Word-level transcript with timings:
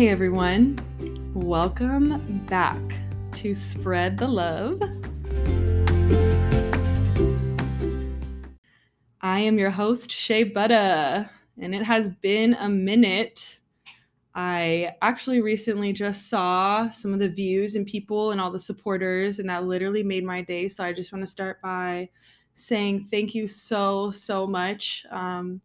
Hey 0.00 0.08
everyone, 0.08 0.78
welcome 1.34 2.38
back 2.46 2.80
to 3.34 3.54
Spread 3.54 4.16
the 4.16 4.26
Love. 4.26 4.80
I 9.20 9.40
am 9.40 9.58
your 9.58 9.68
host, 9.68 10.10
Shay 10.10 10.50
Butta, 10.50 11.28
and 11.58 11.74
it 11.74 11.82
has 11.82 12.08
been 12.08 12.54
a 12.54 12.66
minute. 12.66 13.58
I 14.34 14.92
actually 15.02 15.42
recently 15.42 15.92
just 15.92 16.30
saw 16.30 16.90
some 16.92 17.12
of 17.12 17.18
the 17.18 17.28
views 17.28 17.74
and 17.74 17.86
people 17.86 18.30
and 18.30 18.40
all 18.40 18.50
the 18.50 18.58
supporters, 18.58 19.38
and 19.38 19.50
that 19.50 19.66
literally 19.66 20.02
made 20.02 20.24
my 20.24 20.40
day. 20.40 20.70
So 20.70 20.82
I 20.82 20.94
just 20.94 21.12
want 21.12 21.26
to 21.26 21.30
start 21.30 21.60
by 21.60 22.08
saying 22.54 23.08
thank 23.10 23.34
you 23.34 23.48
so, 23.48 24.10
so 24.10 24.46
much. 24.46 25.04
Um, 25.10 25.60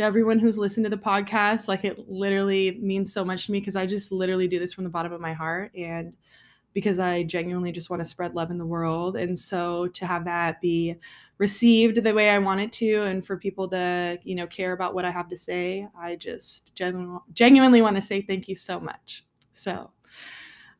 to 0.00 0.06
everyone 0.06 0.38
who's 0.38 0.56
listened 0.56 0.84
to 0.84 0.90
the 0.90 0.96
podcast. 0.96 1.68
Like 1.68 1.84
it 1.84 2.08
literally 2.08 2.78
means 2.80 3.12
so 3.12 3.22
much 3.24 3.46
to 3.46 3.52
me 3.52 3.60
because 3.60 3.76
I 3.76 3.84
just 3.84 4.10
literally 4.10 4.48
do 4.48 4.58
this 4.58 4.72
from 4.72 4.84
the 4.84 4.90
bottom 4.90 5.12
of 5.12 5.20
my 5.20 5.34
heart 5.34 5.72
and 5.76 6.14
because 6.72 6.98
I 6.98 7.24
genuinely 7.24 7.70
just 7.72 7.90
want 7.90 8.00
to 8.00 8.06
spread 8.06 8.34
love 8.34 8.50
in 8.50 8.56
the 8.56 8.64
world. 8.64 9.16
And 9.16 9.38
so 9.38 9.88
to 9.88 10.06
have 10.06 10.24
that 10.24 10.60
be 10.60 10.96
received 11.36 12.02
the 12.02 12.14
way 12.14 12.30
I 12.30 12.38
want 12.38 12.62
it 12.62 12.72
to 12.74 13.02
and 13.02 13.26
for 13.26 13.36
people 13.36 13.68
to, 13.68 14.18
you 14.22 14.34
know, 14.34 14.46
care 14.46 14.72
about 14.72 14.94
what 14.94 15.04
I 15.04 15.10
have 15.10 15.28
to 15.28 15.36
say, 15.36 15.86
I 15.98 16.16
just 16.16 16.74
genu- 16.74 17.20
genuinely 17.34 17.82
want 17.82 17.96
to 17.96 18.02
say 18.02 18.22
thank 18.22 18.48
you 18.48 18.56
so 18.56 18.80
much. 18.80 19.26
So 19.52 19.90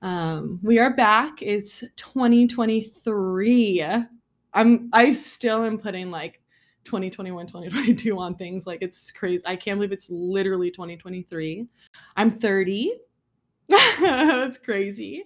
um, 0.00 0.60
we 0.62 0.78
are 0.78 0.94
back. 0.94 1.42
It's 1.42 1.80
2023. 1.96 3.84
I'm 4.54 4.88
I 4.92 5.12
still 5.14 5.64
am 5.64 5.78
putting 5.78 6.10
like 6.10 6.40
2021 6.84 7.46
2022 7.46 8.18
on 8.18 8.34
things 8.34 8.66
like 8.66 8.82
it's 8.82 9.10
crazy. 9.10 9.42
I 9.46 9.56
can't 9.56 9.78
believe 9.78 9.92
it's 9.92 10.08
literally 10.10 10.70
2023 10.70 11.66
i'm 12.16 12.30
30 12.30 12.92
that's 13.68 14.58
crazy. 14.58 15.24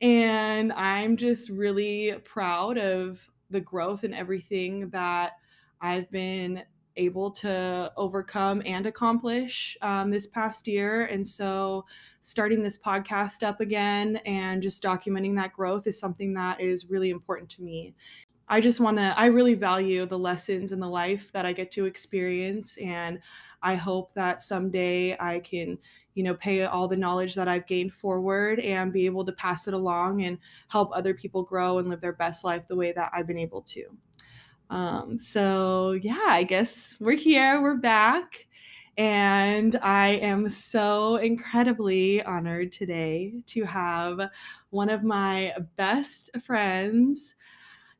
And 0.00 0.72
i'm 0.72 1.16
just 1.16 1.50
really 1.50 2.14
proud 2.24 2.78
of 2.78 3.20
the 3.50 3.60
growth 3.60 4.04
and 4.04 4.14
everything 4.14 4.88
that 4.90 5.32
i've 5.80 6.10
been 6.10 6.62
able 6.96 7.30
to 7.30 7.92
overcome 7.96 8.62
and 8.66 8.86
accomplish 8.86 9.76
um, 9.82 10.10
this 10.10 10.26
past 10.26 10.68
year. 10.68 11.06
And 11.06 11.26
so 11.26 11.86
starting 12.20 12.62
this 12.62 12.78
podcast 12.78 13.42
up 13.42 13.60
again 13.60 14.16
and 14.26 14.62
just 14.62 14.82
documenting 14.82 15.34
that 15.36 15.52
growth 15.54 15.86
is 15.86 15.98
something 15.98 16.34
that 16.34 16.60
is 16.60 16.90
really 16.90 17.10
important 17.10 17.48
to 17.50 17.62
me 17.62 17.94
I 18.52 18.60
just 18.60 18.80
want 18.80 18.98
to, 18.98 19.14
I 19.18 19.26
really 19.26 19.54
value 19.54 20.04
the 20.04 20.18
lessons 20.18 20.72
in 20.72 20.78
the 20.78 20.86
life 20.86 21.32
that 21.32 21.46
I 21.46 21.54
get 21.54 21.70
to 21.70 21.86
experience. 21.86 22.76
And 22.76 23.18
I 23.62 23.76
hope 23.76 24.12
that 24.12 24.42
someday 24.42 25.16
I 25.18 25.40
can, 25.40 25.78
you 26.12 26.22
know, 26.22 26.34
pay 26.34 26.62
all 26.64 26.86
the 26.86 26.94
knowledge 26.94 27.34
that 27.36 27.48
I've 27.48 27.66
gained 27.66 27.94
forward 27.94 28.60
and 28.60 28.92
be 28.92 29.06
able 29.06 29.24
to 29.24 29.32
pass 29.32 29.68
it 29.68 29.72
along 29.72 30.24
and 30.24 30.36
help 30.68 30.90
other 30.92 31.14
people 31.14 31.42
grow 31.42 31.78
and 31.78 31.88
live 31.88 32.02
their 32.02 32.12
best 32.12 32.44
life 32.44 32.68
the 32.68 32.76
way 32.76 32.92
that 32.92 33.10
I've 33.14 33.26
been 33.26 33.38
able 33.38 33.62
to. 33.62 33.86
Um, 34.68 35.18
so, 35.18 35.92
yeah, 35.92 36.26
I 36.26 36.42
guess 36.42 36.94
we're 37.00 37.16
here, 37.16 37.62
we're 37.62 37.78
back. 37.78 38.46
And 38.98 39.76
I 39.76 40.16
am 40.16 40.50
so 40.50 41.16
incredibly 41.16 42.22
honored 42.22 42.70
today 42.70 43.32
to 43.46 43.64
have 43.64 44.28
one 44.68 44.90
of 44.90 45.02
my 45.02 45.54
best 45.76 46.28
friends 46.44 47.34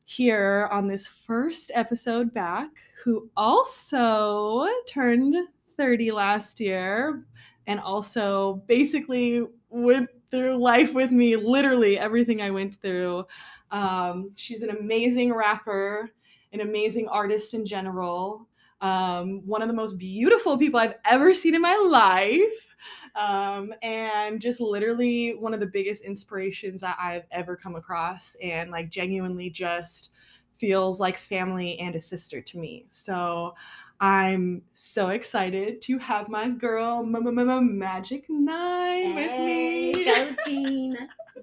here 0.05 0.67
on 0.71 0.87
this 0.87 1.07
first 1.07 1.71
episode 1.73 2.33
back, 2.33 2.69
who 3.03 3.29
also 3.35 4.67
turned 4.87 5.35
30 5.77 6.11
last 6.11 6.59
year 6.59 7.25
and 7.67 7.79
also 7.79 8.63
basically 8.67 9.45
went 9.69 10.09
through 10.29 10.57
life 10.57 10.93
with 10.93 11.11
me, 11.11 11.35
literally 11.35 11.97
everything 11.97 12.41
I 12.41 12.49
went 12.49 12.75
through. 12.81 13.25
Um, 13.71 14.31
she's 14.35 14.61
an 14.61 14.71
amazing 14.71 15.33
rapper, 15.33 16.09
an 16.51 16.61
amazing 16.61 17.07
artist 17.07 17.53
in 17.53 17.65
general, 17.65 18.47
um, 18.83 19.41
one 19.47 19.63
of 19.63 19.67
the 19.67 19.73
most 19.73 19.97
beautiful 19.97 20.57
people 20.57 20.79
I've 20.79 20.95
ever 21.05 21.33
seen 21.33 21.55
in 21.55 21.61
my 21.61 21.75
life 21.75 22.73
um, 23.15 23.73
and 23.81 24.41
just 24.41 24.59
literally 24.59 25.35
one 25.35 25.53
of 25.53 25.59
the 25.59 25.67
biggest 25.67 26.03
inspirations 26.03 26.81
that 26.81 26.97
I've 26.99 27.25
ever 27.31 27.55
come 27.55 27.75
across, 27.75 28.35
and 28.41 28.71
like 28.71 28.89
genuinely 28.89 29.49
just 29.49 30.09
feels 30.57 30.99
like 30.99 31.17
family 31.17 31.79
and 31.79 31.95
a 31.95 32.01
sister 32.01 32.41
to 32.41 32.57
me. 32.57 32.85
So 32.89 33.55
I'm 33.99 34.63
so 34.73 35.09
excited 35.09 35.81
to 35.83 35.97
have 35.99 36.27
my 36.27 36.49
girl 36.49 37.03
Magic 37.05 38.25
Nine 38.29 39.15
with 39.15 39.39
me. 39.39 40.05
Go 40.05 40.35
Jean, 40.45 40.97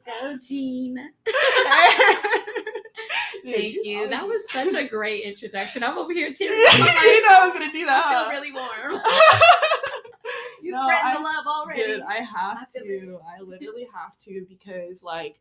go 0.05 0.37
Jean. 0.39 1.11
Thank 3.45 3.77
you. 3.85 4.09
That 4.09 4.27
was 4.27 4.43
such 4.51 4.75
a 4.75 4.89
great 4.89 5.25
introduction. 5.25 5.83
I'm 5.83 5.99
over 5.99 6.13
here 6.13 6.33
too. 6.33 6.45
you 6.45 6.51
know 6.51 6.63
I 6.63 7.43
was 7.45 7.53
gonna 7.53 7.73
do 7.73 7.87
that. 7.87 8.07
I 8.07 8.23
feel 8.23 8.41
really 8.41 8.53
warm. 8.53 9.03
you 10.63 10.73
no, 10.73 10.83
spread 10.83 11.17
the 11.17 11.21
love 11.21 11.47
already. 11.47 11.85
Dude, 11.85 12.03
I 12.03 12.17
have 12.17 12.59
I 12.59 12.79
to. 12.79 13.19
I 13.27 13.41
literally 13.43 13.89
have 13.95 14.19
to 14.25 14.47
because 14.49 15.03
like 15.03 15.37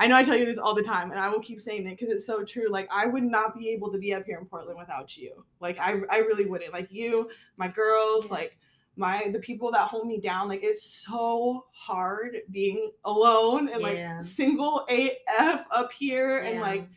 I 0.00 0.06
know 0.06 0.16
I 0.16 0.24
tell 0.24 0.36
you 0.36 0.46
this 0.46 0.56
all 0.56 0.74
the 0.74 0.82
time, 0.82 1.10
and 1.10 1.20
I 1.20 1.28
will 1.28 1.40
keep 1.40 1.60
saying 1.60 1.86
it 1.86 1.90
because 1.90 2.08
it's 2.08 2.24
so 2.24 2.42
true. 2.42 2.70
Like 2.70 2.88
I 2.90 3.06
would 3.06 3.22
not 3.22 3.54
be 3.54 3.68
able 3.68 3.92
to 3.92 3.98
be 3.98 4.14
up 4.14 4.24
here 4.24 4.38
in 4.38 4.46
Portland 4.46 4.78
without 4.78 5.14
you. 5.14 5.44
Like 5.60 5.78
I, 5.78 6.00
I 6.10 6.18
really 6.18 6.46
wouldn't. 6.46 6.72
Like 6.72 6.90
you, 6.90 7.28
my 7.58 7.68
girls, 7.68 8.26
yeah. 8.26 8.32
like 8.32 8.56
my 8.96 9.28
the 9.30 9.40
people 9.40 9.70
that 9.72 9.88
hold 9.88 10.06
me 10.06 10.18
down. 10.18 10.48
Like 10.48 10.62
it's 10.62 11.04
so 11.04 11.66
hard 11.72 12.38
being 12.50 12.90
alone 13.04 13.68
and 13.68 13.82
yeah. 13.82 14.14
like 14.14 14.22
single 14.22 14.86
AF 14.88 15.66
up 15.70 15.92
here, 15.92 16.42
yeah. 16.42 16.50
and 16.50 16.60
like 16.60 16.88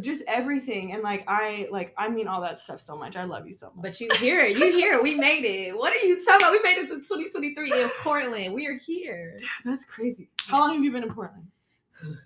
just 0.00 0.22
everything 0.26 0.92
and 0.92 1.02
like 1.02 1.22
i 1.28 1.68
like 1.70 1.92
i 1.98 2.08
mean 2.08 2.26
all 2.26 2.40
that 2.40 2.58
stuff 2.58 2.80
so 2.80 2.96
much. 2.96 3.14
I 3.16 3.24
love 3.24 3.46
you 3.46 3.52
so 3.52 3.70
much. 3.74 3.82
But 3.82 4.00
you 4.00 4.08
hear 4.18 4.40
it. 4.40 4.56
You 4.56 4.72
hear 4.72 4.94
it. 4.94 5.02
We 5.02 5.14
made 5.14 5.44
it. 5.44 5.76
What 5.76 5.92
are 5.92 6.06
you 6.06 6.24
talking 6.24 6.46
about? 6.46 6.52
We 6.52 6.62
made 6.62 6.78
it 6.78 6.88
to 6.88 6.96
2023 6.96 7.82
in 7.82 7.90
portland. 8.02 8.54
We 8.54 8.66
are 8.66 8.78
here. 8.78 9.38
That's 9.64 9.84
crazy. 9.84 10.30
How 10.38 10.60
long 10.60 10.72
have 10.74 10.84
you 10.84 10.92
been 10.92 11.02
in 11.02 11.12
portland? 11.12 11.46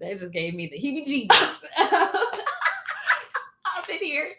They 0.00 0.12
just 0.16 0.32
gave 0.32 0.54
me 0.54 0.66
the 0.66 0.76
heebie 0.76 1.06
jeebies. 1.06 1.56
I've 1.78 2.10
been 3.86 4.00
here. 4.00 4.32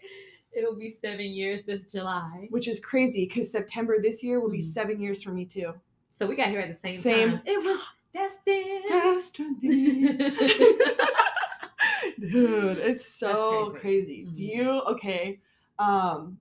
It'll 0.52 0.76
be 0.76 0.90
seven 0.90 1.28
years 1.28 1.64
this 1.66 1.90
july. 1.92 2.48
Which 2.50 2.68
is 2.68 2.80
crazy 2.80 3.26
because 3.26 3.52
september 3.52 4.00
this 4.02 4.22
year 4.22 4.40
will 4.40 4.52
be 4.52 4.60
mm-hmm. 4.60 4.68
seven 4.68 5.02
years 5.02 5.24
for 5.24 5.32
me 5.32 5.46
too. 5.46 5.74
So 6.20 6.28
we 6.28 6.36
got 6.36 6.50
here 6.50 6.60
at 6.60 6.80
the 6.82 6.94
same, 6.94 7.02
same. 7.02 7.32
time. 7.32 7.42
It 7.46 7.64
was 7.64 7.80
destined. 8.14 8.84
Destiny 8.88 10.18
dude 12.32 12.78
it's 12.78 13.08
so 13.08 13.72
crazy, 13.80 13.82
crazy. 13.82 14.26
Mm-hmm. 14.26 14.36
do 14.36 14.44
you 14.44 14.82
okay 14.82 15.40
um 15.80 16.38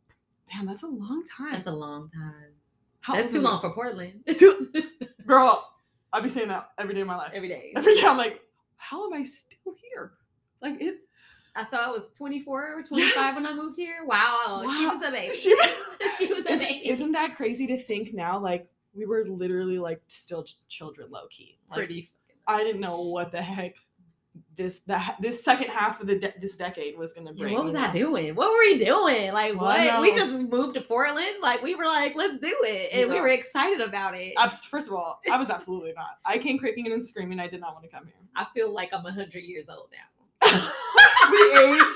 damn 0.51 0.67
that's 0.67 0.83
a 0.83 0.87
long 0.87 1.25
time 1.27 1.53
that's 1.53 1.67
a 1.67 1.73
long 1.73 2.11
time 2.11 2.53
How 3.01 3.15
that's 3.15 3.33
too 3.33 3.41
long 3.41 3.61
for 3.61 3.71
portland 3.71 4.25
girl 5.27 5.71
i'll 6.13 6.23
be 6.23 6.29
saying 6.29 6.49
that 6.49 6.71
every 6.79 6.95
day 6.95 7.01
of 7.01 7.07
my 7.07 7.17
life 7.17 7.33
every 7.35 7.49
day 7.49 7.73
every 7.77 7.95
day 7.95 8.03
i'm 8.05 8.17
like 8.17 8.41
how 8.77 9.05
am 9.07 9.13
i 9.13 9.23
still 9.25 9.75
here 9.81 10.13
like 10.63 10.81
it 10.81 10.99
I 11.57 11.65
saw 11.65 11.77
I 11.77 11.89
was 11.89 12.03
24 12.17 12.79
or 12.79 12.83
25 12.83 13.15
yes. 13.15 13.37
when 13.37 13.47
I 13.47 13.55
moved 13.55 13.77
here. 13.77 14.05
Wow. 14.05 14.65
wow. 14.65 14.77
She 14.77 14.87
was 14.87 15.07
a 15.07 15.11
baby. 15.13 15.35
She, 15.35 15.57
she 16.19 16.33
was 16.33 16.45
a 16.47 16.59
baby. 16.59 16.89
Isn't 16.89 17.13
that 17.13 17.37
crazy 17.37 17.67
to 17.69 17.79
think 17.79 18.13
now? 18.13 18.41
Like, 18.41 18.69
we 18.93 19.07
were 19.07 19.25
literally 19.25 19.79
like 19.79 20.01
still 20.09 20.47
children 20.69 21.11
low 21.11 21.27
key. 21.31 21.59
Like, 21.71 21.77
Pretty. 21.77 22.11
I 22.47 22.63
didn't 22.65 22.81
know 22.81 23.03
what 23.03 23.33
the 23.33 23.41
heck 23.41 23.77
this 24.57 24.81
that 24.81 25.17
this 25.21 25.43
second 25.45 25.69
half 25.69 26.01
of 26.01 26.07
the 26.07 26.19
de- 26.19 26.35
this 26.41 26.57
decade 26.57 26.97
was 26.97 27.13
going 27.13 27.27
to 27.27 27.33
bring. 27.33 27.53
Yeah, 27.53 27.59
what 27.59 27.67
was 27.67 27.75
I 27.75 27.93
doing? 27.93 28.35
What 28.35 28.51
were 28.51 28.59
we 28.59 28.79
doing? 28.79 29.33
Like 29.33 29.55
well, 29.55 29.77
what? 29.77 30.03
We 30.03 30.15
just 30.15 30.33
moved 30.33 30.75
to 30.75 30.81
Portland. 30.81 31.37
Like 31.43 31.63
we 31.63 31.75
were 31.75 31.87
like, 31.87 32.15
let's 32.15 32.39
do 32.39 32.57
it, 32.63 32.93
and 32.93 33.11
we 33.11 33.21
were 33.21 33.29
excited 33.29 33.81
about 33.81 34.15
it. 34.17 34.35
first 34.71 34.89
of 34.89 34.95
all, 34.95 35.21
I 35.31 35.39
was 35.39 35.51
absolutely 35.51 35.93
not. 35.95 36.19
I 36.25 36.39
came 36.39 36.59
creeping 36.59 36.87
in 36.87 36.93
and 36.93 37.07
screaming. 37.07 37.41
I 37.41 37.49
did 37.49 37.61
not 37.61 37.75
want 37.75 37.85
to 37.85 37.91
come 37.91 38.05
here. 38.05 38.15
I 38.37 38.47
feel 38.55 38.73
like 38.73 38.93
I'm 38.93 39.05
hundred 39.05 39.45
years 39.45 39.67
old 39.69 39.89
now. 39.93 40.45
the 41.31 41.61
age, 41.61 41.95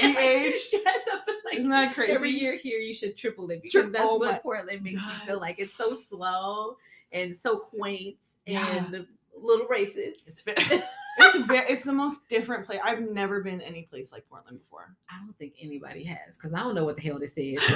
the 0.00 0.18
age. 0.18 0.60
Yes, 0.72 1.08
like 1.44 1.58
Isn't 1.58 1.70
that 1.70 1.94
crazy? 1.94 2.12
Every 2.12 2.30
year 2.30 2.56
here, 2.56 2.78
you 2.78 2.94
should 2.94 3.16
triple 3.16 3.50
it 3.50 3.62
because 3.62 3.90
that's 3.92 4.04
oh 4.06 4.16
what. 4.16 4.42
Portland 4.42 4.82
makes 4.82 5.02
you 5.02 5.26
feel 5.26 5.40
like. 5.40 5.58
It's 5.58 5.74
so 5.74 5.94
slow 6.08 6.76
and 7.12 7.36
so 7.36 7.58
quaint 7.58 8.16
yeah. 8.46 8.68
and 8.68 9.06
little 9.36 9.66
races. 9.66 10.18
It's 10.26 10.42
very 10.42 10.82
it's 11.18 11.46
very, 11.46 11.70
it's 11.70 11.84
the 11.84 11.92
most 11.92 12.28
different 12.28 12.66
place. 12.66 12.80
I've 12.82 13.00
never 13.00 13.42
been 13.42 13.60
any 13.60 13.82
place 13.82 14.12
like 14.12 14.28
Portland 14.28 14.58
before. 14.58 14.94
I 15.10 15.18
don't 15.24 15.36
think 15.38 15.54
anybody 15.60 16.04
has 16.04 16.36
because 16.36 16.54
I 16.54 16.60
don't 16.60 16.74
know 16.74 16.84
what 16.84 16.96
the 16.96 17.02
hell 17.02 17.18
this 17.18 17.32
is. 17.36 17.58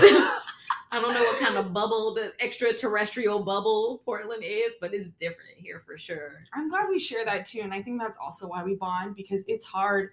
I 0.95 1.01
don't 1.01 1.13
know 1.13 1.23
what 1.23 1.41
kind 1.41 1.57
of 1.57 1.73
bubble, 1.73 2.15
the 2.15 2.33
extraterrestrial 2.41 3.43
bubble 3.43 4.01
Portland 4.05 4.45
is, 4.45 4.75
but 4.81 4.95
it's 4.95 5.11
different 5.21 5.57
here 5.57 5.83
for 5.85 5.99
sure. 5.99 6.45
I'm 6.55 6.71
glad 6.71 6.89
we 6.89 7.01
share 7.01 7.25
that 7.25 7.47
too, 7.47 7.63
and 7.63 7.75
I 7.75 7.83
think 7.83 8.01
that's 8.01 8.17
also 8.17 8.47
why 8.47 8.63
we 8.63 8.77
bond 8.77 9.17
because 9.17 9.43
it's 9.49 9.65
hard. 9.65 10.11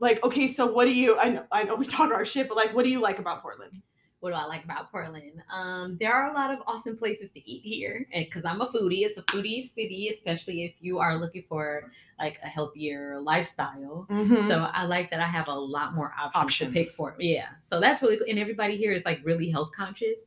Like, 0.00 0.22
okay, 0.22 0.46
so 0.46 0.66
what 0.66 0.84
do 0.84 0.92
you? 0.92 1.18
I 1.18 1.30
know, 1.30 1.44
I 1.50 1.62
know 1.62 1.76
we 1.76 1.86
talk 1.86 2.12
our 2.12 2.26
shit, 2.26 2.46
but 2.46 2.58
like, 2.58 2.74
what 2.74 2.84
do 2.84 2.90
you 2.90 3.00
like 3.00 3.18
about 3.18 3.40
Portland? 3.40 3.80
What 4.20 4.30
do 4.30 4.36
I 4.36 4.44
like 4.46 4.64
about 4.64 4.90
Portland? 4.90 5.42
Um, 5.52 5.96
there 6.00 6.12
are 6.12 6.30
a 6.30 6.34
lot 6.34 6.50
of 6.52 6.58
awesome 6.66 6.96
places 6.96 7.30
to 7.32 7.50
eat 7.50 7.62
here, 7.62 8.06
and 8.12 8.24
because 8.24 8.44
I'm 8.44 8.60
a 8.60 8.66
foodie, 8.68 9.04
it's 9.06 9.16
a 9.18 9.22
foodie 9.22 9.62
city, 9.72 10.08
especially 10.12 10.64
if 10.64 10.72
you 10.80 10.98
are 10.98 11.16
looking 11.20 11.44
for 11.48 11.90
like 12.18 12.38
a 12.42 12.48
healthier 12.48 13.20
lifestyle. 13.20 14.06
Mhm. 14.10 14.46
So 14.48 14.68
I 14.72 14.84
like 14.86 15.10
that 15.10 15.20
I 15.20 15.26
have 15.28 15.46
a 15.48 15.54
lot 15.54 15.94
more 15.94 16.12
options, 16.34 16.70
to 16.70 16.74
pick 16.74 16.86
Options. 16.86 16.96
for. 16.96 17.14
Yeah, 17.18 17.48
so 17.60 17.80
that's 17.80 18.02
really 18.02 18.16
cool. 18.18 18.26
And 18.28 18.38
everybody 18.38 18.76
here 18.76 18.92
is 18.92 19.04
like 19.04 19.20
really 19.24 19.50
health 19.50 19.70
conscious. 19.76 20.20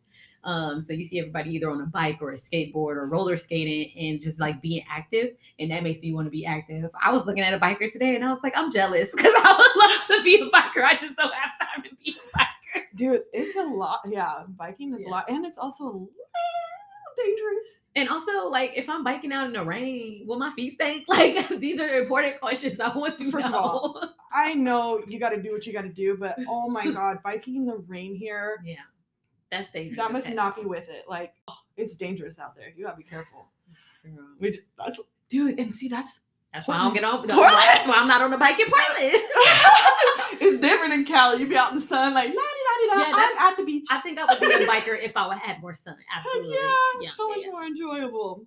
Um, 0.44 0.81
so 0.81 0.94
you 0.94 1.03
see 1.03 1.19
everybody 1.19 1.51
either 1.51 1.69
on 1.69 1.81
a 1.81 1.85
bike 1.85 2.17
or 2.19 2.31
a 2.31 2.35
skateboard 2.35 2.95
or 2.95 3.05
roller 3.07 3.37
skating 3.37 3.91
and 3.95 4.19
just 4.19 4.39
like 4.39 4.59
being 4.61 4.83
active, 4.89 5.35
and 5.59 5.69
that 5.69 5.83
makes 5.83 6.01
me 6.01 6.13
want 6.13 6.25
to 6.25 6.31
be 6.31 6.45
active. 6.47 6.89
I 6.99 7.11
was 7.11 7.25
looking 7.27 7.44
at 7.44 7.53
a 7.53 7.59
biker 7.59 7.91
today, 7.91 8.15
and 8.15 8.23
I 8.25 8.31
was 8.31 8.39
like, 8.41 8.53
I'm 8.55 8.71
jealous 8.71 9.09
because 9.15 9.33
I 9.35 9.51
would 9.57 9.83
love 9.83 10.07
to 10.17 10.23
be 10.23 10.35
a 10.41 10.45
biker. 10.49 10.83
I 10.83 10.94
just 10.97 11.15
don't 11.15 11.31
have 11.33 11.59
time 11.59 11.83
to 11.83 11.89
be 12.03 12.15
a 12.17 12.37
biker. 12.39 12.47
Dude, 12.95 13.23
it's 13.33 13.55
a 13.55 13.63
lot. 13.63 14.01
Yeah, 14.07 14.43
biking 14.49 14.93
is 14.95 15.03
Yeah. 15.03 15.09
a 15.09 15.11
lot, 15.11 15.29
and 15.29 15.45
it's 15.45 15.57
also 15.57 15.83
a 15.85 15.88
little 15.88 16.09
dangerous. 17.17 17.79
And 17.95 18.09
also, 18.09 18.47
like, 18.49 18.71
if 18.75 18.89
I'm 18.89 19.03
biking 19.03 19.31
out 19.33 19.45
in 19.47 19.53
the 19.53 19.63
rain, 19.63 20.23
will 20.27 20.39
my 20.39 20.51
feet 20.51 20.75
stink? 20.75 21.05
Like, 21.09 21.47
these 21.59 21.79
are 21.79 21.89
important 22.01 22.39
questions 22.39 22.79
I 22.79 22.95
want 22.97 23.17
to 23.19 23.29
First 23.31 23.47
of 23.47 23.51
know. 23.51 23.57
all, 23.59 24.09
I 24.33 24.53
know 24.55 25.01
you 25.07 25.19
got 25.19 25.29
to 25.29 25.41
do 25.41 25.51
what 25.51 25.65
you 25.65 25.73
got 25.73 25.81
to 25.83 25.89
do, 25.89 26.17
but 26.19 26.35
oh 26.47 26.69
my 26.69 26.89
god, 26.91 27.19
biking 27.23 27.55
in 27.57 27.65
the 27.65 27.77
rain 27.88 28.15
here, 28.15 28.61
yeah, 28.65 28.75
that's 29.51 29.71
dangerous. 29.73 29.97
that 29.97 30.11
must 30.11 30.29
not 30.29 30.55
be 30.55 30.63
with 30.63 30.87
it. 30.89 31.05
Like, 31.07 31.33
oh, 31.47 31.55
it's 31.77 31.95
dangerous 31.95 32.39
out 32.39 32.55
there. 32.55 32.69
You 32.75 32.85
gotta 32.85 32.97
be 32.97 33.03
careful. 33.03 33.47
Which 34.39 34.57
that's 34.77 34.99
dude, 35.29 35.59
and 35.59 35.73
see 35.73 35.87
that's 35.87 36.21
That's 36.53 36.67
why 36.67 36.75
I 36.77 36.83
don't 36.83 36.94
get 36.94 37.03
on. 37.03 37.27
That's 37.27 37.87
why 37.87 37.95
I'm 37.97 38.07
not 38.07 38.21
on 38.21 38.31
the 38.31 38.37
bike 38.37 38.59
in 38.59 38.67
Portland. 38.67 39.23
it's 40.41 40.59
different 40.61 40.94
in 40.94 41.05
Cali. 41.05 41.39
You 41.41 41.47
be 41.47 41.55
out 41.55 41.71
in 41.71 41.79
the 41.79 41.85
sun, 41.85 42.13
like 42.15 42.29
la 42.29 42.41
Yeah, 42.89 42.95
that's- 42.95 43.36
I'm 43.39 43.51
at 43.51 43.57
the 43.57 43.63
beach. 43.63 43.88
I 43.89 44.00
think 44.01 44.19
I 44.19 44.25
would 44.25 44.39
be 44.39 44.51
a 44.51 44.68
biker 44.68 45.01
if 45.01 45.16
I 45.16 45.28
would 45.28 45.38
had 45.38 45.62
more 45.62 45.75
sun. 45.75 45.95
Absolutely. 46.18 46.56
yeah, 46.56 47.10
so 47.10 47.30
yeah, 47.30 47.36
much 47.36 47.45
yeah. 47.45 47.51
more 47.51 47.63
enjoyable. 47.66 48.45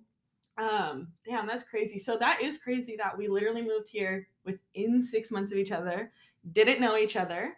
Um, 0.57 1.09
damn, 1.25 1.47
that's 1.47 1.63
crazy. 1.63 1.99
So 1.99 2.17
that 2.17 2.41
is 2.41 2.57
crazy 2.57 2.95
that 2.97 3.17
we 3.17 3.27
literally 3.27 3.61
moved 3.61 3.89
here 3.89 4.27
within 4.45 5.03
six 5.03 5.31
months 5.31 5.51
of 5.51 5.57
each 5.57 5.71
other, 5.71 6.11
didn't 6.53 6.79
know 6.79 6.97
each 6.97 7.15
other. 7.15 7.57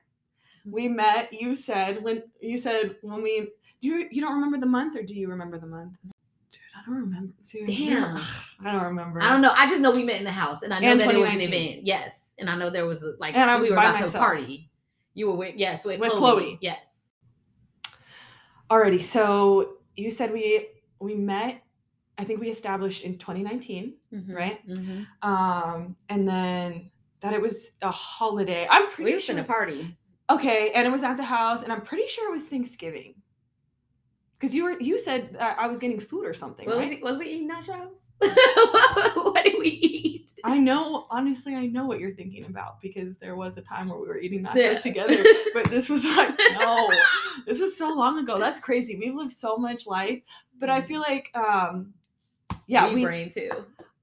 Mm-hmm. 0.61 0.71
We 0.71 0.87
met. 0.87 1.31
You 1.31 1.55
said 1.55 2.03
when 2.03 2.23
you 2.41 2.57
said 2.57 2.95
when 3.01 3.21
we 3.21 3.49
do 3.81 3.87
you 3.87 4.07
you 4.11 4.21
don't 4.21 4.33
remember 4.33 4.57
the 4.57 4.65
month 4.65 4.95
or 4.97 5.03
do 5.03 5.13
you 5.13 5.29
remember 5.29 5.59
the 5.59 5.67
month? 5.67 5.93
Dude, 6.51 6.61
I 6.75 6.89
don't 6.89 6.99
remember. 6.99 7.33
Dude, 7.49 7.67
Damn. 7.67 8.17
I 8.65 8.71
don't 8.71 8.83
remember. 8.83 9.21
I 9.21 9.29
don't 9.29 9.41
know. 9.41 9.53
I 9.55 9.67
just 9.67 9.79
know 9.79 9.91
we 9.91 10.03
met 10.03 10.17
in 10.17 10.23
the 10.23 10.31
house, 10.31 10.63
and 10.63 10.73
I 10.73 10.79
know 10.79 10.91
And 10.91 11.01
that 11.01 11.13
it 11.13 11.17
was 11.17 11.29
an 11.29 11.41
event. 11.41 11.85
Yes, 11.85 12.19
and 12.39 12.49
I 12.49 12.57
know 12.57 12.69
there 12.69 12.87
was 12.87 13.03
a, 13.03 13.13
like 13.19 13.35
And 13.35 13.49
I 13.49 13.59
we 13.59 13.69
were 13.69 13.75
about 13.75 14.03
to 14.03 14.17
party. 14.17 14.69
You 15.17 15.25
were 15.29 15.35
with 15.35 15.55
yes 15.55 15.83
with, 15.83 15.99
With 15.99 16.11
Chloe. 16.11 16.19
Chloe. 16.41 16.57
Yes. 16.61 16.77
Alrighty, 18.69 19.03
so 19.03 19.77
you 19.95 20.11
said 20.11 20.31
we 20.31 20.67
we 20.99 21.15
met. 21.15 21.63
I 22.19 22.23
think 22.23 22.39
we 22.39 22.49
established 22.49 23.03
in 23.03 23.17
2019, 23.17 23.93
Mhm, 24.13 24.33
right? 24.35 24.67
mhm. 24.67 25.05
Um, 25.23 25.95
and 26.09 26.27
then 26.27 26.91
that 27.21 27.33
it 27.33 27.41
was 27.41 27.71
a 27.81 27.89
holiday. 27.91 28.67
I'm 28.69 28.87
pretty 28.89 29.09
We 29.11 29.13
was 29.15 29.23
sure. 29.23 29.35
in 29.37 29.43
a 29.43 29.43
party. 29.43 29.95
Okay, 30.29 30.71
and 30.73 30.87
it 30.87 30.91
was 30.91 31.03
at 31.03 31.15
the 31.17 31.23
house, 31.23 31.63
and 31.63 31.71
I'm 31.71 31.81
pretty 31.81 32.07
sure 32.07 32.29
it 32.31 32.35
was 32.35 32.47
Thanksgiving. 32.47 33.15
Because 34.39 34.53
you 34.55 34.65
were 34.65 34.79
you 34.79 34.99
said 34.99 35.35
I 35.39 35.65
was 35.67 35.79
getting 35.79 35.99
food 35.99 36.25
or 36.25 36.33
something, 36.35 36.67
Was, 36.67 36.77
right? 36.77 36.89
we, 36.89 37.01
was 37.01 37.17
we 37.17 37.25
eating 37.27 37.49
nachos? 37.49 37.89
what 39.15 39.43
did 39.43 39.55
we 39.59 39.67
eat? 39.69 40.16
I 40.47 40.57
know, 40.57 41.05
honestly, 41.09 41.55
I 41.55 41.65
know 41.67 41.85
what 41.85 41.99
you're 41.99 42.13
thinking 42.15 42.45
about 42.45 42.81
because 42.81 43.17
there 43.17 43.35
was 43.35 43.57
a 43.57 43.61
time 43.61 43.89
where 43.89 43.99
we 43.99 44.07
were 44.07 44.17
eating 44.17 44.43
nachos 44.43 44.55
Yeah. 44.55 44.79
together, 44.79 45.23
but 45.53 45.65
this 45.65 45.89
was 45.89 46.05
like 46.17 46.33
no, 46.59 46.89
this 47.45 47.59
was 47.59 47.77
so 47.77 47.93
long 47.93 48.19
ago. 48.19 48.39
That's 48.39 48.59
crazy. 48.59 48.95
We've 48.95 49.13
lived 49.15 49.33
so 49.33 49.57
much 49.57 49.85
life, 49.87 50.21
but 50.59 50.69
I 50.69 50.81
feel 50.81 51.01
like, 51.01 51.29
um, 51.35 51.93
yeah, 52.65 52.87
we, 52.89 52.95
we. 52.95 53.03
brain 53.05 53.29
too. 53.29 53.49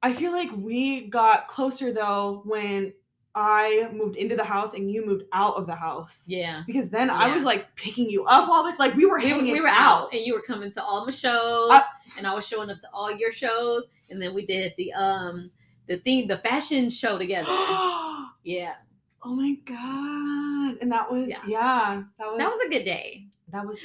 I 0.02 0.12
feel 0.12 0.32
like 0.32 0.50
we 0.56 1.06
got 1.08 1.48
closer 1.48 1.92
though 1.92 2.42
when 2.44 2.92
I 3.34 3.88
moved 3.92 4.16
into 4.16 4.36
the 4.36 4.44
house 4.44 4.74
and 4.74 4.90
you 4.90 5.04
moved 5.04 5.24
out 5.32 5.54
of 5.56 5.66
the 5.66 5.74
house. 5.74 6.24
Yeah. 6.28 6.62
Because 6.66 6.88
then 6.90 7.10
I 7.10 7.34
was 7.34 7.42
like 7.42 7.74
picking 7.74 8.08
you 8.08 8.24
up 8.26 8.48
all 8.48 8.62
the 8.64 8.76
like 8.78 8.94
we 8.94 9.06
were 9.06 9.18
We, 9.18 9.28
hanging 9.30 9.52
we 9.52 9.60
were 9.60 9.66
out. 9.68 10.02
out, 10.04 10.12
and 10.12 10.20
you 10.24 10.34
were 10.34 10.42
coming 10.42 10.70
to 10.72 10.82
all 10.84 11.04
my 11.06 11.10
shows, 11.10 11.70
I- 11.70 11.84
and 12.18 12.26
I 12.26 12.34
was 12.34 12.46
showing 12.46 12.70
up 12.70 12.80
to 12.82 12.88
all 12.92 13.10
your 13.16 13.32
shows, 13.32 13.84
and 14.10 14.20
then 14.20 14.34
we 14.34 14.44
did 14.46 14.74
the 14.76 14.92
um 14.92 15.50
the 15.86 15.98
thing 15.98 16.26
the 16.28 16.38
fashion 16.38 16.90
show 16.90 17.18
together. 17.18 17.48
Yeah. 18.46 18.74
Oh 19.22 19.34
my 19.34 19.54
god! 19.64 20.76
And 20.82 20.92
that 20.92 21.10
was 21.10 21.30
Yeah. 21.30 21.38
yeah, 21.46 22.02
that 22.18 22.28
was 22.28 22.36
that 22.38 22.46
was 22.48 22.66
a 22.66 22.68
good 22.68 22.84
day. 22.84 23.26
that 23.48 23.66
was 23.66 23.80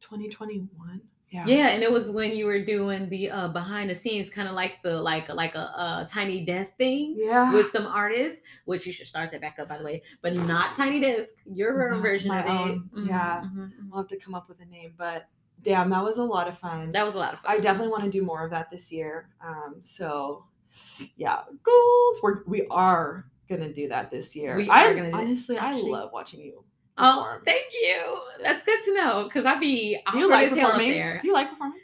2021. 0.00 1.00
Yeah. 1.30 1.44
Yeah, 1.46 1.68
and 1.70 1.82
it 1.82 1.90
was 1.90 2.08
when 2.08 2.36
you 2.36 2.46
were 2.46 2.64
doing 2.64 3.08
the 3.08 3.30
uh 3.30 3.48
behind 3.48 3.90
the 3.90 3.94
scenes, 3.96 4.30
kind 4.30 4.46
of 4.48 4.54
like 4.54 4.74
the 4.84 4.94
like 5.02 5.28
like 5.28 5.56
a, 5.56 5.58
a 6.04 6.08
tiny 6.08 6.44
desk 6.46 6.76
thing. 6.76 7.14
Yeah. 7.18 7.52
With 7.52 7.72
some 7.72 7.86
artists, 7.86 8.40
which 8.64 8.86
you 8.86 8.92
should 8.92 9.08
start 9.08 9.32
that 9.32 9.40
back 9.40 9.58
up 9.58 9.68
by 9.68 9.78
the 9.78 9.84
way, 9.84 10.02
but 10.22 10.34
not 10.34 10.76
Tiny 10.76 11.00
Desk, 11.00 11.30
your 11.52 11.90
No, 11.90 12.00
version 12.00 12.28
my 12.28 12.40
of 12.42 12.46
it. 12.46 12.50
own, 12.50 12.90
Mhm, 12.96 13.08
yeah. 13.08 13.42
mhm, 13.44 13.56
mhm. 13.58 13.70
We'll 13.90 14.02
have 14.02 14.08
to 14.10 14.16
come 14.18 14.36
up 14.36 14.48
with 14.48 14.60
a 14.60 14.64
name, 14.66 14.94
but 14.96 15.26
damn, 15.62 15.90
that 15.90 16.04
was 16.04 16.18
a 16.18 16.24
lot 16.24 16.46
of 16.46 16.56
fun. 16.60 16.92
That 16.92 17.04
was 17.04 17.16
a 17.16 17.18
lot 17.18 17.34
of 17.34 17.40
fun. 17.40 17.56
I 17.56 17.58
definitely 17.58 17.90
want 17.90 18.04
to 18.04 18.10
do 18.10 18.22
more 18.22 18.44
of 18.44 18.50
that 18.52 18.70
this 18.70 18.92
year. 18.92 19.28
Um, 19.44 19.76
so 19.80 20.44
yeah, 21.16 21.40
goals. 21.62 22.20
We're 22.22 22.42
we 22.46 22.66
are 22.70 23.26
gonna 23.48 23.72
do 23.72 23.88
that 23.88 24.10
this 24.10 24.34
year. 24.34 24.56
We 24.56 24.68
I 24.68 24.84
are 24.86 24.94
gonna 24.94 25.10
honestly, 25.10 25.56
actually- 25.56 25.92
I 25.92 25.96
love 25.98 26.12
watching 26.12 26.40
you. 26.40 26.64
Oh, 26.98 27.38
thank 27.44 27.66
you. 27.74 28.20
That's 28.42 28.62
good 28.62 28.82
to 28.84 28.94
know 28.94 29.24
because 29.24 29.44
I'd 29.44 29.60
be 29.60 29.98
do 30.12 30.18
you 30.18 30.30
like 30.30 30.50
as 30.50 30.56
hell 30.56 30.68
up 30.68 30.72
performing? 30.72 30.92
there. 30.92 31.18
Do 31.20 31.28
you 31.28 31.34
like 31.34 31.50
performing? 31.50 31.80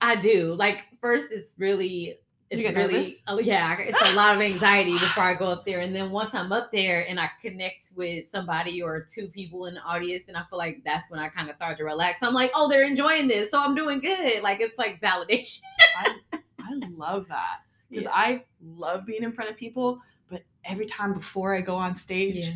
I 0.00 0.16
do. 0.16 0.54
Like 0.54 0.84
first, 1.00 1.28
it's 1.32 1.54
really, 1.58 2.20
it's 2.48 2.68
really, 2.76 3.16
oh 3.26 3.40
yeah, 3.40 3.76
it's 3.80 4.00
a 4.00 4.12
lot 4.12 4.36
of 4.36 4.40
anxiety 4.40 4.92
before 4.92 5.24
I 5.24 5.34
go 5.34 5.46
up 5.46 5.64
there, 5.64 5.80
and 5.80 5.92
then 5.94 6.12
once 6.12 6.30
I'm 6.32 6.52
up 6.52 6.70
there 6.70 7.08
and 7.08 7.18
I 7.18 7.28
connect 7.42 7.86
with 7.96 8.28
somebody 8.28 8.80
or 8.80 9.04
two 9.12 9.26
people 9.26 9.66
in 9.66 9.74
the 9.74 9.80
audience, 9.82 10.24
and 10.28 10.36
I 10.36 10.42
feel 10.48 10.58
like 10.58 10.82
that's 10.84 11.10
when 11.10 11.18
I 11.18 11.28
kind 11.28 11.50
of 11.50 11.56
start 11.56 11.78
to 11.78 11.84
relax. 11.84 12.22
I'm 12.22 12.34
like, 12.34 12.52
oh, 12.54 12.68
they're 12.68 12.86
enjoying 12.86 13.26
this, 13.26 13.50
so 13.50 13.60
I'm 13.60 13.74
doing 13.74 13.98
good. 14.00 14.44
Like 14.44 14.60
it's 14.60 14.78
like 14.78 15.00
validation. 15.00 15.62
I 15.98 16.14
I 16.32 16.80
love 16.94 17.26
that 17.28 17.65
because 17.90 18.04
Yeah. 18.04 18.12
I 18.14 18.44
love 18.60 19.06
being 19.06 19.22
in 19.22 19.32
front 19.32 19.50
of 19.50 19.56
people, 19.56 20.00
but 20.30 20.42
every 20.64 20.86
time 20.86 21.14
before 21.14 21.54
I 21.54 21.60
go 21.60 21.74
on 21.74 21.94
stage, 21.94 22.46
Yeah. 22.46 22.54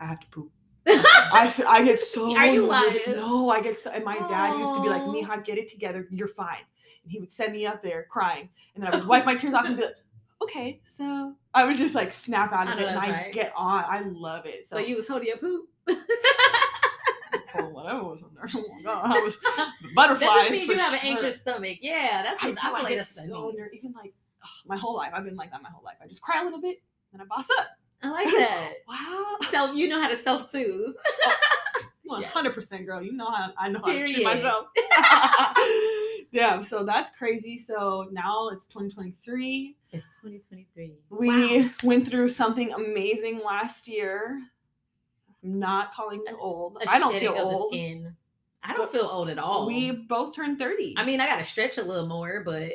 I 0.00 0.06
have 0.06 0.20
to 0.20 0.26
poop. 0.28 0.52
I 0.86 1.82
get 1.84 1.98
so 1.98 2.34
Are 2.36 2.46
you 2.46 2.66
lying? 2.66 2.98
No, 3.08 3.50
I 3.50 3.60
get 3.60 3.76
so. 3.76 3.90
And 3.90 4.04
my 4.04 4.18
dad 4.18 4.58
used 4.58 4.74
to 4.74 4.80
be 4.82 4.88
like. 4.88 5.02
"Miha, 5.02 5.44
get 5.44 5.58
it 5.58 5.68
together. 5.68 6.06
You're 6.10 6.28
fine." 6.28 6.64
And 7.02 7.12
he 7.12 7.18
would 7.20 7.30
send 7.30 7.52
me 7.52 7.66
up 7.66 7.82
there 7.82 8.06
crying, 8.08 8.48
and 8.74 8.82
then 8.82 8.92
I 8.92 8.96
would 8.96 9.06
wipe 9.06 9.26
my 9.26 9.34
tears 9.36 9.52
off 9.52 9.66
and 9.66 9.76
be 9.76 9.82
like, 9.82 9.96
"Okay." 10.40 10.80
So 10.84 11.34
I 11.52 11.64
would 11.64 11.76
just 11.76 11.94
like 11.94 12.12
snap 12.14 12.52
out 12.54 12.68
of 12.72 12.78
it, 12.78 12.86
and 12.86 12.96
that's 12.96 13.06
I 13.06 13.30
get 13.32 13.52
on. 13.54 13.84
I 13.86 14.00
love 14.00 14.46
it. 14.46 14.66
So, 14.66 14.76
So 14.76 14.82
you 14.82 14.96
was 14.96 15.06
holding 15.06 15.28
your 15.28 15.36
poop. 15.36 15.68
whatever 17.78 18.04
was 18.04 18.22
in 18.22 18.28
there. 18.34 18.48
Oh 18.54 18.64
my 18.76 18.82
god, 18.82 19.16
I 19.16 19.20
was 19.20 19.36
that 19.94 20.18
just 20.20 20.50
means 20.50 20.68
you 20.68 20.78
have 20.78 20.92
an 20.92 21.00
anxious 21.02 21.40
stomach. 21.40 21.78
Yeah, 21.80 22.22
that's 22.22 22.42
I 22.42 22.48
what. 22.48 22.58
I, 22.58 22.62
feel 22.66 22.76
I 22.76 22.82
like 22.82 22.96
that's 22.96 23.28
so 23.28 23.52
nervous. 23.56 23.74
Even 23.74 23.92
like 23.92 24.14
my 24.68 24.76
whole 24.76 24.96
life, 24.96 25.12
I've 25.14 25.24
been 25.24 25.36
like 25.36 25.50
that 25.50 25.62
my 25.62 25.70
whole 25.70 25.84
life. 25.84 25.96
I 26.02 26.06
just 26.06 26.22
cry 26.22 26.40
a 26.40 26.44
little 26.44 26.60
bit, 26.60 26.82
then 27.12 27.20
I 27.20 27.24
boss 27.24 27.48
up. 27.58 27.68
I 28.02 28.10
like 28.10 28.26
that. 28.26 28.74
Wow. 28.88 29.36
So 29.50 29.72
you 29.72 29.88
know 29.88 30.00
how 30.00 30.08
to 30.08 30.16
self 30.16 30.50
soothe. 30.50 30.94
Oh, 32.08 32.22
hundred 32.26 32.54
percent, 32.54 32.86
girl. 32.86 33.02
You 33.02 33.12
know 33.12 33.30
how 33.30 33.52
I 33.58 33.68
know 33.68 33.80
how 33.80 33.92
to 33.92 34.06
treat 34.06 34.24
myself. 34.24 34.66
yeah. 36.30 36.60
So 36.62 36.84
that's 36.84 37.16
crazy. 37.16 37.58
So 37.58 38.08
now 38.12 38.48
it's 38.48 38.66
2023. 38.66 39.76
It's 39.90 40.06
2023. 40.22 40.94
We 41.10 41.70
went 41.82 42.08
through 42.08 42.28
something 42.28 42.72
amazing 42.72 43.40
last 43.44 43.88
year. 43.88 44.40
I'm 45.42 45.58
not 45.58 45.92
calling 45.92 46.22
you 46.26 46.36
old. 46.38 46.78
I 46.86 46.98
don't 46.98 47.18
feel 47.18 47.34
old. 47.36 47.74
I 48.62 48.74
don't 48.74 48.90
feel 48.90 49.06
old 49.06 49.30
at 49.30 49.38
all. 49.38 49.66
We 49.66 49.92
both 49.92 50.34
turned 50.34 50.58
30. 50.58 50.94
I 50.98 51.04
mean, 51.04 51.20
I 51.20 51.26
gotta 51.26 51.44
stretch 51.44 51.78
a 51.78 51.82
little 51.82 52.06
more, 52.06 52.42
but 52.44 52.72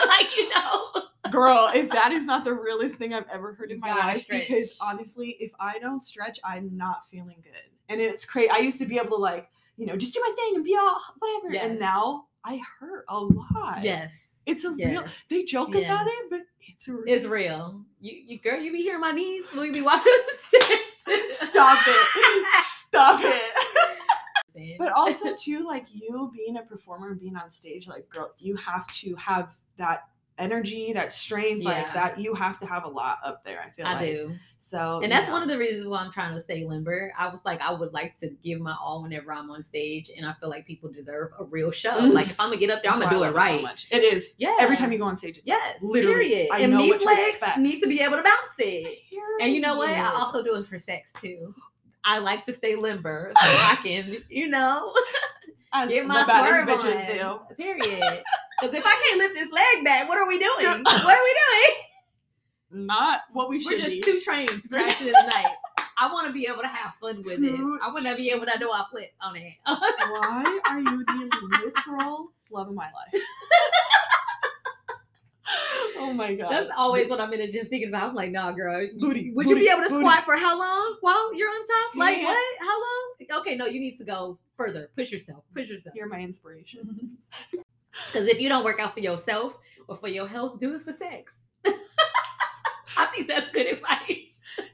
like 0.08 0.36
you 0.36 0.48
know, 0.50 1.02
Girl, 1.30 1.70
if 1.74 1.90
that 1.90 2.12
is 2.12 2.26
not 2.26 2.44
the 2.44 2.52
realest 2.54 2.96
thing 2.96 3.14
I've 3.14 3.28
ever 3.30 3.52
heard 3.52 3.70
in 3.70 3.78
my 3.80 3.94
life, 3.94 4.26
because 4.28 4.78
honestly, 4.82 5.36
if 5.40 5.52
I 5.60 5.78
don't 5.78 6.02
stretch, 6.02 6.40
I'm 6.44 6.76
not 6.76 7.08
feeling 7.10 7.36
good. 7.42 7.52
And 7.88 8.00
it's 8.00 8.24
crazy. 8.24 8.50
I 8.50 8.58
used 8.58 8.78
to 8.78 8.86
be 8.86 8.96
able 8.96 9.16
to 9.16 9.22
like, 9.22 9.48
you 9.76 9.86
know, 9.86 9.96
just 9.96 10.14
do 10.14 10.20
my 10.20 10.32
thing 10.34 10.56
and 10.56 10.64
be 10.64 10.76
all 10.76 11.00
whatever. 11.18 11.54
And 11.64 11.78
now 11.78 12.26
I 12.44 12.60
hurt 12.78 13.04
a 13.08 13.20
lot. 13.20 13.82
yes, 13.82 14.12
It's 14.46 14.64
a 14.64 14.70
real. 14.70 15.04
They 15.28 15.44
joke 15.44 15.74
Yes. 15.74 15.84
about 15.84 16.06
it, 16.06 16.30
but 16.30 16.40
it's 16.66 16.88
real. 16.88 17.02
It's 17.06 17.26
real. 17.26 17.84
You, 18.00 18.12
you 18.26 18.38
girl, 18.40 18.60
you 18.60 18.72
be 18.72 18.82
hearing 18.82 19.00
my 19.00 19.12
knees 19.12 19.44
Will 19.54 19.66
you 19.66 19.72
be 19.72 19.82
walking 19.82 20.12
the 20.50 20.58
stairs. 20.58 21.38
Stop 21.38 21.78
it. 21.86 22.46
Stop 22.88 23.20
it. 23.22 23.42
it. 24.54 24.78
But 24.78 24.92
also 24.92 25.34
too, 25.36 25.64
like 25.64 25.86
you 25.92 26.30
being 26.34 26.56
a 26.56 26.62
performer 26.62 27.10
and 27.10 27.20
being 27.20 27.36
on 27.36 27.50
stage, 27.50 27.86
like 27.86 28.08
girl, 28.08 28.32
you 28.38 28.56
have 28.56 28.86
to 28.94 29.14
have 29.16 29.50
that 29.80 30.04
energy, 30.38 30.92
that 30.94 31.12
strength, 31.12 31.64
like 31.64 31.92
that 31.92 32.18
you 32.18 32.34
have 32.34 32.58
to 32.60 32.66
have 32.66 32.84
a 32.84 32.88
lot 32.88 33.18
up 33.24 33.44
there. 33.44 33.60
I 33.60 33.70
feel 33.70 33.86
I 33.86 33.94
like. 33.94 34.06
do. 34.06 34.34
So 34.58 35.00
And 35.02 35.10
that's 35.10 35.26
yeah. 35.26 35.32
one 35.32 35.42
of 35.42 35.48
the 35.48 35.56
reasons 35.56 35.86
why 35.86 36.00
I'm 36.00 36.12
trying 36.12 36.34
to 36.34 36.42
stay 36.42 36.66
limber. 36.66 37.12
I 37.18 37.28
was 37.28 37.40
like, 37.44 37.60
I 37.60 37.72
would 37.72 37.92
like 37.92 38.18
to 38.18 38.28
give 38.42 38.60
my 38.60 38.74
all 38.80 39.02
whenever 39.02 39.32
I'm 39.32 39.50
on 39.50 39.62
stage, 39.62 40.10
and 40.14 40.26
I 40.26 40.32
feel 40.34 40.48
like 40.48 40.66
people 40.66 40.90
deserve 40.90 41.30
a 41.38 41.44
real 41.44 41.70
show. 41.70 41.92
Mm. 41.92 42.12
Like 42.12 42.28
if 42.30 42.40
I'm 42.40 42.48
gonna 42.48 42.60
get 42.60 42.70
up 42.70 42.82
there, 42.82 42.92
I'm 42.92 43.00
gonna 43.00 43.10
do 43.10 43.22
it 43.22 43.30
so 43.30 43.34
right. 43.34 43.62
much. 43.62 43.86
It 43.90 44.02
is. 44.02 44.34
yeah. 44.38 44.56
Every 44.58 44.76
time 44.76 44.92
you 44.92 44.98
go 44.98 45.04
on 45.04 45.16
stage, 45.16 45.38
it's 45.38 45.46
Yes, 45.46 45.78
Literally, 45.82 46.28
period. 46.30 46.48
I 46.52 46.60
and 46.60 46.72
know 46.72 46.78
these 46.78 46.92
what 46.92 47.00
to 47.00 47.06
legs 47.06 47.28
expect. 47.28 47.58
need 47.58 47.80
to 47.80 47.86
be 47.86 48.00
able 48.00 48.16
to 48.16 48.22
bounce 48.22 48.54
it. 48.58 48.98
And 49.40 49.54
you 49.54 49.60
know 49.60 49.76
what? 49.76 49.90
I 49.90 50.12
also 50.14 50.42
do 50.42 50.54
it 50.56 50.66
for 50.66 50.78
sex 50.78 51.12
too. 51.20 51.54
I 52.04 52.18
like 52.18 52.46
to 52.46 52.54
stay 52.54 52.76
limber 52.76 53.32
so 53.40 53.46
I 53.46 53.76
can, 53.82 54.16
you 54.28 54.48
know, 54.48 54.94
As 55.72 55.88
get 55.88 56.02
the 56.02 56.08
my 56.08 56.26
baddest 56.26 56.82
swerve 56.82 56.94
bitches 56.94 57.24
on. 57.24 57.38
do. 57.48 57.54
Period. 57.56 58.22
Because 58.60 58.76
if 58.76 58.84
I 58.84 59.02
can't 59.08 59.18
lift 59.18 59.34
this 59.34 59.52
leg 59.52 59.84
back, 59.84 60.08
what 60.08 60.18
are 60.18 60.26
we 60.26 60.38
doing? 60.38 60.56
what 60.84 61.04
are 61.04 61.24
we 61.24 61.36
doing? 62.74 62.86
Not 62.86 63.22
what 63.32 63.48
we 63.48 63.60
should. 63.60 63.70
Be. 63.70 63.74
We're 63.76 63.80
just 63.88 63.94
be. 63.96 64.00
two 64.12 64.20
trains 64.20 64.52
crashing 64.68 65.06
in 65.08 65.12
the 65.12 65.22
night. 65.34 65.54
I 65.98 66.12
want 66.12 66.26
to 66.28 66.32
be 66.32 66.46
able 66.46 66.62
to 66.62 66.68
have 66.68 66.94
fun 67.00 67.18
with 67.18 67.30
it. 67.32 67.36
Two- 67.36 67.78
I 67.82 67.92
want 67.92 68.06
to 68.06 68.16
be 68.16 68.30
able 68.30 68.46
to 68.46 68.58
do 68.58 68.70
a 68.70 68.86
flip 68.90 69.12
on 69.20 69.36
it. 69.36 69.52
Why 69.64 70.60
are 70.66 70.80
you 70.80 71.04
the 71.04 71.48
literal 71.64 72.30
love 72.50 72.68
of 72.68 72.74
my 72.74 72.86
life? 72.92 73.22
oh 75.98 76.12
my 76.12 76.34
god. 76.34 76.50
That's 76.50 76.70
always 76.76 77.10
what 77.10 77.20
I'm 77.20 77.32
in 77.32 77.40
the 77.40 77.50
gym 77.50 77.66
thinking 77.66 77.88
about. 77.88 78.10
I'm 78.10 78.14
like, 78.14 78.30
nah, 78.30 78.52
girl. 78.52 78.86
Booty, 78.98 79.32
Would 79.32 79.46
booty, 79.46 79.60
you 79.60 79.66
be 79.66 79.70
able 79.72 79.82
to 79.82 79.88
booty. 79.88 80.00
squat 80.00 80.24
for 80.24 80.36
how 80.36 80.58
long 80.58 80.96
while 81.00 81.34
you're 81.34 81.48
on 81.50 81.66
top? 81.66 81.96
Like 81.96 82.18
Yeah. 82.18 82.24
what? 82.24 82.58
How 82.60 82.80
long? 82.80 83.40
Okay, 83.42 83.56
no, 83.56 83.66
you 83.66 83.80
need 83.80 83.96
to 83.98 84.04
go 84.04 84.38
further. 84.60 84.90
Push 84.96 85.10
yourself. 85.10 85.44
Push 85.54 85.68
yourself. 85.68 85.94
You're 85.96 86.08
my 86.08 86.20
inspiration. 86.20 87.16
Because 88.12 88.28
if 88.28 88.40
you 88.40 88.48
don't 88.48 88.64
work 88.64 88.78
out 88.80 88.94
for 88.94 89.00
yourself 89.00 89.54
or 89.88 89.96
for 89.96 90.08
your 90.08 90.26
health, 90.26 90.58
do 90.60 90.74
it 90.74 90.82
for 90.82 90.92
sex. 90.92 91.34
I 92.96 93.06
think 93.06 93.28
that's 93.28 93.50
good 93.50 93.66
advice. 93.66 94.30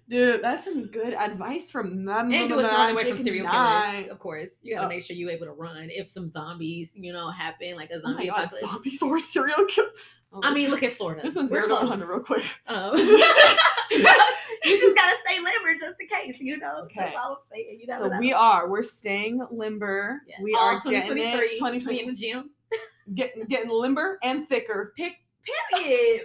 Dude, 0.08 0.42
that's 0.42 0.64
some 0.64 0.86
good 0.86 1.14
advice 1.14 1.70
from 1.70 2.04
them. 2.04 2.30
And 2.32 2.48
do 2.48 2.58
it 2.58 2.62
to 2.62 2.68
run 2.68 2.90
away 2.92 3.08
from 3.08 3.18
serial 3.18 3.48
killers, 3.50 4.08
of 4.10 4.18
course. 4.20 4.50
You 4.62 4.74
gotta 4.74 4.86
Oh. 4.86 4.88
make 4.90 5.02
sure 5.02 5.16
you're 5.16 5.30
able 5.30 5.46
to 5.46 5.52
run 5.52 5.88
if 5.90 6.10
some 6.10 6.30
zombies, 6.30 6.90
you 6.94 7.12
know, 7.12 7.30
happen, 7.30 7.74
like 7.74 7.90
a 7.90 7.94
Oh 7.96 8.00
zombie 8.02 8.26
god, 8.28 8.44
apocalypse. 8.44 8.60
zombies 8.70 9.02
or 9.02 9.18
serial 9.18 9.64
killer. 9.66 9.88
Oh, 10.36 10.40
I 10.42 10.52
mean, 10.52 10.70
look 10.70 10.82
at 10.82 10.92
Florida. 10.94 11.22
this 11.22 11.34
one's 11.34 11.50
We're 11.50 11.66
zero 11.66 11.80
to 11.80 11.86
100 11.86 12.08
real 12.08 12.22
quick. 12.22 12.44
Um, 12.66 12.96
you 12.96 14.80
just 14.80 14.96
gotta 14.96 15.16
stay 15.24 15.36
limber 15.38 15.78
just 15.80 15.96
in 16.00 16.08
case, 16.08 16.40
you 16.40 16.58
know. 16.58 16.82
Okay. 16.84 16.94
That's 17.00 17.16
all 17.16 17.32
I'm 17.32 17.38
saying. 17.50 17.78
You 17.80 17.94
So 17.96 18.08
know. 18.08 18.18
we 18.18 18.32
are. 18.32 18.68
We're 18.68 18.82
staying 18.82 19.40
limber. 19.50 20.20
Yeah. 20.26 20.36
We 20.42 20.54
All 20.54 20.68
are 20.76 20.80
getting 20.80 21.18
it. 21.18 21.32
2023, 21.32 21.54
2020. 21.58 22.00
In 22.00 22.06
the 22.08 22.14
gym. 22.14 22.50
Getting 23.14 23.44
getting 23.44 23.70
limber 23.70 24.18
and 24.22 24.48
thicker. 24.48 24.92
Period. 24.96 25.16
Period. 25.72 26.22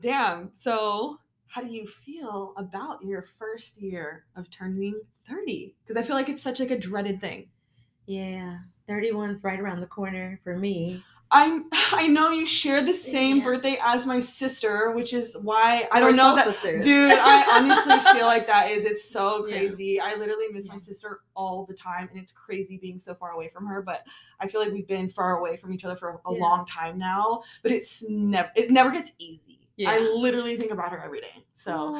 Damn. 0.00 0.50
So, 0.54 1.18
how 1.48 1.60
do 1.62 1.68
you 1.72 1.88
feel 1.88 2.54
about 2.56 3.02
your 3.02 3.24
first 3.38 3.78
year 3.82 4.24
of 4.36 4.48
turning 4.50 5.00
30? 5.28 5.74
Because 5.82 5.96
I 6.00 6.06
feel 6.06 6.14
like 6.14 6.28
it's 6.28 6.42
such 6.42 6.60
like 6.60 6.70
a 6.70 6.78
dreaded 6.78 7.20
thing. 7.20 7.48
Yeah. 8.06 8.58
31's 8.88 9.42
right 9.42 9.58
around 9.58 9.80
the 9.80 9.86
corner 9.86 10.40
for 10.44 10.56
me. 10.56 11.02
I'm 11.30 11.66
I 11.72 12.06
know 12.08 12.30
you 12.30 12.46
share 12.46 12.82
the 12.82 12.92
same 12.94 13.38
Yeah. 13.38 13.44
birthday 13.44 13.78
as 13.84 14.06
my 14.06 14.20
sister, 14.20 14.92
which 14.92 15.12
is 15.12 15.36
why 15.42 15.88
I 15.92 16.00
We're 16.00 16.08
don't 16.08 16.16
know 16.16 16.36
that 16.36 16.46
sisters. 16.46 16.84
Dude, 16.84 17.12
I 17.12 17.58
honestly 17.58 17.98
feel 18.12 18.26
like 18.26 18.46
that 18.46 18.70
is 18.70 18.84
it's 18.84 19.08
so 19.10 19.46
Yeah. 19.46 19.58
crazy. 19.58 20.00
I 20.00 20.14
literally 20.14 20.46
miss 20.52 20.68
my 20.68 20.78
sister 20.78 21.20
all 21.34 21.66
the 21.66 21.74
time 21.74 22.08
and 22.10 22.18
it's 22.20 22.32
crazy 22.32 22.78
being 22.78 22.98
so 22.98 23.14
far 23.14 23.30
away 23.32 23.48
from 23.52 23.66
her, 23.66 23.82
but 23.82 24.02
I 24.40 24.48
feel 24.48 24.60
like 24.60 24.72
we've 24.72 24.88
been 24.88 25.08
far 25.10 25.38
away 25.38 25.56
from 25.56 25.72
each 25.72 25.84
other 25.84 25.96
for 25.96 26.20
a 26.24 26.32
Yeah. 26.32 26.40
long 26.40 26.66
time 26.66 26.98
now, 26.98 27.42
but 27.62 27.72
it's 27.72 28.02
never 28.08 28.50
it 28.54 28.70
never 28.70 28.90
gets 28.90 29.12
easy. 29.18 29.68
Yeah. 29.76 29.90
I 29.90 29.98
literally 29.98 30.56
think 30.56 30.72
about 30.72 30.90
her 30.92 31.00
every 31.02 31.20
day. 31.20 31.44
So, 31.54 31.94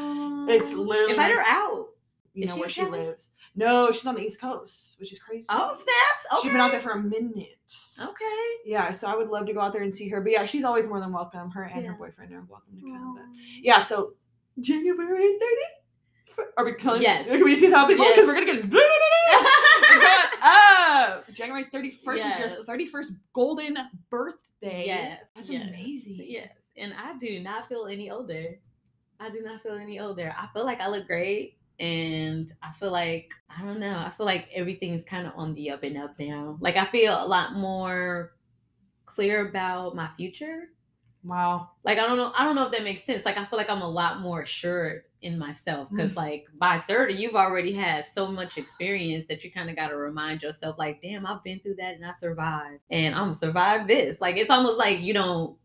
it's 0.49 0.73
literally 0.75 1.13
invite 1.13 1.33
her 1.35 1.45
out. 1.47 1.89
you 2.35 2.47
know 2.47 2.57
where 2.57 2.69
she 2.69 2.85
lives. 2.85 3.31
No, 3.55 3.91
she's 3.93 4.07
on 4.07 4.15
the 4.15 4.23
East 4.23 4.41
Coast, 4.41 4.97
which 4.99 5.13
is 5.13 5.19
crazy. 5.19 5.47
Oh 5.49 5.73
snaps! 5.73 6.33
Okay. 6.33 6.43
She's 6.43 6.53
been 6.53 6.61
out 6.61 6.71
there 6.71 6.81
for 6.81 6.93
a 6.93 7.03
minute. 7.03 7.59
Okay. 8.01 8.47
Yeah, 8.65 8.91
so 8.91 9.09
I 9.09 9.17
would 9.17 9.29
love 9.29 9.47
to 9.47 9.53
go 9.53 9.61
out 9.61 9.73
there 9.73 9.83
and 9.83 9.95
see 9.95 10.09
her. 10.09 10.21
But 10.21 10.33
yeah, 10.33 10.45
she's 10.45 10.65
always 10.65 10.87
more 10.87 11.01
than 11.01 11.13
welcome. 11.13 11.51
Her 11.51 11.65
and 11.65 11.85
her 11.85 11.95
boyfriend 11.95 12.33
are 12.33 12.45
welcome 12.49 12.77
to 12.77 12.83
come. 12.83 13.15
But 13.17 13.25
yeah, 13.63 13.83
so 13.83 14.15
January 14.61 15.39
30th. 15.39 16.45
Are 16.57 16.65
we 16.65 16.75
telling 16.75 17.03
Yes. 17.03 17.27
Can 17.27 17.43
we 17.43 17.59
tell 17.61 17.87
people? 17.87 18.05
Yes. 18.05 18.15
Because 18.15 18.27
we're 18.29 18.35
going 18.35 18.47
to 18.47 18.69
get 18.71 18.79
up. 20.43 21.33
January 21.33 21.67
31st 21.73 22.15
is 22.15 22.39
your 22.39 22.65
31st 22.65 23.17
golden 23.33 23.77
birthday. 24.11 24.85
Yes. 24.87 25.21
That's 25.35 25.51
yes, 25.51 25.69
amazing. 25.69 26.25
Yes. 26.29 26.51
And 26.77 26.95
I 26.95 27.19
do 27.19 27.41
not 27.41 27.69
feel 27.69 27.87
any 27.87 28.11
older. 28.11 28.59
I 29.21 29.31
do 29.31 29.41
not 29.43 29.63
feel 29.63 29.75
any 29.75 29.99
older. 29.99 30.33
I 30.39 30.47
feel 30.53 30.65
like 30.65 30.81
I 30.81 30.89
look 30.89 31.07
great. 31.07 31.58
And 31.81 32.53
I 32.63 32.73
feel 32.79 32.91
like, 32.91 33.31
I 33.49 33.63
don't 33.63 33.79
know, 33.81 33.97
I 33.97 34.13
feel 34.17 34.27
like 34.27 34.49
everything's 34.55 35.05
kind 35.05 35.27
of 35.27 35.33
on 35.37 35.55
the 35.55 35.71
up 35.71 35.83
and 35.85 35.97
up 35.97 36.15
now. 36.19 36.59
Like 36.61 36.77
I 36.77 36.87
feel 36.87 37.15
a 37.23 37.27
lot 37.27 37.55
more 37.55 38.33
clear 39.07 39.49
about 39.49 39.95
my 39.95 40.09
future. 40.17 40.71
Wow. 41.25 41.71
Like 41.85 41.99
I 41.99 42.07
don't 42.07 42.17
know, 42.17 42.33
I 42.37 42.45
don't 42.45 42.55
know 42.55 42.67
if 42.67 42.73
that 42.73 42.85
makes 42.85 43.05
sense. 43.05 43.25
Like 43.25 43.37
I 43.37 43.45
feel 43.45 43.59
like 43.59 43.71
I'm 43.71 43.83
a 43.83 43.89
lot 43.89 44.21
more 44.21 44.43
assured 44.43 45.03
in 45.21 45.37
myself 45.37 45.89
because 45.91 46.13
Mm. 46.13 46.17
like 46.17 46.47
by 46.61 46.79
30 46.87 47.15
you've 47.15 47.35
already 47.35 47.73
had 47.73 48.05
so 48.05 48.29
much 48.31 48.57
experience 48.57 49.27
that 49.29 49.43
you 49.43 49.51
kind 49.51 49.69
of 49.69 49.75
got 49.75 49.89
to 49.89 49.97
remind 49.97 50.43
yourself 50.43 50.79
like 50.79 51.03
damn 51.03 51.27
i've 51.27 51.43
been 51.43 51.59
through 51.59 51.75
that 51.75 51.97
and 51.97 52.07
i 52.07 52.13
survived 52.21 52.79
and 52.93 53.17
i'm 53.17 53.23
gonna 53.25 53.35
survive 53.35 53.89
this 53.89 54.21
like 54.21 54.37
it's 54.37 54.49
almost 54.49 54.79
like 54.79 55.01
you 55.01 55.13
don't 55.13 55.57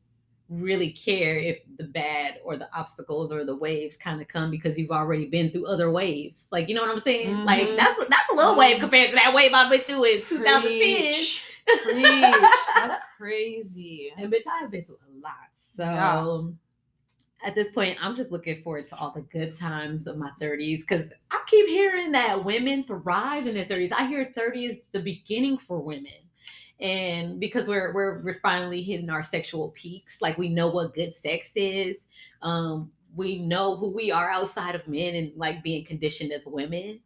really 0.62 0.92
care 0.92 1.38
if 1.38 1.60
the 1.78 1.84
bad 1.86 2.36
or 2.44 2.58
the 2.58 2.68
obstacles 2.78 3.32
or 3.32 3.44
the 3.46 3.56
waves 3.56 3.98
kind 3.98 4.22
of 4.22 4.28
come 4.28 4.52
because 4.52 4.78
you've 4.78 4.92
already 4.92 5.26
been 5.26 5.50
through 5.52 5.66
other 5.66 5.92
waves 5.92 6.48
like 6.52 6.70
you 6.70 6.76
know 6.76 6.82
what 6.82 6.92
i'm 6.92 7.00
saying 7.00 7.44
like 7.46 7.68
Mhm. 7.68 7.76
that's 7.78 7.98
that's 8.08 8.30
a 8.32 8.36
little 8.36 8.56
wave 8.56 8.80
compared 8.80 9.10
to 9.10 9.16
that 9.16 9.34
wave 9.34 9.52
i've 9.54 9.70
been 9.72 9.82
through 9.82 10.04
in 10.04 10.26
2010 10.26 11.14
Preach. 11.14 11.44
Preach. 11.84 12.34
That's 12.76 13.02
crazy. 13.18 14.12
And 14.18 14.32
bitch, 14.32 14.44
I've 14.52 14.70
been 14.70 14.84
through 14.84 14.98
a 14.98 15.14
lot. 15.22 15.48
So 15.78 15.84
Yeah. 15.84 17.48
at 17.48 17.56
this 17.56 17.70
point, 17.72 17.98
I'm 18.02 18.18
just 18.18 18.32
looking 18.32 18.62
forward 18.64 18.88
to 18.90 18.98
all 18.98 19.12
the 19.12 19.22
good 19.22 19.58
times 19.58 20.06
of 20.06 20.18
my 20.18 20.30
30s 20.42 20.82
because 20.82 21.10
I 21.32 21.42
keep 21.48 21.68
hearing 21.68 22.12
that 22.12 22.44
women 22.44 22.84
thrive 22.84 23.48
in 23.48 23.54
their 23.54 23.64
30s. 23.66 23.94
I 23.94 24.06
hear 24.08 24.26
30 24.36 24.66
is 24.66 24.78
the 24.92 25.00
beginning 25.00 25.58
for 25.58 25.80
women. 25.80 26.12
And 26.84 27.40
because 27.40 27.70
we're 27.70 27.94
we're 27.94 28.22
we're 28.22 28.40
finally 28.42 28.84
hitting 28.84 29.10
our 29.10 29.24
sexual 29.24 29.70
peaks, 29.70 30.22
like 30.22 30.38
we 30.38 30.50
know 30.50 30.68
what 30.68 30.94
good 30.94 31.16
sex 31.16 31.52
is. 31.56 32.06
Um, 32.42 32.92
we 33.16 33.40
know 33.40 33.78
who 33.78 33.90
we 33.90 34.12
are 34.12 34.30
outside 34.30 34.76
of 34.76 34.88
men 34.88 35.16
and 35.16 35.32
like 35.36 35.64
being 35.64 35.86
conditioned 35.86 36.34
as 36.34 36.46
women. 36.46 37.00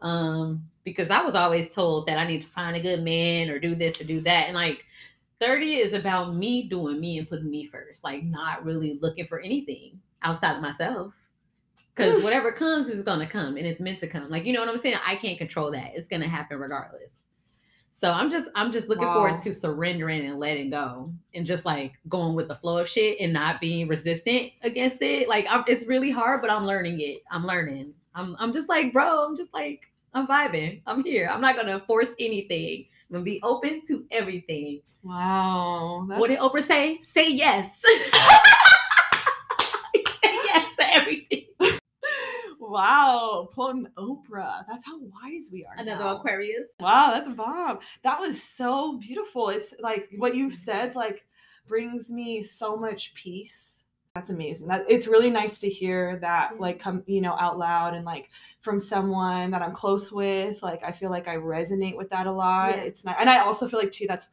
Um, 0.00 0.68
because 0.84 1.10
I 1.10 1.22
was 1.22 1.34
always 1.34 1.70
told 1.70 2.06
that 2.06 2.18
I 2.18 2.26
need 2.26 2.42
to 2.42 2.46
find 2.48 2.76
a 2.76 2.80
good 2.80 3.02
man 3.02 3.50
or 3.50 3.58
do 3.58 3.74
this 3.74 4.00
or 4.00 4.04
do 4.04 4.20
that. 4.20 4.46
And 4.46 4.54
like 4.54 4.84
30 5.40 5.76
is 5.76 5.92
about 5.92 6.34
me 6.34 6.68
doing 6.68 7.00
me 7.00 7.18
and 7.18 7.28
putting 7.28 7.50
me 7.50 7.66
first, 7.66 8.04
like 8.04 8.22
not 8.22 8.64
really 8.64 8.98
looking 9.02 9.26
for 9.26 9.40
anything 9.40 10.00
outside 10.22 10.56
of 10.56 10.62
myself. 10.62 11.12
Because 11.94 12.22
whatever 12.22 12.52
comes 12.52 12.90
is 12.90 13.02
gonna 13.02 13.26
come 13.26 13.56
and 13.56 13.66
it's 13.66 13.80
meant 13.80 14.00
to 14.00 14.06
come. 14.06 14.28
Like, 14.28 14.44
you 14.44 14.52
know 14.52 14.60
what 14.60 14.68
I'm 14.68 14.78
saying? 14.78 14.98
I 15.04 15.16
can't 15.16 15.38
control 15.38 15.72
that. 15.72 15.92
It's 15.94 16.08
gonna 16.08 16.28
happen 16.28 16.58
regardless. 16.58 17.10
So 17.98 18.10
I'm 18.10 18.30
just 18.30 18.48
I'm 18.54 18.72
just 18.72 18.88
looking 18.88 19.06
Wow. 19.06 19.14
forward 19.14 19.40
to 19.40 19.54
surrendering 19.54 20.26
and 20.26 20.38
letting 20.38 20.68
go 20.68 21.12
and 21.34 21.46
just 21.46 21.64
like 21.64 21.94
going 22.08 22.34
with 22.34 22.48
the 22.48 22.56
flow 22.56 22.76
of 22.78 22.88
shit 22.88 23.18
and 23.20 23.32
not 23.32 23.58
being 23.60 23.88
resistant 23.88 24.52
against 24.62 25.00
it. 25.00 25.28
Like 25.28 25.46
I'm, 25.48 25.64
it's 25.66 25.86
really 25.86 26.10
hard, 26.10 26.42
but 26.42 26.50
I'm 26.50 26.66
learning 26.66 27.00
it. 27.00 27.22
I'm 27.30 27.46
learning. 27.46 27.94
I'm 28.14 28.36
I'm 28.38 28.52
just 28.52 28.68
like, 28.68 28.92
bro, 28.92 29.24
I'm 29.24 29.34
just 29.36 29.52
like 29.54 29.90
I'm 30.12 30.26
vibing. 30.26 30.82
I'm 30.86 31.02
here. 31.04 31.28
I'm 31.32 31.40
not 31.40 31.56
gonna 31.56 31.80
force 31.86 32.08
anything. 32.20 32.86
I'm 33.08 33.14
gonna 33.14 33.24
be 33.24 33.40
open 33.42 33.82
to 33.88 34.04
everything. 34.10 34.82
Wow. 35.02 36.04
What 36.06 36.28
did 36.28 36.38
Oprah 36.38 36.64
say? 36.64 37.00
Say 37.02 37.30
yes. 37.30 37.70
say 39.94 40.04
yes 40.24 40.68
to 40.78 40.94
everything. 40.94 41.45
Wow, 42.68 43.48
quoting 43.54 43.86
Oprah. 43.96 44.64
That's 44.68 44.84
how 44.84 44.98
wise 44.98 45.50
we 45.52 45.64
are. 45.64 45.74
Another 45.76 46.04
now. 46.04 46.16
Aquarius. 46.16 46.66
Wow, 46.80 47.12
that's 47.12 47.28
a 47.28 47.30
bomb. 47.30 47.78
That 48.02 48.20
was 48.20 48.42
so 48.42 48.98
beautiful. 48.98 49.50
It's 49.50 49.72
like 49.80 50.08
what 50.16 50.34
you 50.34 50.50
said, 50.50 50.94
like 50.96 51.24
brings 51.68 52.10
me 52.10 52.42
so 52.42 52.76
much 52.76 53.14
peace. 53.14 53.84
That's 54.14 54.30
amazing. 54.30 54.66
That 54.68 54.84
it's 54.88 55.06
really 55.06 55.30
nice 55.30 55.58
to 55.60 55.68
hear 55.68 56.18
that, 56.22 56.58
like, 56.58 56.80
come 56.80 57.04
you 57.06 57.20
know, 57.20 57.36
out 57.38 57.58
loud 57.58 57.94
and 57.94 58.04
like 58.04 58.30
from 58.62 58.80
someone 58.80 59.50
that 59.50 59.62
I'm 59.62 59.72
close 59.72 60.10
with. 60.10 60.62
Like, 60.62 60.82
I 60.82 60.90
feel 60.90 61.10
like 61.10 61.28
I 61.28 61.36
resonate 61.36 61.96
with 61.96 62.10
that 62.10 62.26
a 62.26 62.32
lot. 62.32 62.70
Yeah. 62.70 62.82
It's 62.82 63.04
nice, 63.04 63.16
and 63.20 63.30
I 63.30 63.40
also 63.40 63.68
feel 63.68 63.78
like 63.78 63.92
too 63.92 64.06
that's 64.08 64.26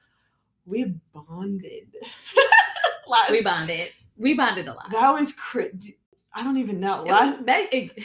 we 0.65 0.95
bonded. 1.13 1.93
Last, 3.07 3.31
We 3.31 3.43
bonded. 3.43 3.91
We 4.17 4.33
bonded 4.33 4.67
a 4.69 4.73
lot. 4.73 4.89
That 4.91 5.13
was 5.13 5.33
crazy. 5.33 5.97
I 6.35 6.43
don't 6.43 6.57
even 6.57 6.79
know. 6.79 7.03
It 7.05 7.11
was, 7.11 7.37
that, 7.45 7.73
it, 7.73 7.91
it 7.95 8.03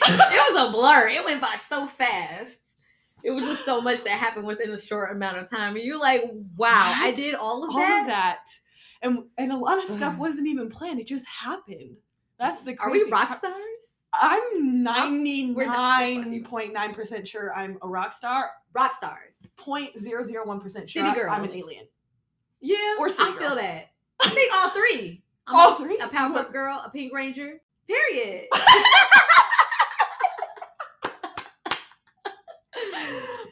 was 0.53 0.69
a 0.69 0.71
blur. 0.71 1.09
It 1.09 1.23
went 1.25 1.41
by 1.41 1.55
so 1.67 1.87
fast. 1.87 2.59
It 3.23 3.31
was 3.31 3.43
just 3.43 3.65
so 3.65 3.81
much 3.81 4.03
that 4.03 4.11
happened 4.11 4.45
within 4.47 4.71
a 4.71 4.79
short 4.79 5.11
amount 5.11 5.37
of 5.37 5.49
time. 5.49 5.75
And 5.75 5.83
you're 5.83 5.99
like, 5.99 6.23
wow, 6.55 6.93
I 6.95 7.11
did 7.11 7.35
all 7.35 7.63
of 7.63 7.71
all 7.71 7.77
that. 7.79 8.01
of 8.03 8.07
that. 8.07 8.45
and 9.01 9.23
and 9.37 9.51
a 9.51 9.57
lot 9.57 9.83
of 9.83 9.89
stuff 9.89 10.17
wasn't 10.17 10.47
even 10.47 10.69
planned. 10.69 10.99
It 10.99 11.07
just 11.07 11.25
happened. 11.27 11.97
That's 12.39 12.61
the 12.61 12.77
Are 12.79 12.89
we 12.89 13.03
rock 13.09 13.35
stars? 13.37 13.53
I'm 14.13 14.81
ninety 14.83 15.51
we're 15.51 15.65
not 15.65 15.75
so 15.99 16.05
nine 16.05 16.23
funny. 16.23 16.39
point 16.41 16.73
nine 16.73 16.93
percent 16.93 17.27
sure 17.27 17.53
I'm 17.53 17.77
a 17.81 17.87
rock 17.87 18.13
star. 18.13 18.51
Rock 18.73 18.93
stars. 18.95 19.35
Point 19.57 19.99
zero 19.99 20.23
zero 20.23 20.45
one 20.47 20.61
percent 20.61 20.89
sure 20.89 21.05
City 21.05 21.21
I'm 21.23 21.43
an 21.43 21.51
alien. 21.53 21.85
Yeah. 22.61 22.95
Or 22.99 23.09
City 23.09 23.23
I 23.23 23.31
Girl. 23.33 23.39
feel 23.39 23.55
that. 23.55 23.83
I 24.21 24.29
think 24.29 24.53
all 24.55 24.69
three. 24.69 25.21
I'm 25.45 25.55
All 25.55 25.75
a- 25.75 25.77
three? 25.77 25.97
A 25.99 26.07
Powerpuff 26.07 26.51
Girl, 26.53 26.81
a 26.85 26.89
Pink 26.89 27.11
Ranger. 27.13 27.59
Period. 27.89 28.45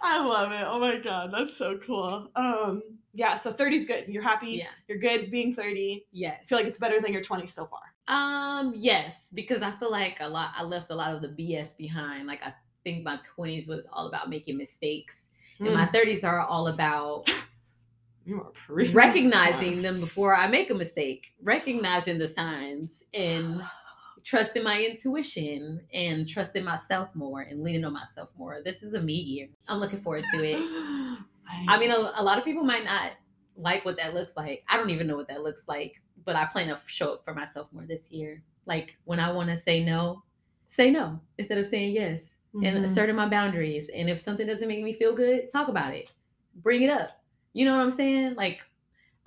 I 0.04 0.24
love 0.24 0.52
it. 0.52 0.64
Oh 0.64 0.80
my 0.80 1.00
god, 1.00 1.34
that's 1.34 1.58
so 1.58 1.80
cool. 1.84 2.30
Um, 2.36 2.84
yeah. 3.14 3.38
So 3.38 3.52
30's 3.52 3.88
good. 3.88 4.06
You're 4.08 4.22
happy. 4.22 4.52
yeah. 4.52 4.68
You're 4.88 5.00
good 5.00 5.32
being 5.32 5.56
30. 5.56 6.06
Yes. 6.12 6.42
I 6.44 6.46
feel 6.46 6.60
like 6.60 6.68
it's 6.68 6.78
better 6.78 7.02
than 7.02 7.12
your 7.12 7.24
20s 7.24 7.50
so 7.50 7.66
far. 7.66 7.82
Um, 8.08 8.74
yes, 8.76 9.30
because 9.34 9.64
I 9.64 9.72
feel 9.80 9.90
like 9.90 10.18
a 10.20 10.30
lot 10.30 10.52
I 10.56 10.62
left 10.62 10.92
a 10.92 10.96
lot 10.96 11.16
of 11.16 11.24
the 11.24 11.30
BS 11.30 11.76
behind. 11.76 12.28
Like 12.28 12.44
I 12.44 12.54
think 12.84 13.04
my 13.04 13.20
20s 13.38 13.68
was 13.68 13.88
all 13.92 14.06
about 14.08 14.30
making 14.30 14.56
mistakes. 14.56 15.16
And 15.60 15.74
my 15.74 15.88
30s 15.88 16.24
are 16.24 16.42
all 16.42 16.68
about 16.68 17.28
You 18.28 18.42
are 18.42 18.52
pretty 18.68 18.94
recognizing 18.94 19.82
them 19.82 20.00
before 20.00 20.36
I 20.36 20.48
make 20.48 20.70
a 20.70 20.76
mistake, 20.76 21.28
recognizing 21.42 22.20
the 22.20 22.28
signs 22.28 23.04
and 23.14 23.64
trusting 24.28 24.62
my 24.62 24.84
intuition 24.84 25.80
and 25.94 26.28
trusting 26.28 26.64
myself 26.64 27.08
more 27.16 27.42
and 27.44 27.64
leaning 27.64 27.86
on 27.86 27.94
myself 27.94 28.28
more. 28.38 28.60
This 28.62 28.84
is 28.84 28.94
a 28.94 29.00
me 29.00 29.14
year. 29.14 29.48
I'm 29.70 29.80
looking 29.80 30.02
forward 30.02 30.26
to 30.34 30.44
it. 30.44 30.58
I 31.70 31.80
mean, 31.80 31.92
a, 31.92 32.12
a 32.16 32.22
lot 32.22 32.38
of 32.38 32.44
people 32.44 32.66
might 32.66 32.84
not 32.84 33.14
like 33.56 33.86
what 33.86 33.96
that 33.96 34.14
looks 34.14 34.34
like. 34.36 34.64
I 34.68 34.76
don't 34.76 34.90
even 34.90 35.08
know 35.08 35.16
what 35.16 35.30
that 35.30 35.44
looks 35.44 35.64
like, 35.70 35.94
but 36.26 36.36
I 36.36 36.44
plan 36.46 36.68
to 36.68 36.80
show 36.88 37.14
up 37.14 37.24
for 37.24 37.34
myself 37.34 37.70
more 37.72 37.86
this 37.86 38.02
year. 38.10 38.44
Like 38.66 38.98
when 39.06 39.22
I 39.22 39.32
want 39.32 39.50
to 39.50 39.58
say 39.58 39.82
no, 39.82 40.24
say 40.68 40.92
no 40.92 41.22
instead 41.38 41.58
of 41.58 41.68
saying 41.68 41.94
yes 41.94 42.22
and 42.54 42.64
Mhm. 42.66 42.84
asserting 42.84 43.16
my 43.16 43.30
boundaries. 43.30 43.90
And 43.96 44.10
if 44.10 44.20
something 44.20 44.46
doesn't 44.46 44.68
make 44.68 44.84
me 44.84 44.92
feel 44.94 45.16
good, 45.16 45.50
talk 45.54 45.70
about 45.70 45.94
it, 45.94 46.10
bring 46.56 46.82
it 46.82 46.90
up. 46.90 47.12
You 47.54 47.64
know 47.64 47.78
what 47.78 47.82
I'm 47.84 47.92
saying? 47.94 48.36
Like, 48.36 48.60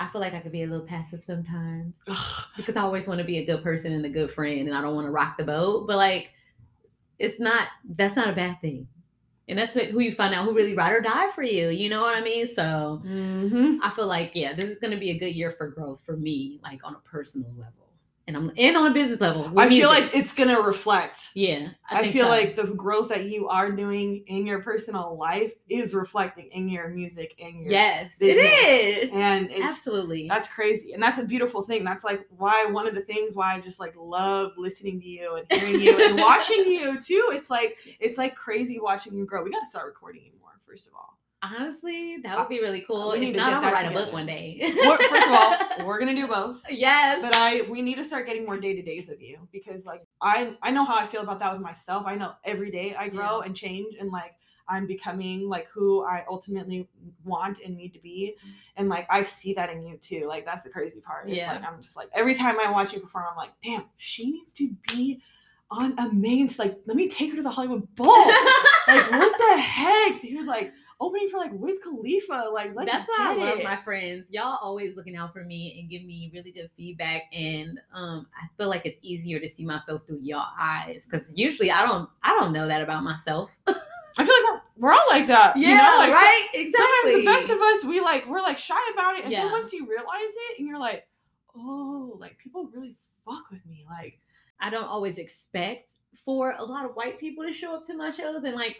I 0.01 0.09
feel 0.09 0.21
like 0.21 0.33
I 0.33 0.41
could 0.41 0.51
be 0.51 0.63
a 0.63 0.67
little 0.67 0.87
passive 0.87 1.23
sometimes 1.23 2.03
Ugh. 2.09 2.45
because 2.57 2.75
I 2.75 2.81
always 2.81 3.07
want 3.07 3.19
to 3.19 3.25
be 3.25 3.39
a 3.39 3.45
good 3.45 3.63
person 3.63 3.93
and 3.93 4.05
a 4.07 4.09
good 4.09 4.33
friend 4.33 4.67
and 4.67 4.75
I 4.75 4.81
don't 4.81 4.95
want 4.95 5.07
to 5.07 5.11
rock 5.11 5.37
the 5.37 5.45
boat. 5.45 5.87
But 5.87 5.99
like, 5.99 6.31
it's 7.19 7.39
not, 7.39 7.69
that's 7.97 8.17
not 8.17 8.31
a 8.31 8.33
bad 8.33 8.61
thing. 8.63 8.89
And 9.47 9.59
that's 9.59 9.75
what, 9.75 9.87
who 9.87 10.01
you 10.01 10.15
find 10.15 10.35
out 10.35 10.47
who 10.47 10.55
really 10.55 10.75
ride 10.75 10.93
or 10.93 11.03
die 11.03 11.31
for 11.33 11.43
you. 11.43 11.69
You 11.69 11.91
know 11.91 12.01
what 12.01 12.17
I 12.17 12.23
mean? 12.23 12.49
So 12.49 13.03
Mhm. 13.05 13.79
I 13.83 13.91
feel 13.95 14.07
like, 14.07 14.33
yeah, 14.35 14.55
this 14.55 14.71
is 14.71 14.79
going 14.79 14.93
to 14.93 14.97
be 14.97 15.11
a 15.11 15.19
good 15.19 15.35
year 15.35 15.53
for 15.53 15.69
growth 15.69 16.01
for 16.07 16.17
me, 16.17 16.61
like 16.63 16.81
on 16.83 16.95
a 16.95 16.99
personal 17.01 17.51
level. 17.51 17.90
And 18.27 18.37
I'm, 18.37 18.53
and 18.57 18.77
on 18.77 18.87
a 18.93 18.95
business 18.95 19.21
level. 19.21 19.47
I 19.57 19.69
feel 19.69 19.91
music. 19.91 20.13
like 20.13 20.15
it's 20.15 20.35
gonna 20.35 20.61
reflect. 20.61 21.31
yeah, 21.35 21.71
I, 21.91 22.03
think 22.03 22.13
feel 22.13 22.27
so. 22.27 22.31
like 22.31 22.55
the 22.55 22.65
growth 22.65 23.09
that 23.09 23.25
you 23.25 23.49
are 23.49 23.73
doing 23.73 24.23
in 24.29 24.47
your 24.47 24.63
personal 24.63 25.17
life 25.19 25.53
is 25.69 25.95
reflecting 25.95 26.49
in 26.53 26.69
your 26.69 26.89
music 26.89 27.35
and 27.43 27.61
your 27.61 27.73
yes, 27.73 28.13
business. 28.21 28.47
it 28.47 29.05
is. 29.05 29.11
And 29.13 29.51
it's 29.51 29.65
Absolutely. 29.65 30.29
that's 30.29 30.47
crazy. 30.47 30.93
And 30.93 31.03
that's 31.03 31.19
a 31.19 31.25
beautiful 31.25 31.63
thing. 31.63 31.83
That's 31.83 32.05
like 32.05 32.25
why 32.37 32.67
one 32.67 32.87
of 32.87 32.95
the 32.95 33.01
things 33.01 33.35
why 33.35 33.55
I 33.55 33.61
just 33.61 33.81
like 33.81 33.95
love 33.99 34.53
listening 34.57 35.01
to 35.01 35.09
you 35.09 35.37
and 35.37 35.61
hearing 35.61 35.81
you 35.81 36.01
and 36.01 36.17
watching 36.21 36.67
you 36.67 37.03
too. 37.03 37.31
It's 37.33 37.51
like 37.51 37.77
it's 37.99 38.17
like 38.17 38.37
crazy 38.37 38.79
watching 38.79 39.15
you 39.15 39.27
grow. 39.27 39.43
We 39.43 39.51
gotta 39.51 39.67
start 39.67 39.87
recording 39.87 40.23
you 40.25 40.33
more, 40.41 40.53
first 40.69 40.87
of 40.87 40.95
all. 40.95 41.10
Honestly, 41.43 42.19
that 42.23 42.37
uh, 42.37 42.41
would 42.41 42.49
be 42.51 42.61
really 42.61 42.83
cool. 42.83 43.13
we 43.13 43.21
need 43.21 43.31
if 43.31 43.37
not, 43.37 43.53
I'm 43.55 43.63
gonna 43.63 43.73
write 43.75 43.91
a 43.91 43.95
book 43.95 44.13
one 44.13 44.27
day. 44.27 44.59
First 44.61 45.13
of 45.13 45.33
all, 45.33 45.57
we're 45.87 45.99
gonna 45.99 46.15
do 46.15 46.27
both. 46.27 46.61
yes. 46.71 47.23
But 47.23 47.35
I 47.35 47.63
we 47.71 47.81
need 47.81 47.95
to 47.97 48.05
start 48.05 48.27
getting 48.27 48.45
more 48.45 48.61
day 48.61 48.75
to 48.75 48.83
days 48.83 49.09
of 49.09 49.23
you 49.23 49.39
because 49.51 49.87
like 49.87 50.03
I 50.21 50.55
I 50.63 50.71
know 50.71 50.85
how 50.85 50.97
I 50.97 51.07
feel 51.07 51.23
about 51.23 51.39
that 51.41 51.53
with 51.53 51.63
myself. 51.63 52.05
I 52.07 52.15
know 52.15 52.33
every 52.45 52.71
day 52.71 52.95
I 52.95 53.09
grow 53.09 53.41
and 53.41 53.57
change 53.57 53.95
and 53.99 54.11
like 54.11 54.35
I'm 54.69 54.87
becoming 54.87 55.49
like 55.49 55.67
who 55.73 56.05
I 56.05 56.25
ultimately 56.31 56.89
want 57.25 57.61
and 57.65 57.75
need 57.75 57.95
to 57.95 58.01
be. 58.01 58.37
And 58.77 58.91
like 58.91 59.07
I 59.09 59.23
see 59.23 59.55
that 59.55 59.71
in 59.71 59.85
you 59.87 59.97
too. 59.97 60.27
Like 60.29 60.45
that's 60.45 60.65
the 60.65 60.71
crazy 60.71 61.01
part. 61.01 61.27
It's 61.29 61.39
Yeah. 61.39 61.53
like 61.53 61.65
I'm 61.65 61.81
just 61.81 61.97
like 61.97 62.09
every 62.13 62.35
time 62.35 62.57
I 62.61 62.71
watch 62.71 62.93
you 62.93 63.01
perform, 63.01 63.25
I'm 63.31 63.37
like, 63.37 63.51
damn, 63.65 63.85
she 63.97 64.31
needs 64.31 64.53
to 64.55 64.71
be 64.89 65.23
on 65.71 65.97
a 65.99 66.13
main 66.13 66.51
like 66.59 66.79
let 66.87 66.97
me 66.97 67.09
take 67.09 67.31
her 67.31 67.37
to 67.37 67.43
the 67.43 67.51
Hollywood 67.51 67.95
Bowl. 67.97 68.09
like 68.89 69.11
what 69.11 69.39
the 69.39 69.61
heck, 69.61 70.21
dude? 70.21 70.47
Like 70.47 70.73
opening 71.01 71.29
for 71.31 71.39
like 71.39 71.51
Wiz 71.55 71.79
Khalifa. 71.83 72.51
Like 72.53 72.73
let's 72.75 72.91
That's 72.93 73.09
why 73.09 73.17
I 73.33 73.35
love 73.35 73.59
it. 73.59 73.65
my 73.65 73.77
friends. 73.83 74.27
Y'all 74.31 74.59
always 74.61 74.95
looking 74.97 75.17
out 75.17 75.33
for 75.33 75.43
me 75.45 75.79
and 75.81 75.89
give 75.91 76.03
me 76.05 76.31
really 76.35 76.53
good 76.53 76.71
feedback. 76.77 77.23
And 77.33 77.81
um, 77.95 78.27
I 78.41 78.47
feel 78.59 78.69
like 78.69 78.85
it's 78.85 78.99
easier 79.03 79.41
to 79.41 79.49
see 79.49 79.65
myself 79.65 80.03
through 80.07 80.21
y'all 80.23 80.47
eyes 80.61 81.07
because 81.11 81.33
usually 81.35 81.71
I 81.71 81.87
don't 81.87 82.09
I 82.23 82.39
don't 82.39 82.53
know 82.53 82.69
that 82.69 82.83
about 82.83 83.03
myself. 83.03 83.51
I 83.67 84.25
feel 84.25 84.35
like 84.35 84.45
we're, 84.77 84.89
we're 84.89 84.93
all 84.93 85.07
like 85.09 85.27
that. 85.29 85.57
you 85.57 85.69
know? 85.69 85.95
like, 85.99 86.13
so- 86.13 86.19
right. 86.21 86.49
Exactly. 86.53 87.13
sometimes 87.13 87.15
the 87.15 87.25
best 87.25 87.51
of 87.51 87.61
us 87.61 87.85
we 87.85 88.01
like 88.01 88.27
we're 88.29 88.43
like 88.43 88.59
shy 88.59 88.79
about 88.93 89.17
it 89.17 89.23
and 89.25 89.33
Yeah. 89.33 89.45
then 89.45 89.53
once 89.53 89.73
you 89.73 89.87
realize 89.87 90.07
it 90.51 90.59
and 90.59 90.69
you're 90.69 90.79
like 90.79 91.07
oh 91.57 92.17
like 92.21 92.37
people 92.39 92.69
really 92.75 92.97
fuck 93.25 93.51
with 93.51 93.65
me 93.67 93.85
like 93.89 94.19
I 94.61 94.69
don't 94.69 94.85
always 94.85 95.17
expect 95.17 95.91
for 96.25 96.55
a 96.59 96.63
lot 96.65 96.85
of 96.85 96.95
white 96.97 97.19
people 97.19 97.45
to 97.45 97.53
show 97.53 97.75
up 97.75 97.87
to 97.87 97.97
my 97.97 98.11
shows 98.11 98.43
and 98.45 98.55
like 98.55 98.79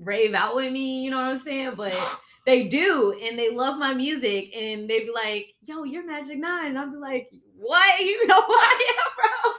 rave 0.00 0.34
out 0.34 0.56
with 0.56 0.72
me, 0.72 1.02
you 1.02 1.10
know 1.10 1.16
what 1.18 1.26
I'm 1.26 1.38
saying? 1.38 1.74
But 1.76 1.94
they 2.46 2.68
do, 2.68 3.18
and 3.22 3.38
they 3.38 3.50
love 3.54 3.78
my 3.78 3.94
music, 3.94 4.54
and 4.56 4.88
they 4.88 5.00
be 5.00 5.10
like, 5.14 5.54
"Yo, 5.62 5.84
you're 5.84 6.06
Magic 6.06 6.38
Nine. 6.38 6.68
and 6.68 6.78
I'll 6.78 6.90
be 6.90 6.96
like, 6.96 7.30
"What? 7.56 8.00
You 8.00 8.26
know 8.26 8.40
who 8.40 8.52
I 8.52 8.94
am, 8.98 9.12
bro?" 9.16 9.52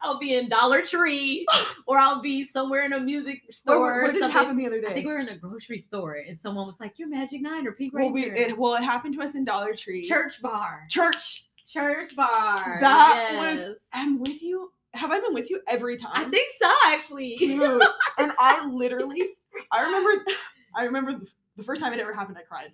I'll 0.00 0.20
be 0.20 0.36
in 0.36 0.48
Dollar 0.48 0.82
Tree, 0.82 1.44
or 1.86 1.98
I'll 1.98 2.22
be 2.22 2.44
somewhere 2.46 2.84
in 2.84 2.92
a 2.92 3.00
music 3.00 3.42
store. 3.50 4.02
what, 4.02 4.10
or 4.10 4.12
did 4.12 4.16
it 4.16 4.20
something. 4.20 4.30
happen 4.30 4.56
the 4.56 4.66
other 4.66 4.80
day 4.80 4.86
I 4.86 4.94
think 4.94 5.06
we 5.06 5.12
were 5.12 5.18
in 5.18 5.28
a 5.28 5.36
grocery 5.36 5.80
store, 5.80 6.14
and 6.26 6.38
someone 6.38 6.66
was 6.66 6.78
like, 6.80 6.98
"You're 6.98 7.08
Magic 7.08 7.42
Nine 7.42 7.66
or 7.66 7.72
Pink 7.72 7.92
well, 7.94 8.10
Ranger." 8.10 8.32
we, 8.34 8.40
it, 8.40 8.58
well 8.58 8.74
it 8.76 8.82
happened 8.84 9.14
to 9.14 9.22
us 9.22 9.34
in 9.34 9.44
dollar 9.44 9.74
tree 9.74 10.04
Church 10.04 10.40
bar, 10.40 10.86
church 10.88 11.46
church 11.66 12.16
bar. 12.16 12.78
That 12.80 13.34
was- 13.36 13.76
i'm 13.92 14.18
with 14.20 14.42
you 14.42 14.70
have 14.94 15.10
i 15.10 15.20
been 15.20 15.34
with 15.34 15.50
you 15.50 15.60
every 15.68 15.98
time 15.98 16.12
I 16.14 16.24
think 16.24 16.48
so, 16.58 16.72
actually. 16.86 17.36
dude 17.36 17.60
and 18.16 18.32
i 18.38 18.66
literally 18.72 19.28
i 19.72 19.82
remember 19.82 20.24
i 20.74 20.84
remember 20.84 21.20
the 21.56 21.62
first 21.62 21.82
time 21.82 21.92
it 21.92 22.00
ever 22.00 22.12
happened 22.14 22.36
i 22.38 22.42
cried 22.42 22.72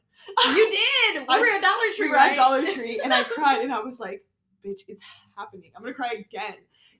You 0.54 0.70
did. 0.70 1.22
We 1.28 1.34
I- 1.34 1.40
were 1.40 1.46
at 1.46 1.62
Dollar 1.62 1.92
Tree, 1.94 2.06
we 2.06 2.10
were 2.10 2.16
right? 2.16 2.32
at 2.32 2.36
dollar 2.36 2.66
tree 2.72 3.00
and 3.02 3.12
i 3.14 3.22
cried 3.36 3.60
and 3.62 3.72
i 3.72 3.80
was 3.80 4.00
like 4.00 4.22
bitch 4.64 4.80
it's 4.88 5.00
happening 5.36 5.70
i'm 5.76 5.82
gonna 5.82 5.94
cry 5.94 6.12
again 6.12 6.54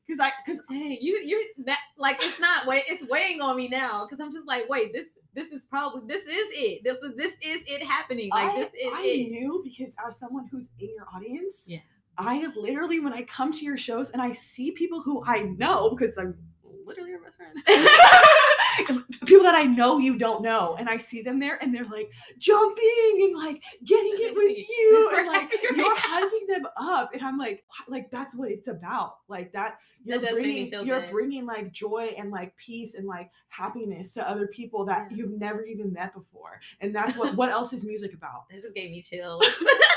because 0.07 0.21
i 0.21 0.31
because 0.45 0.61
Dang, 0.69 0.99
you 1.01 1.21
you 1.25 1.53
that 1.65 1.79
like 1.97 2.17
it's 2.21 2.39
not 2.41 2.67
way 2.67 2.83
it's 2.89 3.05
weighing 3.09 3.41
on 3.41 3.57
me 3.57 3.69
now 3.69 4.05
because 4.07 4.21
I'm 4.21 4.31
just 4.33 4.47
like, 4.47 4.65
wait, 4.69 4.93
this 4.93 5.07
this 5.35 5.49
is 5.49 5.65
probably 5.65 6.03
this 6.07 6.25
is 6.25 6.49
it. 6.53 6.85
This 6.85 6.99
is 6.99 7.17
this 7.17 7.33
is 7.43 7.63
it 7.67 7.83
happening. 7.83 8.29
Like 8.31 8.53
I, 8.53 8.57
this 8.61 8.69
is 8.75 8.93
I 8.95 9.03
it. 9.03 9.31
knew 9.31 9.63
because 9.65 9.97
as 10.07 10.19
someone 10.19 10.47
who's 10.51 10.69
in 10.79 10.91
your 10.95 11.07
audience, 11.15 11.65
Yeah. 11.67 11.79
I 12.19 12.47
literally 12.55 13.01
when 13.01 13.13
I 13.15 13.23
come 13.23 13.51
to 13.53 13.65
your 13.65 13.79
shows 13.79 14.11
and 14.11 14.21
I 14.21 14.33
see 14.33 14.71
people 14.73 15.01
who 15.01 15.25
I 15.27 15.41
know 15.57 15.91
because 15.91 16.17
I'm 16.19 16.37
literally 16.85 17.11
your 17.11 17.21
best 17.21 17.37
friend. 17.37 17.55
people 19.27 19.45
that 19.45 19.55
I 19.55 19.65
know 19.65 19.99
you 19.99 20.19
don't 20.19 20.43
know, 20.43 20.77
and 20.79 20.89
I 20.89 20.99
see 20.99 21.23
them 21.23 21.39
there 21.39 21.63
and 21.63 21.75
they're 21.75 21.85
like 21.85 22.11
jumping 22.39 23.19
and 23.23 23.37
like 23.37 23.63
getting 23.85 24.15
it 24.17 24.35
with 24.35 24.59
you 24.59 25.13
and 25.17 25.27
like 25.29 25.53
you're 25.77 25.97
hyping 25.97 26.47
them 26.49 26.67
up, 26.77 27.11
and 27.13 27.23
I'm 27.23 27.39
like, 27.39 27.65
like 27.89 28.11
that's 28.11 28.35
what 28.35 28.51
it's 28.51 28.69
about, 28.69 29.17
like 29.29 29.53
that. 29.53 29.79
You're 30.07 30.21
me 30.21 30.29
bringing, 30.33 30.87
you're 30.87 31.01
good. 31.01 31.11
bringing 31.13 31.47
like 31.47 31.73
joy 31.73 32.15
and 32.19 32.31
like 32.31 32.55
peace 32.59 32.95
and 32.95 33.07
like 33.07 33.31
happiness 33.49 34.13
to 34.13 34.29
other 34.29 34.47
people 34.49 34.85
that 34.85 35.09
Yeah. 35.11 35.17
you've 35.17 35.41
never 35.41 35.65
even 35.65 35.93
met 35.95 36.13
before, 36.13 36.61
and 36.81 36.95
that's 36.95 37.17
what 37.17 37.35
what 37.37 37.49
else 37.51 37.73
is 37.73 37.85
music 37.85 38.13
about? 38.13 38.45
It 38.51 38.61
just 38.63 38.75
gave 38.75 38.91
me 38.91 39.01
chills. 39.03 39.43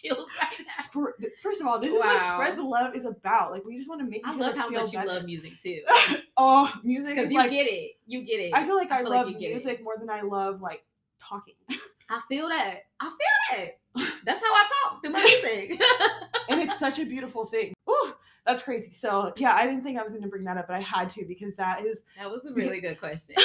chills 0.00 0.28
right 0.40 0.58
now. 0.58 1.30
First 1.42 1.60
of 1.60 1.66
all, 1.66 1.78
this 1.78 1.94
is 1.94 1.98
what 1.98 2.22
spread 2.22 2.56
the 2.56 2.62
love 2.62 2.94
is 2.94 3.04
about. 3.04 3.50
Like 3.52 3.64
we 3.64 3.76
just 3.76 3.88
want 3.88 4.00
to 4.00 4.06
make. 4.06 4.22
I 4.24 4.34
love 4.34 4.56
how 4.56 4.68
feel 4.68 4.82
much 4.82 4.92
you 4.92 5.04
love 5.04 5.24
music 5.24 5.52
too. 5.62 5.82
oh, 6.36 6.72
music 6.82 7.16
Because 7.16 7.32
you 7.32 7.38
like. 7.38 7.50
get 7.50 7.66
it. 7.66 7.92
You 8.06 8.24
get 8.24 8.40
it. 8.40 8.54
I 8.54 8.64
feel 8.64 8.76
like 8.76 8.90
I, 8.90 9.02
feel 9.02 9.10
like 9.10 9.26
love 9.26 9.34
it. 9.34 9.38
music 9.38 9.82
more 9.82 9.96
than 9.98 10.10
I 10.10 10.22
love 10.22 10.60
like 10.60 10.84
talking. 11.20 11.54
I 12.10 12.20
feel 12.28 12.48
that. 12.48 12.86
I 12.98 13.08
feel 13.08 13.58
that. 13.58 13.78
That's 14.24 14.40
how 14.40 14.52
I 14.52 14.70
talk 14.84 15.02
through 15.02 15.12
my 15.12 15.22
music. 15.22 15.80
and 16.48 16.60
it's 16.60 16.78
such 16.78 16.98
a 16.98 17.04
beautiful 17.04 17.44
thing. 17.44 17.72
Ooh, 17.88 18.12
that's 18.44 18.62
crazy. 18.62 18.92
So 18.92 19.32
yeah, 19.36 19.54
I 19.54 19.64
didn't 19.66 19.82
think 19.82 19.98
I 19.98 20.02
was 20.02 20.12
going 20.12 20.24
to 20.24 20.28
bring 20.28 20.44
that 20.44 20.56
up, 20.56 20.66
but 20.66 20.76
I 20.76 20.80
had 20.80 21.10
to 21.10 21.24
because 21.24 21.54
that 21.56 21.84
is 21.84 22.02
that 22.18 22.28
was 22.30 22.46
a 22.46 22.52
really 22.52 22.80
good 22.80 22.98
question. 22.98 23.36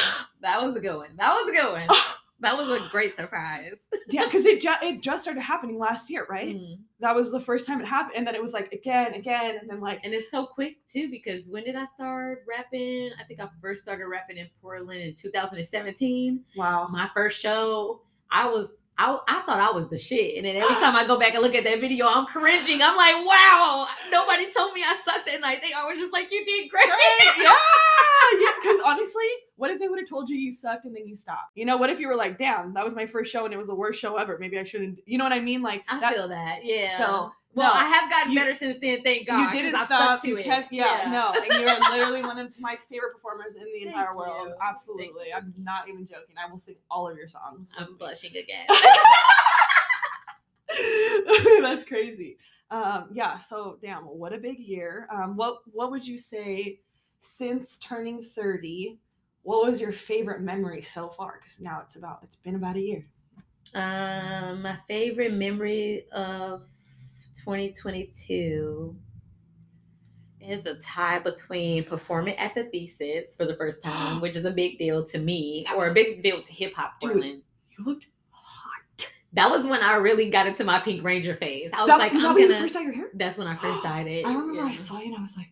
That 0.42 0.62
was 0.62 0.76
a 0.76 0.80
good 0.80 0.98
one. 0.98 1.16
That 1.18 1.34
was 1.34 1.48
a 1.48 1.52
good 1.52 1.72
one. 1.72 1.88
Ah, 1.90 2.20
Was 2.68 2.82
a 2.82 2.90
great 2.90 3.16
surprise. 3.16 3.76
yeah, 4.10 4.26
because 4.26 4.46
it 4.46 4.62
just 4.62 4.84
it 4.84 5.02
just 5.02 5.24
started 5.24 5.42
happening 5.42 5.78
last 5.78 6.10
year, 6.10 6.26
right? 6.30 6.56
Mhm. 6.56 6.80
That 7.00 7.16
was 7.16 7.32
the 7.32 7.42
first 7.42 7.68
time 7.68 7.80
it 7.82 7.86
happened, 7.86 8.16
and 8.18 8.26
then 8.28 8.36
it 8.36 8.42
was 8.42 8.54
like 8.54 8.72
again, 8.72 9.14
again, 9.14 9.58
and 9.60 9.70
then 9.70 9.80
like 9.82 10.00
And 10.04 10.14
it's 10.14 10.30
so 10.32 10.46
quick 10.46 10.78
too 10.92 11.10
because 11.12 11.48
when 11.50 11.64
did 11.64 11.76
I 11.76 11.86
start 11.86 12.44
rapping? 12.48 13.12
I 13.20 13.24
think 13.26 13.40
I 13.40 13.48
first 13.62 13.84
started 13.84 14.06
rapping 14.08 14.38
in 14.38 14.50
Portland 14.62 15.02
in 15.02 15.16
2017. 15.16 16.44
wow, 16.56 16.88
My 16.90 17.10
first 17.14 17.40
show, 17.40 18.02
I 18.32 18.48
was 18.48 18.70
I, 18.98 19.18
I 19.28 19.42
thought 19.46 19.60
I 19.60 19.72
was 19.72 19.90
the 19.90 19.98
shit. 19.98 20.38
And 20.38 20.46
then 20.46 20.56
every 20.56 20.76
time 20.76 20.96
I 20.96 21.06
go 21.06 21.20
back 21.20 21.34
and 21.34 21.44
look 21.44 21.56
at 21.56 21.64
that 21.64 21.82
video, 21.82 22.08
I'm 22.08 22.26
cringing. 22.26 22.82
I'm 22.82 22.96
like, 22.96 23.26
wow, 23.26 23.88
nobody 24.10 24.52
told 24.54 24.74
me 24.74 24.82
I 24.84 24.98
sucked 25.06 25.26
that 25.26 25.42
night. 25.42 25.62
They 25.62 25.74
all 25.74 25.88
were 25.88 25.96
just 25.96 26.14
like, 26.14 26.32
you 26.32 26.46
did 26.46 26.70
great. 26.70 26.88
yeah, 27.40 27.54
yeah. 28.40 28.52
Because 28.62 28.80
honestly, 28.86 29.26
what 29.58 29.72
if 29.72 29.80
they 29.80 29.88
would 29.88 30.00
have 30.00 30.10
told 30.10 30.30
you 30.30 30.38
you 30.38 30.54
sucked 30.54 30.86
and 30.86 30.96
then 30.96 31.08
you 31.08 31.16
stopped? 31.16 31.52
You 31.56 31.66
know, 31.66 31.78
what 31.78 31.90
if 31.90 32.00
you 32.00 32.08
were 32.08 32.16
like, 32.16 32.38
damn, 32.38 32.74
that 32.74 32.84
was 32.84 32.96
my 32.96 33.06
first 33.06 33.32
show 33.32 33.46
and 33.46 33.54
it 33.54 33.58
was 33.58 33.68
the 33.68 33.76
worst 33.76 34.00
show 34.00 34.16
ever. 34.16 34.38
Maybe 34.40 34.58
I 34.58 34.64
shouldn't. 34.64 35.00
You 35.06 35.18
know 35.18 35.26
what 35.26 35.34
I 35.34 35.40
mean? 35.40 35.62
Like, 35.62 35.84
I 35.90 36.00
that, 36.00 36.14
feel 36.14 36.28
that. 36.30 36.64
Yeah. 36.64 36.98
So, 36.98 37.32
well, 37.56 37.74
no, 37.74 37.80
I 37.80 37.86
have 37.86 38.10
gotten 38.10 38.34
you- 38.34 38.40
better 38.40 38.54
since 38.54 38.78
then, 38.80 39.02
thank 39.02 39.28
God. 39.28 39.54
You 39.54 39.62
didn't 39.62 39.76
I 39.76 39.86
stop. 39.86 40.02
stuck 40.02 40.22
to 40.24 40.28
You 40.28 40.38
it. 40.38 40.44
kept, 40.46 40.72
yeah, 40.74 41.08
no, 41.10 41.40
and 41.40 41.62
you're 41.62 41.80
literally 41.90 42.22
one 42.22 42.38
of 42.38 42.52
my 42.60 42.78
favorite 42.90 43.14
performers 43.14 43.56
in 43.56 43.64
the 43.64 43.72
Thank 43.86 43.88
entire 43.88 44.16
world. 44.16 44.36
you. 44.48 44.50
Thank 44.50 44.62
Absolutely, 44.64 45.34
I'm 45.34 45.54
not 45.58 45.88
even 45.90 46.06
joking. 46.08 46.36
I 46.44 46.50
will 46.52 46.60
sing 46.60 46.76
all 46.92 47.08
of 47.08 47.18
your 47.18 47.30
songs. 47.30 47.70
I'm 47.78 47.96
blushing 47.98 48.32
again. 48.32 48.68
That's 51.62 51.86
crazy. 51.86 52.38
Um, 52.72 53.10
yeah. 53.14 53.40
So, 53.40 53.78
damn, 53.82 54.04
what 54.04 54.34
a 54.34 54.38
big 54.38 54.60
year. 54.60 55.08
Um, 55.14 55.36
what 55.36 55.60
What 55.72 55.92
would 55.92 56.06
you 56.06 56.18
say 56.18 56.80
since 57.20 57.78
turning 57.80 58.24
thirty? 58.24 59.00
What 59.44 59.70
was 59.70 59.80
your 59.80 59.92
favorite 59.92 60.42
memory 60.42 60.82
so 60.82 61.10
far? 61.10 61.40
Because 61.42 61.60
now 61.60 61.82
it's 61.86 61.96
about 61.96 62.20
it's 62.24 62.36
been 62.38 62.56
about 62.56 62.76
a 62.76 62.82
year. 62.82 63.06
Um, 63.74 64.64
my 64.64 64.78
favorite 64.88 65.34
memory 65.34 66.06
of 66.12 66.64
2022 67.46 68.96
is 70.42 70.66
a 70.66 70.76
tie 70.76 71.20
between 71.20 71.84
performing 71.84 72.36
at 72.38 72.54
the 72.56 72.64
Thesis 72.66 73.36
for 73.38 73.46
the 73.46 73.56
first 73.56 73.82
time, 73.84 74.22
which 74.22 74.36
is 74.36 74.46
a 74.46 74.52
big 74.52 74.78
deal 74.78 75.06
to 75.06 75.18
me, 75.20 75.64
That 75.68 75.76
or 75.76 75.82
was- 75.82 75.92
a 75.92 75.94
big 75.94 76.24
deal 76.24 76.42
to 76.42 76.52
hip 76.54 76.74
hop 76.74 77.00
Portland. 77.02 77.42
You 77.78 77.84
looked 77.86 78.08
hot. 78.32 79.08
That 79.34 79.50
was 79.50 79.68
when 79.68 79.82
I 79.82 79.96
really 79.96 80.30
got 80.30 80.48
into 80.48 80.64
my 80.64 80.80
Pink 80.80 81.04
Ranger 81.04 81.36
phase. 81.36 81.70
I 81.74 81.80
was 81.82 81.88
That, 81.88 82.00
like, 82.00 82.14
was 82.14 82.24
I'm 82.24 82.36
gonna. 82.40 82.60
first 82.60 82.74
dyed 82.74 82.84
your 82.86 82.94
hair? 82.94 83.10
That's 83.14 83.38
when 83.38 83.48
I 83.48 83.56
first 83.58 83.84
dyed 83.84 84.08
it. 84.08 84.26
I 84.26 84.34
remember 84.34 84.62
I 84.64 84.76
saw 84.76 85.00
you 85.00 85.08
and 85.08 85.16
I 85.18 85.22
was 85.22 85.36
like, 85.38 85.52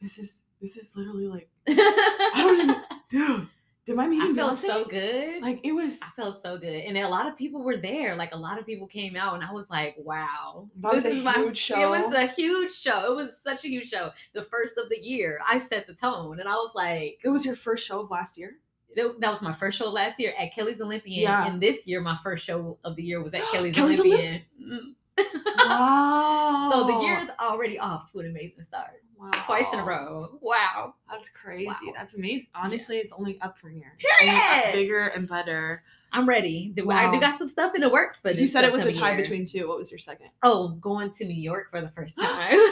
this 0.00 0.18
is 0.18 0.40
this 0.62 0.76
is 0.76 0.90
literally 0.94 1.26
like, 1.26 1.48
I 1.68 2.32
don't 2.36 2.60
even, 2.60 2.76
dude. 3.10 3.48
Did 3.86 3.96
my 3.96 4.06
meeting 4.08 4.32
I 4.32 4.34
felt 4.34 4.58
Beyonce? 4.58 4.66
so 4.66 4.84
good. 4.86 5.42
Like 5.42 5.60
it 5.62 5.72
was. 5.72 5.98
I 6.02 6.08
felt 6.16 6.40
so 6.42 6.56
good, 6.56 6.84
and 6.84 6.96
a 6.96 7.06
lot 7.06 7.26
of 7.28 7.36
people 7.36 7.62
were 7.62 7.76
there. 7.76 8.16
Like 8.16 8.32
a 8.32 8.38
lot 8.38 8.58
of 8.58 8.64
people 8.64 8.86
came 8.86 9.14
out, 9.14 9.34
and 9.34 9.44
I 9.44 9.52
was 9.52 9.68
like, 9.68 9.94
"Wow, 9.98 10.68
That 10.80 10.94
was 10.94 11.02
this 11.02 11.12
a 11.12 11.16
is 11.16 11.22
my." 11.24 11.52
show. 11.52 11.80
It 11.80 11.90
was 12.00 12.14
a 12.14 12.26
huge 12.28 12.72
show. 12.72 13.12
It 13.12 13.16
was 13.16 13.30
such 13.44 13.64
a 13.64 13.68
huge 13.68 13.90
show. 13.90 14.10
The 14.32 14.44
first 14.44 14.78
of 14.78 14.88
the 14.88 14.98
year, 14.98 15.38
I 15.46 15.58
set 15.58 15.86
the 15.86 15.92
tone, 15.94 16.40
and 16.40 16.48
I 16.48 16.54
was 16.54 16.72
like, 16.74 17.18
It 17.22 17.28
was 17.28 17.44
your 17.44 17.56
first 17.56 17.86
show 17.86 18.00
of 18.00 18.10
last 18.10 18.38
year. 18.38 18.52
"That 18.96 19.30
was 19.30 19.42
my 19.42 19.52
first 19.52 19.76
show 19.76 19.90
last 19.90 20.18
year 20.18 20.32
at 20.38 20.54
Kelly's 20.54 20.80
Olympian." 20.80 21.22
Yeah. 21.22 21.46
And 21.46 21.60
this 21.60 21.86
year, 21.86 22.00
my 22.00 22.16
first 22.22 22.44
show 22.44 22.78
of 22.84 22.96
the 22.96 23.02
year 23.02 23.22
was 23.22 23.34
at 23.34 23.42
Kelly's, 23.52 23.74
Kelly's 23.74 24.00
Olympian. 24.00 24.42
Mm. 24.62 24.94
Wow. 25.56 26.70
So 26.72 26.86
the 26.86 27.04
year 27.04 27.18
is 27.18 27.28
already 27.40 27.78
off 27.78 28.10
to 28.12 28.18
an 28.20 28.26
amazing 28.26 28.64
start. 28.64 29.02
Wow. 29.24 29.42
Twice 29.46 29.66
in 29.72 29.78
a 29.78 29.84
row. 29.84 30.38
Wow. 30.40 30.94
That's 31.10 31.28
crazy. 31.28 31.66
Wow. 31.66 31.92
That's 31.96 32.14
amazing. 32.14 32.48
Honestly, 32.54 32.98
it's 32.98 33.12
only 33.12 33.40
up 33.40 33.58
from 33.58 33.74
here. 33.74 33.96
Uh, 33.98 34.18
Period. 34.22 34.66
Up 34.66 34.72
bigger 34.72 35.06
and 35.08 35.28
better. 35.28 35.82
I'm 36.12 36.28
ready. 36.28 36.72
I 36.78 36.82
Wow. 36.82 37.10
do 37.12 37.20
got 37.20 37.38
some 37.38 37.48
stuff 37.48 37.74
in 37.74 37.80
the 37.80 37.88
works, 37.88 38.20
but 38.22 38.36
you 38.36 38.46
said 38.46 38.64
it 38.64 38.72
was 38.72 38.84
a 38.84 38.92
tie 38.92 39.12
year. 39.14 39.22
between 39.22 39.46
two. 39.46 39.66
What 39.68 39.78
was 39.78 39.90
your 39.90 39.98
second? 39.98 40.28
Oh, 40.44 40.68
going 40.80 41.10
to 41.12 41.24
New 41.24 41.34
York 41.34 41.70
for 41.70 41.80
the 41.80 41.90
first 41.90 42.16
time. 42.20 42.56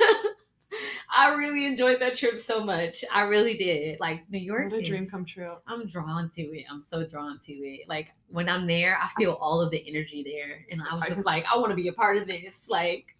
I 1.15 1.35
really 1.35 1.67
enjoyed 1.67 2.01
that 2.01 2.17
trip 2.17 2.41
so 2.41 2.65
much. 2.65 3.05
I 3.12 3.23
really 3.23 3.55
did. 3.59 4.01
Like 4.01 4.23
New 4.31 4.38
York. 4.38 4.71
What 4.71 4.81
a 4.81 4.83
dream 4.83 5.07
come 5.11 5.27
true. 5.27 5.57
I'm 5.67 5.87
drawn 5.87 6.31
to 6.31 6.43
it. 6.43 6.65
I'm 6.71 6.83
so 6.83 7.05
drawn 7.05 7.38
to 7.41 7.53
it. 7.53 7.87
Like 7.88 8.09
when 8.29 8.49
I'm 8.49 8.67
there, 8.67 8.99
I 9.03 9.11
feel 9.19 9.33
all 9.33 9.61
of 9.61 9.71
the 9.71 9.85
energy 9.87 10.23
there. 10.25 10.65
And 10.71 10.83
I 10.91 10.95
was 10.95 11.07
just 11.09 11.27
like, 11.27 11.45
I 11.53 11.59
want 11.59 11.69
to 11.71 11.77
be 11.77 11.88
a 11.88 11.93
part 11.93 12.17
of 12.17 12.27
this. 12.27 12.69
Like, 12.71 13.15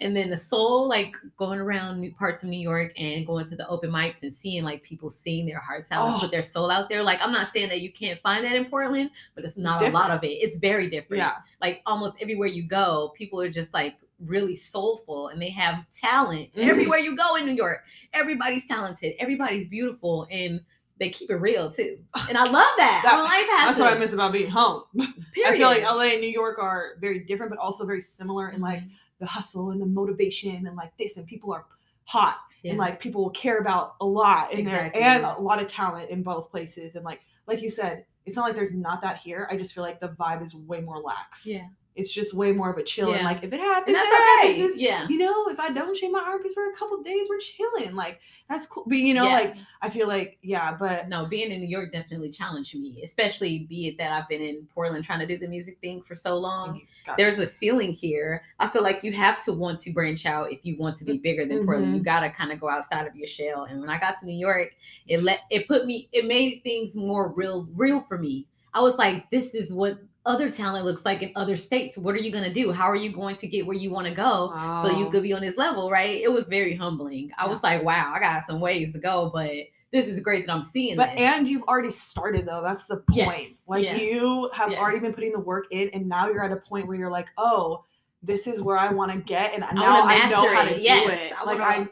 and 0.00 0.14
then 0.16 0.28
the 0.30 0.36
soul, 0.36 0.88
like 0.88 1.14
going 1.38 1.58
around 1.58 2.00
new 2.00 2.12
parts 2.12 2.42
of 2.42 2.48
New 2.50 2.60
York 2.60 2.92
and 2.98 3.26
going 3.26 3.48
to 3.48 3.56
the 3.56 3.66
open 3.68 3.90
mics 3.90 4.22
and 4.22 4.34
seeing 4.34 4.62
like 4.62 4.82
people 4.82 5.08
sing 5.08 5.46
their 5.46 5.58
hearts 5.58 5.90
out 5.90 6.06
and 6.06 6.14
Oh. 6.16 6.18
put 6.20 6.30
their 6.30 6.42
soul 6.42 6.70
out 6.70 6.88
there. 6.90 7.02
Like, 7.02 7.20
I'm 7.22 7.32
not 7.32 7.48
saying 7.48 7.70
that 7.70 7.80
you 7.80 7.90
can't 7.92 8.20
find 8.20 8.44
that 8.44 8.54
in 8.54 8.66
Portland, 8.66 9.10
but 9.34 9.44
it's 9.44 9.56
not 9.56 9.82
a 9.82 9.88
lot 9.88 10.10
of 10.10 10.22
it. 10.22 10.28
It's 10.28 10.58
very 10.58 10.90
different 10.90 11.20
Yeah. 11.22 11.32
like 11.62 11.80
almost 11.86 12.16
everywhere 12.20 12.48
you 12.48 12.62
go, 12.64 13.12
people 13.16 13.40
are 13.40 13.50
just 13.50 13.72
like 13.72 13.96
really 14.20 14.56
soulful 14.56 15.28
and 15.28 15.40
they 15.40 15.50
have 15.50 15.84
talent. 15.92 16.52
Mhm. 16.54 16.68
Everywhere 16.68 16.98
you 16.98 17.16
go 17.16 17.36
in 17.36 17.46
New 17.46 17.52
York, 17.54 17.82
everybody's 18.12 18.66
talented, 18.66 19.14
everybody's 19.18 19.68
beautiful, 19.68 20.26
and 20.30 20.60
they 20.98 21.10
keep 21.10 21.30
it 21.30 21.36
real 21.36 21.70
too. 21.70 21.98
And 22.28 22.36
I 22.38 22.44
love 22.44 22.72
that. 22.78 23.00
That- 23.04 23.22
life 23.22 23.66
That's 23.66 23.78
what 23.78 23.94
I 23.94 23.98
miss 23.98 24.12
about 24.14 24.32
being 24.32 24.50
home. 24.50 24.84
Period. 24.94 25.14
I 25.46 25.56
feel 25.56 25.68
like 25.68 25.82
LA 25.82 26.12
and 26.12 26.20
New 26.22 26.28
York 26.30 26.58
are 26.58 26.92
very 27.00 27.20
different, 27.20 27.50
but 27.50 27.58
also 27.58 27.84
very 27.84 28.00
similar 28.00 28.48
in 28.50 28.60
like 28.62 28.80
Mhm. 28.80 28.90
The 29.20 29.26
hustle 29.26 29.70
and 29.70 29.80
the 29.80 29.86
motivation 29.86 30.66
and 30.66 30.76
like 30.76 30.96
this, 30.98 31.16
and 31.16 31.26
people 31.26 31.52
are 31.52 31.64
hot 32.04 32.38
Yeah. 32.62 32.70
and 32.72 32.78
like 32.78 33.00
people 33.00 33.22
will 33.22 33.30
care 33.30 33.58
about 33.58 33.96
a 34.00 34.06
lot 34.06 34.52
in 34.52 34.60
Exactly. 34.60 35.00
there 35.00 35.08
and 35.10 35.24
a 35.24 35.38
lot 35.40 35.60
of 35.60 35.68
talent 35.68 36.10
in 36.10 36.22
both 36.22 36.50
places. 36.50 36.94
And 36.96 37.04
like 37.04 37.20
like 37.46 37.62
you 37.62 37.70
said, 37.70 38.04
it's 38.24 38.36
not 38.36 38.42
like 38.44 38.54
there's 38.56 38.72
not 38.72 39.02
that 39.02 39.18
here. 39.18 39.48
I 39.50 39.56
just 39.56 39.72
feel 39.72 39.84
like 39.84 40.00
the 40.00 40.08
vibe 40.08 40.44
is 40.44 40.54
way 40.54 40.80
more 40.80 40.98
lax. 40.98 41.46
Yeah. 41.46 41.68
It's 41.96 42.12
just 42.12 42.34
way 42.34 42.52
more 42.52 42.70
of 42.70 42.76
a 42.76 42.82
chill. 42.82 43.08
And 43.12 43.20
Yeah. 43.22 43.24
like 43.24 43.42
if 43.42 43.52
it 43.52 43.58
happens, 43.60 43.88
and 43.88 43.96
that's 43.96 44.06
happens. 44.06 44.50
okay. 44.52 44.62
It's- 44.64 44.78
Yeah. 44.80 45.08
You 45.08 45.18
know, 45.18 45.48
if 45.48 45.58
I 45.58 45.70
don't 45.70 45.96
shave 45.96 46.12
my 46.12 46.20
armpits 46.20 46.54
for 46.54 46.70
a 46.70 46.76
couple 46.76 47.02
days, 47.02 47.26
we're 47.28 47.38
chilling. 47.38 47.94
Like 47.94 48.20
that's 48.48 48.66
cool. 48.66 48.84
But 48.86 48.98
you 48.98 49.14
know, 49.14 49.24
Yeah. 49.24 49.32
like 49.32 49.54
I 49.82 49.90
feel 49.90 50.06
like 50.06 50.38
yeah, 50.42 50.76
but 50.78 51.08
no, 51.08 51.26
being 51.26 51.50
in 51.50 51.60
New 51.60 51.66
York 51.68 51.92
definitely 51.92 52.30
challenged 52.30 52.74
me, 52.74 53.00
especially 53.02 53.60
be 53.68 53.88
it 53.88 53.98
that 53.98 54.12
I've 54.12 54.28
been 54.28 54.42
in 54.42 54.68
Portland 54.74 55.04
trying 55.04 55.20
to 55.20 55.26
do 55.26 55.36
the 55.38 55.48
music 55.48 55.78
thing 55.80 56.02
for 56.02 56.14
so 56.14 56.36
long. 56.38 56.82
There's 57.16 57.38
a 57.38 57.46
ceiling 57.46 57.92
here. 57.92 58.42
I 58.58 58.68
feel 58.68 58.82
like 58.82 59.02
you 59.04 59.12
have 59.12 59.42
to 59.44 59.52
want 59.52 59.80
to 59.82 59.92
branch 59.92 60.26
out 60.26 60.52
if 60.52 60.58
you 60.64 60.76
want 60.76 60.98
to 60.98 61.04
be 61.04 61.18
bigger 61.18 61.46
than 61.46 61.64
Portland. 61.64 61.94
Mhm. 61.94 61.98
You 61.98 62.02
gotta 62.04 62.28
kind 62.30 62.50
of 62.52 62.60
go 62.60 62.68
outside 62.68 63.06
of 63.06 63.14
your 63.16 63.28
shell. 63.28 63.64
And 63.64 63.80
when 63.80 63.88
I 63.88 63.98
got 63.98 64.18
to 64.20 64.26
New 64.26 64.36
York, 64.38 64.74
it 65.08 65.22
let 65.22 65.40
it 65.50 65.66
put 65.68 65.86
me 65.86 66.08
it 66.12 66.26
made 66.26 66.60
things 66.62 66.94
more 66.94 67.28
real 67.32 67.68
real 67.74 68.00
for 68.00 68.18
me. 68.18 68.46
I 68.74 68.80
was 68.82 68.96
like, 68.98 69.30
this 69.30 69.54
is 69.54 69.72
what 69.72 69.98
other 70.26 70.50
talent 70.50 70.84
looks 70.84 71.04
like 71.06 71.22
in 71.22 71.32
other 71.36 71.56
states. 71.56 71.96
What 71.96 72.14
are 72.14 72.18
you 72.18 72.30
gonna 72.32 72.52
do? 72.52 72.70
How 72.72 72.84
are 72.84 72.96
you 72.96 73.12
going 73.12 73.36
to 73.36 73.46
get 73.46 73.66
where 73.66 73.76
you 73.76 73.90
want 73.90 74.06
to 74.06 74.14
go? 74.14 74.52
So 74.82 74.90
you 74.90 75.08
could 75.10 75.22
be 75.22 75.32
on 75.32 75.40
this 75.40 75.56
level, 75.56 75.90
right? 75.90 76.20
It 76.20 76.30
was 76.30 76.46
very 76.48 76.74
humbling. 76.76 77.30
I 77.38 77.46
was 77.46 77.62
like, 77.62 77.82
wow, 77.82 78.12
I 78.14 78.18
got 78.20 78.44
some 78.46 78.60
ways 78.60 78.92
to 78.92 78.98
go, 78.98 79.30
but 79.32 79.50
this 79.92 80.06
is 80.08 80.20
great 80.20 80.46
that 80.46 80.52
I'm 80.52 80.62
seeing 80.64 80.96
But 80.96 81.10
this. 81.12 81.20
and 81.20 81.48
you've 81.48 81.62
already 81.62 81.90
started 81.92 82.44
though. 82.44 82.60
That's 82.60 82.86
the 82.86 82.96
point. 82.98 83.42
Yes, 83.44 83.62
like 83.68 83.84
yes, 83.84 84.00
you 84.00 84.50
have 84.52 84.72
already 84.72 84.98
been 84.98 85.14
putting 85.14 85.32
the 85.32 85.38
work 85.38 85.66
in, 85.70 85.88
and 85.94 86.06
now 86.08 86.28
you're 86.28 86.44
at 86.44 86.52
a 86.52 86.56
point 86.56 86.86
where 86.88 86.96
you're 86.98 87.10
like, 87.10 87.28
oh, 87.38 87.84
this 88.22 88.46
is 88.48 88.60
where 88.60 88.76
I 88.76 88.92
want 88.92 89.12
to 89.12 89.18
get, 89.18 89.54
and 89.54 89.60
now 89.78 90.00
wanna 90.02 90.14
I 90.14 90.28
know 90.28 90.52
how 90.54 90.64
to 90.64 90.78
Yes, 90.80 91.06
do 91.06 91.12
it. 91.12 91.32
I 91.40 91.44
like 91.44 91.60
I 91.60 91.88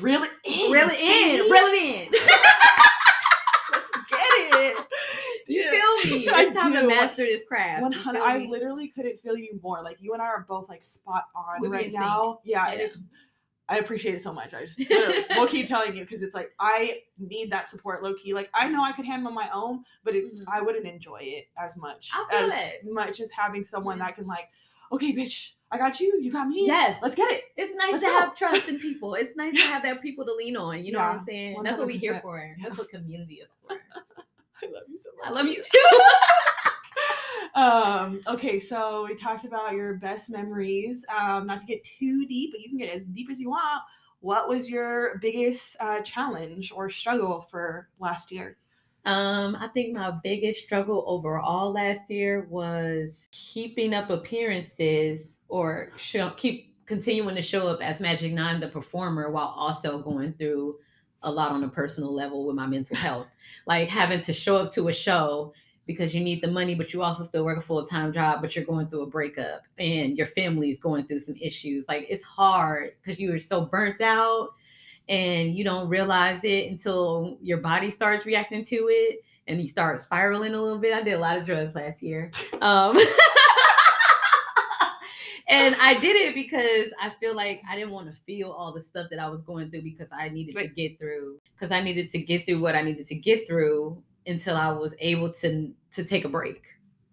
really 0.00 0.28
in, 0.44 0.70
reel 0.70 0.88
it 0.90 1.00
in, 1.00 1.40
it 1.40 2.06
in. 2.06 2.12
Let's 3.72 3.90
get 4.10 4.20
it. 4.20 4.76
You 5.48 5.62
Yeah. 5.62 5.70
feel 5.70 5.93
me? 6.04 6.28
I 6.32 6.42
It's 6.44 6.56
time 6.56 6.72
to 6.72 6.80
do. 6.82 6.86
master 6.88 7.24
this 7.24 7.42
craft. 7.46 7.94
Hundred. 7.94 8.22
I 8.22 8.38
me? 8.38 8.48
literally 8.48 8.88
couldn't 8.88 9.20
feel 9.20 9.36
you 9.36 9.58
more. 9.62 9.82
Like 9.82 9.98
you 10.00 10.12
and 10.12 10.22
I 10.22 10.26
are 10.26 10.44
both 10.48 10.68
like 10.68 10.84
spot 10.84 11.24
on 11.34 11.60
We 11.60 11.68
right 11.68 11.92
now. 11.92 12.40
Yeah, 12.44 12.66
and 12.70 12.80
it's. 12.80 12.98
I 13.66 13.78
appreciate 13.78 14.14
it 14.14 14.22
so 14.22 14.30
much. 14.30 14.52
I 14.52 14.66
just 14.66 14.78
we'll 15.30 15.46
keep 15.46 15.66
telling 15.66 15.96
you 15.96 16.02
because 16.04 16.22
it's 16.22 16.34
like 16.34 16.50
I 16.60 16.98
need 17.18 17.50
that 17.52 17.66
support, 17.66 18.02
low 18.02 18.12
key. 18.12 18.34
Like 18.34 18.50
I 18.54 18.68
know 18.68 18.84
I 18.84 18.92
could 18.92 19.06
handle 19.06 19.32
my 19.32 19.48
own, 19.54 19.84
but 20.04 20.14
it's 20.14 20.42
Mhm. 20.42 20.44
I 20.52 20.60
wouldn't 20.60 20.84
enjoy 20.86 21.20
it 21.22 21.46
as 21.58 21.76
much 21.78 22.10
as 22.30 22.52
it. 22.52 22.92
much 22.92 23.20
as 23.20 23.30
having 23.30 23.64
someone 23.64 23.96
Yeah. 23.96 24.04
that 24.04 24.16
can 24.16 24.26
like, 24.26 24.50
okay, 24.92 25.14
bitch, 25.14 25.52
I 25.70 25.78
got 25.78 25.98
you, 25.98 26.18
you 26.20 26.30
got 26.30 26.46
me. 26.46 26.66
Yes. 26.66 26.98
let's 27.00 27.16
get 27.16 27.30
it. 27.32 27.44
It's 27.56 27.74
nice 27.74 27.92
Let's 27.92 28.04
to 28.04 28.10
go. 28.10 28.18
have 28.20 28.36
trust 28.36 28.68
in 28.68 28.78
people. 28.80 29.14
It's 29.14 29.34
nice 29.34 29.54
to 29.54 29.62
have 29.62 29.82
that 29.84 30.02
people 30.02 30.26
to 30.26 30.34
lean 30.34 30.58
on. 30.58 30.84
You 30.84 30.92
know 30.92 30.98
what 30.98 31.20
I'm 31.20 31.24
saying? 31.24 31.62
That's 31.62 31.78
what 31.78 31.86
we 31.86 31.96
here 31.96 32.16
100%. 32.16 32.20
for. 32.20 32.56
That's 32.62 32.76
what 32.76 32.90
community 32.90 33.36
is 33.36 33.48
for. 33.66 33.78
I 34.62 34.66
love 34.66 34.84
you 34.88 34.98
so 34.98 35.10
much. 35.18 35.28
I 35.28 35.30
love 35.32 35.46
you 35.46 35.62
too. 35.62 36.00
um 37.60 38.20
okay 38.26 38.58
so 38.58 39.06
we 39.08 39.14
talked 39.14 39.44
about 39.44 39.74
your 39.74 39.94
best 39.94 40.30
memories 40.30 41.04
um 41.16 41.46
not 41.46 41.60
to 41.60 41.66
get 41.66 41.84
too 41.84 42.26
deep 42.26 42.50
but 42.52 42.60
you 42.60 42.68
can 42.68 42.78
get 42.78 42.88
as 42.88 43.04
deep 43.06 43.28
as 43.30 43.38
you 43.38 43.48
want 43.48 43.82
what 44.20 44.48
was 44.48 44.68
your 44.70 45.18
biggest 45.18 45.76
uh, 45.80 46.00
challenge 46.00 46.72
or 46.74 46.88
struggle 46.90 47.42
for 47.50 47.88
last 48.00 48.32
year 48.32 48.56
Um, 49.04 49.54
I 49.56 49.68
think 49.68 49.94
my 49.94 50.12
biggest 50.22 50.62
struggle 50.64 51.04
overall 51.06 51.72
last 51.72 52.10
year 52.10 52.46
was 52.50 53.28
keeping 53.30 53.92
up 53.92 54.08
appearances 54.10 55.38
or 55.48 55.90
show, 55.96 56.30
keep 56.38 56.74
continuing 56.86 57.34
to 57.36 57.42
show 57.42 57.66
up 57.68 57.80
as 57.82 58.00
Magic 58.00 58.32
Nine, 58.32 58.60
the 58.60 58.68
performer, 58.68 59.30
while 59.30 59.54
also 59.56 59.98
going 59.98 60.32
through 60.32 60.76
a 61.24 61.30
lot 61.30 61.50
on 61.50 61.64
a 61.64 61.68
personal 61.68 62.14
level 62.14 62.46
with 62.46 62.56
my 62.56 62.66
mental 62.66 62.96
health. 62.96 63.26
like 63.66 63.88
having 63.88 64.20
to 64.22 64.32
show 64.32 64.56
up 64.56 64.72
to 64.72 64.88
a 64.88 64.92
show 64.92 65.52
because 65.86 66.14
you 66.14 66.22
need 66.22 66.42
the 66.42 66.50
money, 66.50 66.74
but 66.74 66.92
you 66.92 67.02
also 67.02 67.24
still 67.24 67.44
work 67.44 67.58
a 67.58 67.62
full 67.62 67.84
time 67.84 68.12
job, 68.12 68.40
but 68.40 68.54
you're 68.54 68.64
going 68.64 68.86
through 68.86 69.02
a 69.02 69.06
breakup 69.06 69.62
and 69.78 70.16
your 70.16 70.26
family's 70.28 70.78
going 70.78 71.04
through 71.06 71.20
some 71.20 71.36
issues. 71.36 71.84
Like 71.88 72.06
it's 72.08 72.22
hard 72.22 72.92
because 73.02 73.20
you 73.20 73.34
are 73.34 73.38
so 73.38 73.66
burnt 73.66 74.00
out 74.00 74.50
and 75.08 75.54
you 75.54 75.64
don't 75.64 75.88
realize 75.88 76.44
it 76.44 76.70
until 76.70 77.36
your 77.42 77.58
body 77.58 77.90
starts 77.90 78.24
reacting 78.24 78.64
to 78.64 78.88
it 78.90 79.24
and 79.46 79.60
you 79.60 79.68
start 79.68 80.00
spiraling 80.00 80.54
a 80.54 80.62
little 80.62 80.78
bit. 80.78 80.94
I 80.94 81.02
did 81.02 81.14
a 81.14 81.18
lot 81.18 81.36
of 81.36 81.44
drugs 81.44 81.74
last 81.74 82.02
year. 82.02 82.30
Um, 82.62 82.96
and 85.54 85.76
I 85.76 85.94
did 85.98 86.16
it 86.16 86.34
because 86.34 86.92
I 87.00 87.10
feel 87.20 87.34
like 87.34 87.62
I 87.68 87.76
didn't 87.76 87.92
want 87.92 88.08
to 88.10 88.16
feel 88.26 88.50
all 88.50 88.72
the 88.72 88.82
stuff 88.82 89.08
that 89.10 89.18
I 89.18 89.28
was 89.28 89.42
going 89.42 89.70
through 89.70 89.82
because 89.82 90.08
I 90.12 90.28
needed 90.28 90.56
to 90.58 90.66
get 90.68 90.98
through 90.98 91.40
because 91.54 91.70
I 91.70 91.82
needed 91.82 92.10
to 92.12 92.18
get 92.18 92.46
through 92.46 92.60
what 92.60 92.74
I 92.74 92.82
needed 92.82 93.06
to 93.08 93.14
get 93.14 93.46
through 93.46 94.02
until 94.26 94.56
I 94.56 94.70
was 94.72 94.94
able 95.00 95.32
to 95.34 95.72
to 95.92 96.04
take 96.04 96.24
a 96.24 96.28
break. 96.28 96.62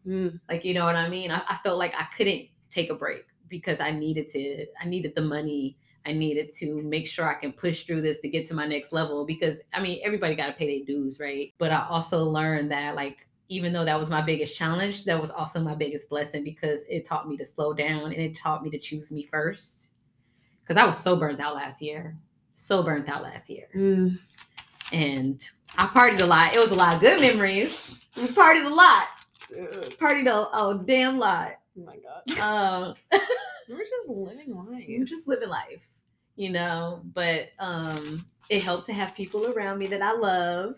Mm, 0.08 0.40
Like 0.50 0.66
you 0.66 0.74
know 0.74 0.86
what 0.86 0.96
I 0.96 1.10
mean? 1.10 1.32
I, 1.32 1.42
I 1.48 1.60
felt 1.64 1.78
like 1.78 1.94
I 1.96 2.08
couldn't 2.18 2.50
take 2.70 2.90
a 2.90 2.96
break 2.96 3.26
because 3.50 3.80
I 3.80 3.92
needed 3.92 4.30
to. 4.30 4.66
I 4.82 4.88
needed 4.88 5.14
the 5.16 5.22
money. 5.22 5.78
I 6.06 6.14
needed 6.14 6.56
to 6.56 6.82
make 6.82 7.08
sure 7.08 7.30
I 7.30 7.40
can 7.40 7.54
push 7.54 7.86
through 7.86 8.02
this 8.02 8.20
to 8.22 8.30
get 8.30 8.48
to 8.48 8.56
my 8.56 8.66
next 8.66 8.92
level 8.92 9.26
because 9.26 9.58
I 9.74 9.82
mean 9.82 10.02
everybody 10.04 10.36
got 10.36 10.48
to 10.48 10.54
pay 10.54 10.78
their 10.80 10.86
dues, 10.86 11.20
right? 11.20 11.54
But 11.60 11.72
I 11.72 11.86
also 11.88 12.24
learned 12.24 12.72
that 12.72 12.96
like 12.96 13.28
even 13.52 13.74
though 13.74 13.84
that 13.84 14.00
was 14.00 14.10
my 14.10 14.22
biggest 14.22 14.56
challenge, 14.56 15.04
that 15.04 15.22
was 15.22 15.30
also 15.30 15.60
my 15.60 15.76
biggest 15.76 16.08
blessing 16.08 16.42
because 16.42 16.84
it 16.88 17.06
taught 17.06 17.28
me 17.28 17.36
to 17.36 17.46
slow 17.46 17.74
down 17.74 18.14
and 18.14 18.22
it 18.22 18.34
taught 18.34 18.64
me 18.64 18.70
to 18.70 18.80
choose 18.80 19.12
me 19.12 19.28
first. 19.30 19.90
Because 20.64 20.82
I 20.82 20.88
was 20.88 20.98
so 20.98 21.18
burnt 21.18 21.42
out 21.42 21.56
last 21.56 21.82
year, 21.82 22.18
so 22.54 22.82
burnt 22.82 23.10
out 23.10 23.24
last 23.24 23.50
year, 23.50 23.66
mm. 23.76 24.18
and 24.94 25.46
I 25.78 25.88
partied 25.88 26.22
a 26.22 26.26
lot. 26.26 26.56
It 26.56 26.60
was 26.60 26.72
a 26.72 26.76
lot 26.76 26.96
of 26.96 27.02
good 27.02 27.20
memories. 27.20 27.94
We 28.16 28.28
partied 28.28 28.68
a 28.68 28.74
lot, 28.74 29.08
partied 30.00 30.28
a, 30.28 30.58
a 30.58 30.82
damn 30.86 31.20
lot. 31.20 31.56
oh 31.78 31.86
my 31.86 31.98
god. 31.98 32.40
Um, 32.40 32.96
We're 33.70 33.80
just 33.80 34.08
living 34.08 34.56
life. 34.56 35.08
just 35.10 35.28
living 35.28 35.50
life, 35.50 35.86
you 36.38 36.52
know. 36.52 37.02
But 37.14 37.48
um, 37.60 38.26
it 38.48 38.64
helped 38.64 38.86
to 38.86 38.94
have 38.94 39.14
people 39.14 39.48
around 39.48 39.78
me 39.78 39.88
that 39.88 40.02
I 40.02 40.14
love 40.14 40.76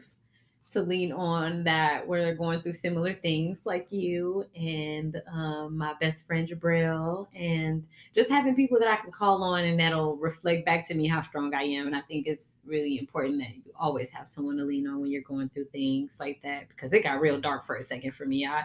to 0.73 0.81
lean 0.81 1.11
on 1.11 1.63
that 1.63 2.07
where 2.07 2.21
they're 2.23 2.35
going 2.35 2.61
through 2.61 2.73
similar 2.73 3.13
things 3.13 3.61
like 3.65 3.87
you 3.89 4.45
and 4.55 5.21
um, 5.31 5.77
my 5.77 5.93
best 6.01 6.25
friend 6.27 6.47
Jabril 6.47 7.27
and 7.35 7.85
just 8.13 8.29
having 8.29 8.55
people 8.55 8.77
that 8.79 8.87
I 8.87 8.97
can 8.97 9.11
call 9.11 9.43
on 9.43 9.63
and 9.63 9.79
that'll 9.79 10.17
reflect 10.17 10.65
back 10.65 10.87
to 10.89 10.93
me 10.93 11.07
how 11.07 11.21
strong 11.21 11.53
I 11.53 11.63
am. 11.63 11.87
And 11.87 11.95
I 11.95 12.01
think 12.01 12.27
it's 12.27 12.49
really 12.65 12.99
important 12.99 13.39
that 13.39 13.55
you 13.55 13.71
always 13.79 14.11
have 14.11 14.27
someone 14.29 14.57
to 14.57 14.63
lean 14.65 14.87
on 14.87 14.99
when 15.01 15.09
you're 15.11 15.21
going 15.23 15.49
through 15.49 15.65
things 15.65 16.15
like 16.19 16.41
that 16.43 16.67
because 16.69 16.93
it 16.93 17.03
got 17.03 17.21
real 17.21 17.39
dark 17.39 17.65
for 17.65 17.75
a 17.77 17.83
second 17.83 18.13
for 18.13 18.25
me. 18.25 18.45
I 18.45 18.63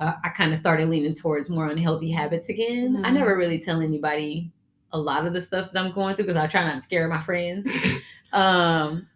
uh, 0.00 0.14
I 0.24 0.28
kind 0.30 0.52
of 0.52 0.58
started 0.58 0.88
leaning 0.88 1.14
towards 1.14 1.48
more 1.48 1.68
unhealthy 1.68 2.10
habits 2.10 2.48
again. 2.48 3.00
I 3.04 3.10
Mhm. 3.10 3.14
never 3.14 3.36
really 3.36 3.60
tell 3.60 3.80
anybody 3.80 4.50
a 4.92 4.98
lot 4.98 5.26
of 5.26 5.32
the 5.32 5.40
stuff 5.40 5.70
that 5.72 5.80
I'm 5.80 5.92
going 5.92 6.16
through 6.16 6.26
because 6.26 6.36
I 6.36 6.46
try 6.48 6.64
not 6.64 6.76
to 6.76 6.82
scare 6.82 7.06
my 7.08 7.22
friends. 7.22 7.70
um, 8.32 9.06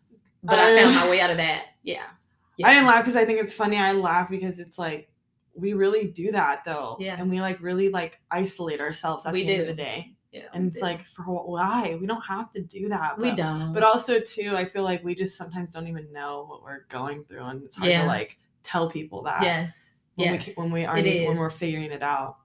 but 0.44 0.58
I, 0.58 0.72
I- 0.72 0.76
found 0.82 0.94
my 0.94 1.10
way 1.10 1.20
out 1.20 1.30
of 1.30 1.36
that. 1.38 1.64
Yeah. 1.96 2.66
I 2.66 2.74
didn't 2.74 2.86
laugh 2.86 3.04
because 3.04 3.16
I 3.16 3.24
think 3.24 3.40
it's 3.40 3.54
funny. 3.54 3.76
I 3.76 3.92
laugh 3.92 4.28
because 4.28 4.58
it's 4.58 4.78
like 4.78 5.08
we 5.54 5.72
really 5.74 6.08
do 6.08 6.32
that 6.32 6.64
though. 6.64 6.96
Yeah. 6.98 7.16
And 7.18 7.30
we 7.30 7.40
like 7.40 7.60
really 7.60 7.88
like 7.88 8.18
isolate 8.30 8.80
ourselves 8.80 9.26
at 9.26 9.32
We 9.32 9.44
the 9.46 9.52
end 9.52 9.60
of 9.62 9.68
the 9.68 9.74
day. 9.74 10.14
Yeah. 10.32 10.48
And 10.52 10.68
it's 10.68 10.78
do. 10.78 10.82
like 10.82 11.06
for 11.06 11.22
wh- 11.22 11.48
why? 11.48 11.96
We 12.00 12.06
don't 12.06 12.20
have 12.22 12.52
to 12.52 12.60
do 12.60 12.88
that. 12.88 13.18
we 13.18 13.34
don't. 13.34 13.72
But 13.72 13.82
also 13.82 14.20
too, 14.20 14.54
I 14.56 14.64
feel 14.68 14.82
like 14.82 15.02
we 15.02 15.14
just 15.14 15.36
sometimes 15.36 15.72
don't 15.72 15.86
even 15.88 16.12
know 16.12 16.44
what 16.48 16.62
we're 16.62 16.84
going 16.90 17.24
through, 17.24 17.44
and 17.44 17.62
it's 17.64 17.76
hard 17.76 17.90
Yeah. 17.90 18.02
to 18.02 18.08
like 18.08 18.36
tell 18.64 18.90
people 18.90 19.22
that. 19.22 19.42
yes. 19.42 19.72
When 20.16 20.34
yes. 20.34 20.46
we 20.48 20.52
when 20.54 20.70
we 20.72 20.84
are 20.84 20.96
when 20.96 21.36
we're 21.36 21.48
figuring 21.50 21.92
it 21.92 22.02
out. 22.02 22.38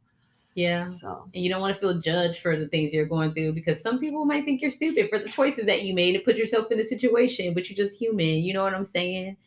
Yeah. 0.55 0.89
So 0.89 1.29
And 1.33 1.43
you 1.43 1.49
don't 1.49 1.61
want 1.61 1.73
to 1.75 1.79
feel 1.79 1.99
judged 1.99 2.41
for 2.41 2.57
the 2.57 2.67
things 2.67 2.93
you're 2.93 3.05
going 3.05 3.33
through 3.33 3.53
because 3.53 3.81
some 3.81 3.99
people 3.99 4.25
might 4.25 4.45
think 4.45 4.61
you're 4.61 4.71
stupid 4.71 5.09
for 5.09 5.19
the 5.19 5.27
choices 5.27 5.65
that 5.65 5.83
you 5.83 5.95
made 5.95 6.13
to 6.13 6.19
put 6.19 6.35
yourself 6.35 6.71
in 6.71 6.79
a 6.79 6.85
situation, 6.85 7.53
but 7.53 7.69
you're 7.69 7.85
just 7.87 7.97
human. 7.97 8.25
You 8.25 8.53
know 8.53 8.63
what 8.63 8.73
I'm 8.73 8.85
saying? 8.85 9.37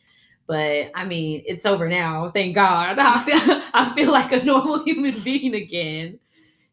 But 0.47 0.91
I 0.95 1.05
mean, 1.05 1.43
it's 1.47 1.67
over 1.67 1.89
now. 1.89 2.31
Thank 2.31 2.55
God. 2.55 2.99
I 3.01 3.21
feel 3.25 3.63
I 3.73 3.95
feel 3.95 4.13
like 4.13 4.33
a 4.33 4.45
normal 4.45 4.85
human 4.85 5.23
being 5.23 5.55
again. 5.55 6.19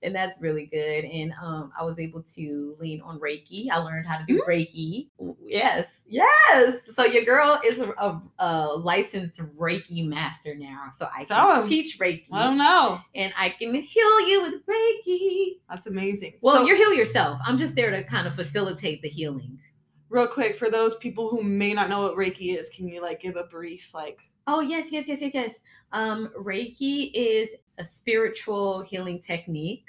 And 0.04 0.13
that's 0.13 0.42
really 0.42 0.66
good. 0.66 1.06
And 1.06 1.34
um, 1.42 1.72
I 1.80 1.84
was 1.84 1.98
able 1.98 2.24
to 2.36 2.76
lean 2.80 3.02
on 3.02 3.20
Reiki. 3.20 3.70
I 3.72 3.78
learned 3.78 4.06
how 4.06 4.18
to 4.18 4.26
do 4.26 4.44
Reiki. 4.48 5.08
Yes, 5.46 5.88
yes. 6.08 6.78
So 6.96 7.06
your 7.06 7.24
girl 7.24 7.60
is 7.66 7.80
a, 7.80 8.22
a, 8.39 8.68
licensed 8.78 9.42
Reiki 9.58 10.06
master 10.06 10.56
now. 10.56 10.92
So 10.98 11.08
I 11.16 11.24
can 11.26 11.68
teach 11.68 12.00
Reiki 12.00 12.26
I 12.34 12.44
don't 12.44 12.58
know. 12.58 13.00
and 13.16 13.34
I 13.38 13.50
can 13.50 13.74
heal 13.76 14.28
you 14.28 14.42
with 14.42 14.62
Reiki. 14.66 15.60
That's 15.70 15.88
amazing. 15.88 16.34
Well, 16.42 16.58
so, 16.58 16.66
you 16.66 16.76
heal 16.76 16.94
yourself. 16.94 17.39
I'm 17.46 17.58
just 17.58 17.76
there 17.76 17.92
to 17.92 18.04
kind 18.04 18.28
of 18.28 18.36
facilitate 18.36 19.02
the 19.02 19.10
healing. 19.10 19.60
real 20.10 20.28
quick 20.28 20.58
for 20.58 20.70
those 20.70 20.96
people 20.98 21.30
who 21.30 21.42
may 21.42 21.74
not 21.74 21.89
know 21.89 22.02
what 22.02 22.16
Reiki 22.16 22.60
is, 22.60 22.70
can 22.70 22.88
you 22.88 23.02
like 23.02 23.22
give 23.22 23.36
a 23.36 23.46
brief 23.46 23.89
like? 23.94 24.20
Oh 24.48 24.60
yes, 24.60 24.88
yes, 24.92 25.06
yes, 25.08 25.20
yes, 25.22 25.32
yes. 25.34 25.56
Um, 25.94 26.32
Reiki 26.38 27.12
is 27.13 27.50
a 27.78 27.86
spiritual 27.86 28.82
healing 28.82 29.22
technique 29.22 29.86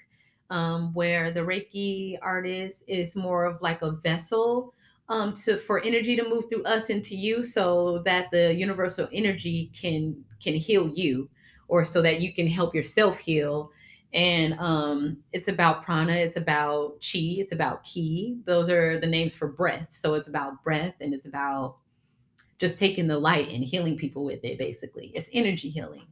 um, 0.51 0.93
where 0.95 1.31
the 1.31 1.41
Reiki 1.41 2.19
artist 2.23 2.85
is 2.87 3.15
more 3.17 3.45
of 3.45 3.61
like 3.63 3.83
a 3.83 3.93
vessel 3.93 4.75
um, 5.09 5.35
to 5.45 5.59
for 5.59 5.81
energy 5.81 6.17
to 6.17 6.29
move 6.29 6.49
through 6.49 6.65
us 6.65 6.91
into 6.91 7.17
you, 7.17 7.45
so 7.45 8.03
that 8.05 8.31
the 8.31 8.55
universal 8.55 9.09
energy 9.13 9.71
can 9.79 10.25
can 10.43 10.55
heal 10.55 10.89
you, 10.89 11.29
or 11.69 11.85
so 11.85 12.01
that 12.03 12.21
you 12.21 12.33
can 12.33 12.47
help 12.47 12.75
yourself 12.75 13.19
heal. 13.19 13.71
And 14.13 14.55
um, 14.61 15.19
it's 15.33 15.49
about 15.49 15.85
prana, 15.85 16.13
it's 16.13 16.37
about 16.37 17.03
chi, 17.03 17.37
it's 17.39 17.53
about 17.53 17.83
ki. 17.83 18.39
Those 18.45 18.71
are 18.71 19.01
the 19.01 19.09
names 19.09 19.35
for 19.35 19.49
breath. 19.49 19.89
So 19.91 20.15
it's 20.15 20.29
about 20.29 20.63
breath 20.63 20.95
and 21.01 21.13
it's 21.13 21.27
about 21.27 21.79
just 22.59 22.79
taking 22.79 23.07
the 23.07 23.19
light 23.19 23.51
and 23.51 23.65
healing 23.65 23.97
people 23.97 24.25
with 24.25 24.45
it 24.45 24.59
basically 24.59 25.13
it's 25.15 25.29
energy 25.33 25.69
healing 25.69 26.07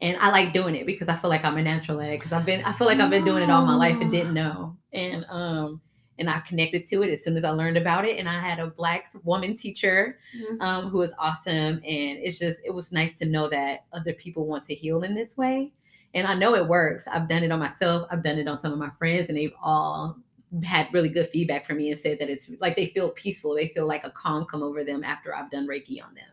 and 0.00 0.16
i 0.18 0.30
like 0.30 0.52
doing 0.52 0.74
it 0.74 0.86
because 0.86 1.08
i 1.08 1.16
feel 1.16 1.30
like 1.30 1.44
i'm 1.44 1.56
a 1.56 1.62
natural 1.62 2.00
at 2.00 2.08
it 2.10 2.18
because 2.18 2.32
i've 2.32 2.46
been 2.46 2.62
i 2.64 2.72
feel 2.72 2.86
like 2.86 2.98
i've 2.98 3.10
been 3.10 3.24
doing 3.24 3.42
it 3.42 3.50
all 3.50 3.64
my 3.64 3.74
life 3.74 3.98
and 4.00 4.10
didn't 4.12 4.34
know. 4.34 4.76
And 4.92 5.24
um 5.28 5.80
and 6.18 6.30
i 6.30 6.40
connected 6.40 6.86
to 6.86 7.02
it 7.02 7.12
as 7.12 7.22
soon 7.22 7.36
as 7.36 7.44
i 7.44 7.50
learned 7.50 7.76
about 7.76 8.04
it. 8.04 8.18
And 8.18 8.28
i 8.28 8.40
had 8.40 8.58
a 8.58 8.68
black 8.68 9.10
woman 9.24 9.56
teacher 9.56 10.18
um, 10.60 10.88
who 10.88 10.98
was 10.98 11.12
awesome. 11.18 11.52
And 11.52 11.82
it's 11.84 12.38
just 12.38 12.60
it 12.64 12.72
was 12.72 12.92
nice 12.92 13.16
to 13.18 13.24
know 13.24 13.48
that 13.50 13.84
other 13.92 14.12
people 14.12 14.46
want 14.46 14.64
to 14.64 14.74
heal 14.74 15.02
in 15.02 15.14
this 15.14 15.36
way. 15.36 15.72
And 16.14 16.26
i 16.26 16.34
know 16.34 16.54
it 16.54 16.66
works. 16.66 17.08
I've 17.08 17.28
done 17.28 17.42
it 17.42 17.52
on 17.52 17.58
myself. 17.58 18.08
I've 18.10 18.22
done 18.22 18.38
it 18.38 18.48
on 18.48 18.58
some 18.58 18.72
of 18.72 18.78
my 18.78 18.90
friends 18.98 19.28
and 19.28 19.36
they've 19.36 19.54
all 19.62 20.18
had 20.64 20.88
really 20.92 21.08
good 21.08 21.28
feedback 21.28 21.66
from 21.66 21.78
me 21.78 21.90
and 21.90 22.00
said 22.00 22.18
that 22.18 22.30
it's 22.30 22.48
like 22.60 22.76
they 22.76 22.88
feel 22.88 23.10
peaceful. 23.10 23.54
They 23.54 23.68
feel 23.68 23.86
like 23.86 24.04
a 24.04 24.10
calm 24.10 24.46
come 24.46 24.62
over 24.62 24.84
them 24.84 25.04
after 25.04 25.34
i've 25.34 25.50
done 25.50 25.66
reiki 25.66 26.02
on 26.02 26.14
them. 26.14 26.30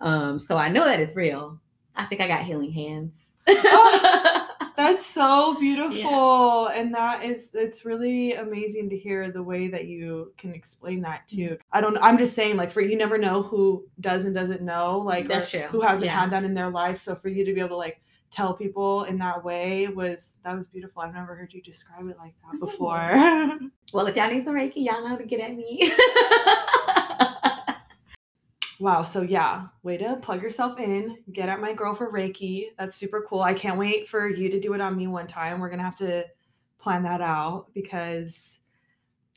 Um, 0.00 0.38
so 0.38 0.56
i 0.56 0.68
know 0.68 0.84
that 0.84 1.00
it's 1.00 1.16
real 1.16 1.58
i 1.96 2.04
think 2.06 2.20
i 2.20 2.28
got 2.28 2.44
healing 2.44 2.72
hands 2.72 3.12
That's 4.76 5.06
so 5.06 5.54
beautiful. 5.58 6.66
And 6.66 6.92
that 6.94 7.24
is 7.24 7.54
it's 7.54 7.86
really 7.86 8.34
amazing 8.34 8.90
to 8.90 8.98
hear 8.98 9.30
the 9.30 9.42
way 9.42 9.68
that 9.68 9.86
you 9.86 10.32
can 10.36 10.52
explain 10.52 11.00
that 11.02 11.26
Mm-hmm. 11.28 11.54
too. 11.54 11.58
I 11.72 11.80
don't 11.80 11.96
I'm 12.02 12.18
just 12.18 12.34
saying 12.34 12.56
like 12.56 12.70
for 12.70 12.82
you 12.82 12.94
never 12.96 13.16
know 13.16 13.42
who 13.42 13.86
does 14.00 14.26
and 14.26 14.34
doesn't 14.34 14.60
know, 14.62 14.98
like 14.98 15.28
who 15.70 15.80
hasn't 15.80 16.04
Yeah. 16.06 16.20
had 16.20 16.30
that 16.32 16.44
in 16.44 16.52
their 16.52 16.68
life. 16.68 17.00
So 17.00 17.14
for 17.14 17.28
you 17.28 17.42
to 17.46 17.54
be 17.54 17.60
able 17.60 17.70
to 17.70 17.76
like 17.76 18.00
tell 18.30 18.52
people 18.52 19.04
in 19.04 19.16
that 19.18 19.42
way 19.42 19.88
was 19.88 20.34
that 20.44 20.54
was 20.58 20.68
beautiful. 20.68 21.00
I've 21.00 21.14
never 21.14 21.34
heard 21.34 21.54
you 21.54 21.62
describe 21.62 22.06
it 22.08 22.18
like 22.18 22.34
that 22.50 22.60
before. 22.66 23.00
well 23.94 24.06
if 24.08 24.16
y'all 24.16 24.30
need 24.30 24.44
some 24.44 24.54
reiki 24.54 24.84
y'all 24.84 25.00
know 25.02 25.08
how 25.08 25.16
to 25.16 25.24
get 25.24 25.40
at 25.40 25.54
me 25.56 25.90
wow, 28.78 29.02
so 29.04 29.22
yeah, 29.22 29.66
way 29.82 29.96
to 29.96 30.16
plug 30.22 30.42
yourself 30.42 30.78
in, 30.78 31.18
get 31.32 31.48
at 31.48 31.60
my 31.60 31.72
girl 31.72 31.94
for 31.94 32.12
Reiki. 32.12 32.66
That's 32.78 32.96
super 32.96 33.24
cool. 33.28 33.40
I 33.42 33.54
can't 33.54 33.78
wait 33.78 34.08
for 34.08 34.28
you 34.28 34.50
to 34.50 34.60
do 34.60 34.74
it 34.74 34.80
on 34.80 34.96
me 34.96 35.06
one 35.06 35.26
time. 35.26 35.60
We're 35.60 35.70
gonna 35.70 35.82
have 35.82 35.96
to 35.98 36.24
plan 36.78 37.02
that 37.02 37.20
out 37.20 37.66
because 37.74 38.60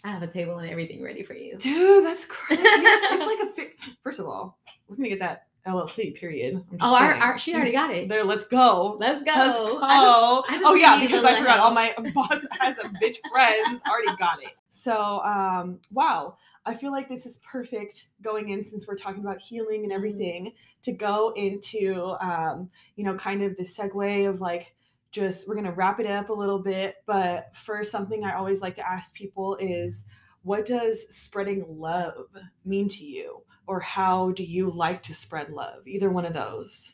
i 0.04 0.12
have 0.12 0.21
a 0.21 0.28
table 0.28 0.60
and 0.60 0.69
everything 0.69 1.02
ready 1.04 1.23
for 1.23 1.34
you 1.34 1.58
Dude, 1.58 2.06
that's 2.06 2.23
crazy. 2.23 2.62
it's 2.63 3.25
like 3.25 3.49
a 3.49 3.52
fi- 3.56 3.93
first 4.04 4.19
of 4.19 4.28
all, 4.28 4.60
we're 4.88 4.95
gonna 4.95 5.10
get 5.10 5.19
that 5.19 5.47
LLC. 5.67 6.15
Period. 6.15 6.63
Oh 6.80 6.95
our, 6.95 7.13
our, 7.15 7.38
she 7.38 7.54
already 7.54 7.73
got 7.73 7.91
it 7.91 8.08
there. 8.08 8.23
Let's 8.23 8.45
go. 8.47 8.95
let's 8.99 9.23
go, 9.23 9.34
Let's 9.36 9.58
I 9.84 9.97
just- 9.99 10.49
I 10.49 10.54
just 10.54 10.65
oh 10.65 10.73
yeah, 10.75 10.99
because 10.99 11.25
I 11.25 11.38
forgot 11.38 11.60
all 11.60 11.71
my 11.71 11.93
boss 12.13 12.45
has 12.60 12.78
a 12.78 12.84
bitch 13.04 13.17
friends 13.32 13.82
already 13.89 14.15
got 14.17 14.41
it. 14.41 14.54
So 14.69 15.19
um, 15.23 15.80
wow, 15.91 16.38
I 16.69 16.75
feel 16.75 16.91
like 16.91 17.10
this 17.10 17.25
is 17.25 17.39
perfect 17.39 18.05
going 18.21 18.49
in 18.49 18.63
since 18.63 18.88
we're 18.88 18.97
talking 18.97 19.21
about 19.21 19.39
healing 19.39 19.82
Mm-hmm. 19.82 19.84
and 19.86 19.93
everything 19.93 20.53
to 20.84 20.91
go 20.91 21.34
into 21.36 22.15
um, 22.21 22.69
you 22.95 23.03
know 23.03 23.15
kind 23.15 23.43
of 23.43 23.58
the 23.58 23.63
segue 23.63 24.29
of 24.29 24.41
like 24.41 24.75
just 25.12 25.47
we're 25.47 25.55
gonna 25.55 25.71
wrap 25.71 25.99
it 25.99 26.05
up 26.05 26.29
a 26.29 26.34
little 26.34 26.60
bit. 26.60 26.95
But 27.05 27.51
first, 27.55 27.91
something 27.91 28.23
I 28.23 28.36
always 28.36 28.62
like 28.62 28.75
to 28.75 28.88
ask 28.88 29.13
people 29.13 29.58
is 29.60 30.05
what 30.43 30.65
does 30.65 31.05
spreading 31.13 31.65
love 31.67 32.27
mean 32.65 32.88
to 32.89 33.03
you 33.03 33.43
or 33.67 33.79
how 33.79 34.32
do 34.32 34.43
you 34.43 34.71
like 34.71 35.03
to 35.03 35.13
spread 35.13 35.49
love 35.49 35.88
either 35.88 36.10
one 36.10 36.25
of 36.25 36.34
those 36.34 36.93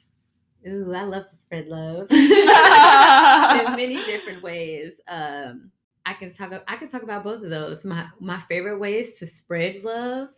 Ooh, 0.67 0.93
I 0.95 1.03
love 1.03 1.25
to 1.29 1.37
spread 1.45 1.67
love 1.67 2.07
in 2.11 3.75
many 3.75 4.03
different 4.05 4.41
ways. 4.41 4.93
Um, 5.07 5.71
I 6.05 6.13
can 6.13 6.33
talk. 6.33 6.51
I 6.67 6.77
can 6.77 6.89
talk 6.89 7.03
about 7.03 7.23
both 7.23 7.43
of 7.43 7.49
those. 7.49 7.83
My 7.85 8.07
my 8.19 8.39
favorite 8.47 8.79
ways 8.79 9.13
to 9.19 9.27
spread 9.27 9.83
love 9.83 10.29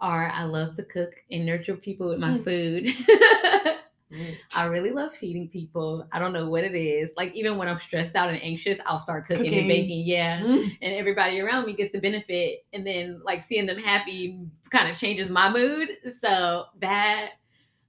are 0.00 0.30
I 0.30 0.44
love 0.44 0.76
to 0.76 0.84
cook 0.84 1.12
and 1.30 1.44
nurture 1.46 1.76
people 1.76 2.08
with 2.10 2.18
my 2.20 2.38
Mm. 2.38 2.44
food. 2.44 3.76
I 4.54 4.64
really 4.64 4.90
love 4.90 5.14
feeding 5.14 5.48
people. 5.48 6.06
I 6.12 6.18
don't 6.18 6.32
know 6.32 6.48
what 6.48 6.64
it 6.64 6.74
is. 6.74 7.10
Like 7.16 7.34
even 7.34 7.58
when 7.58 7.68
I'm 7.68 7.78
stressed 7.78 8.16
out 8.16 8.30
and 8.30 8.42
anxious, 8.42 8.78
I'll 8.86 9.00
start 9.00 9.26
cooking, 9.26 9.44
Cooking. 9.44 9.58
and 9.58 9.68
baking. 9.68 10.06
Yeah. 10.06 10.40
Mm. 10.40 10.78
And 10.80 10.94
everybody 10.94 11.40
around 11.40 11.66
me 11.66 11.74
gets 11.76 11.92
the 11.92 12.00
benefit. 12.00 12.64
And 12.72 12.86
then 12.86 13.20
like 13.24 13.42
seeing 13.42 13.66
them 13.66 13.76
happy 13.78 14.38
kind 14.70 14.90
of 14.90 14.96
changes 14.96 15.28
my 15.30 15.50
mood. 15.52 15.88
So 16.20 16.66
that 16.80 17.32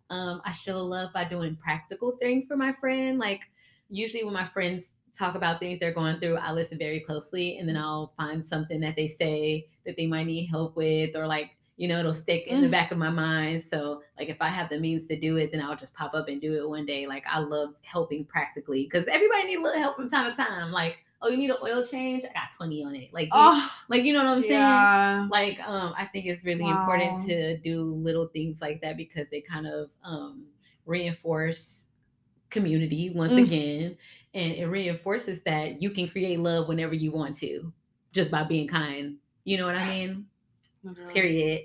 um 0.10 0.41
I 0.43 0.51
show 0.51 0.77
love 0.84 1.13
by 1.13 1.23
doing 1.23 1.55
practical 1.55 2.17
things 2.19 2.47
for 2.47 2.58
my 2.58 2.73
friend. 2.73 3.17
Like 3.17 3.41
usually 3.89 4.23
when 4.25 4.34
my 4.34 4.47
friends 4.49 4.91
talk 5.19 5.36
about 5.36 5.60
things 5.60 5.79
they're 5.79 5.93
going 5.93 6.19
through, 6.19 6.38
I 6.38 6.51
listen 6.53 6.77
very 6.77 7.01
closely 7.01 7.58
and 7.58 7.67
then 7.67 7.75
I'll 7.77 8.13
find 8.17 8.43
something 8.45 8.79
that 8.79 8.95
they 8.95 9.08
say 9.10 9.67
that 9.86 9.95
they 9.97 10.08
might 10.08 10.25
need 10.27 10.45
help 10.47 10.75
with 10.77 11.15
or 11.15 11.27
like 11.27 11.51
you 11.82 11.88
know, 11.88 11.97
it'll 11.97 12.13
stick 12.13 12.45
in 12.47 12.60
the 12.60 12.67
Mm. 12.67 12.71
back 12.71 12.91
of 12.91 12.97
my 12.97 13.10
mind. 13.10 13.63
So, 13.63 14.01
like, 14.17 14.27
if 14.27 14.41
I 14.41 14.49
have 14.49 14.67
the 14.69 14.77
means 14.77 15.05
to 15.08 15.17
do 15.17 15.38
it, 15.38 15.49
then 15.53 15.62
I'll 15.62 15.77
just 15.77 15.93
pop 15.93 16.13
up 16.13 16.27
and 16.27 16.41
do 16.41 16.53
it 16.55 16.67
one 16.67 16.86
day. 16.86 17.08
Like, 17.08 17.23
I 17.25 17.39
love 17.39 17.69
helping 17.84 18.25
practically 18.25 18.84
because 18.84 19.08
everybody 19.08 19.45
needs 19.45 19.62
a 19.62 19.63
little 19.63 19.79
help 19.82 19.95
from 19.95 20.10
time 20.10 20.29
to 20.29 20.36
time. 20.36 20.73
Like, 20.73 20.97
oh, 21.21 21.29
you 21.29 21.38
need 21.38 21.51
an 21.51 21.55
oil 21.63 21.86
change? 21.88 22.25
I 22.25 22.34
got 22.34 22.51
20 22.53 22.84
on 22.84 22.95
it. 22.97 23.13
Like, 23.13 23.27
you- 23.27 23.32
Oh, 23.34 23.71
like 23.88 24.03
you 24.03 24.12
know 24.12 24.25
what 24.25 24.36
I'm 24.36 24.41
saying? 24.41 24.51
yeah. 24.51 25.27
Like, 25.32 25.58
um, 25.65 25.93
I 25.97 26.03
think 26.08 26.25
it's 26.25 26.43
really 26.43 26.69
important 26.69 27.25
to 27.27 27.58
do 27.60 27.82
little 27.82 28.27
things 28.27 28.60
like 28.62 28.82
that 28.82 28.97
because 28.97 29.27
they 29.32 29.39
kind 29.39 29.65
of 29.65 29.89
um 30.03 30.47
reinforce 30.86 31.86
community 32.49 33.12
once 33.12 33.34
Mm. 33.34 33.43
again. 33.45 33.97
And 34.34 34.54
it 34.54 34.65
reinforces 34.68 35.42
that 35.44 35.82
you 35.82 35.92
can 35.92 36.08
create 36.10 36.39
love 36.39 36.68
whenever 36.68 36.94
you 36.94 37.12
want 37.12 37.38
to, 37.39 37.72
just 38.13 38.32
by 38.32 38.44
being 38.44 38.68
kind. 38.68 39.18
You 39.44 39.58
know 39.58 39.65
what 39.65 39.76
I 39.76 39.88
mean? 39.88 40.28
period. 41.13 41.63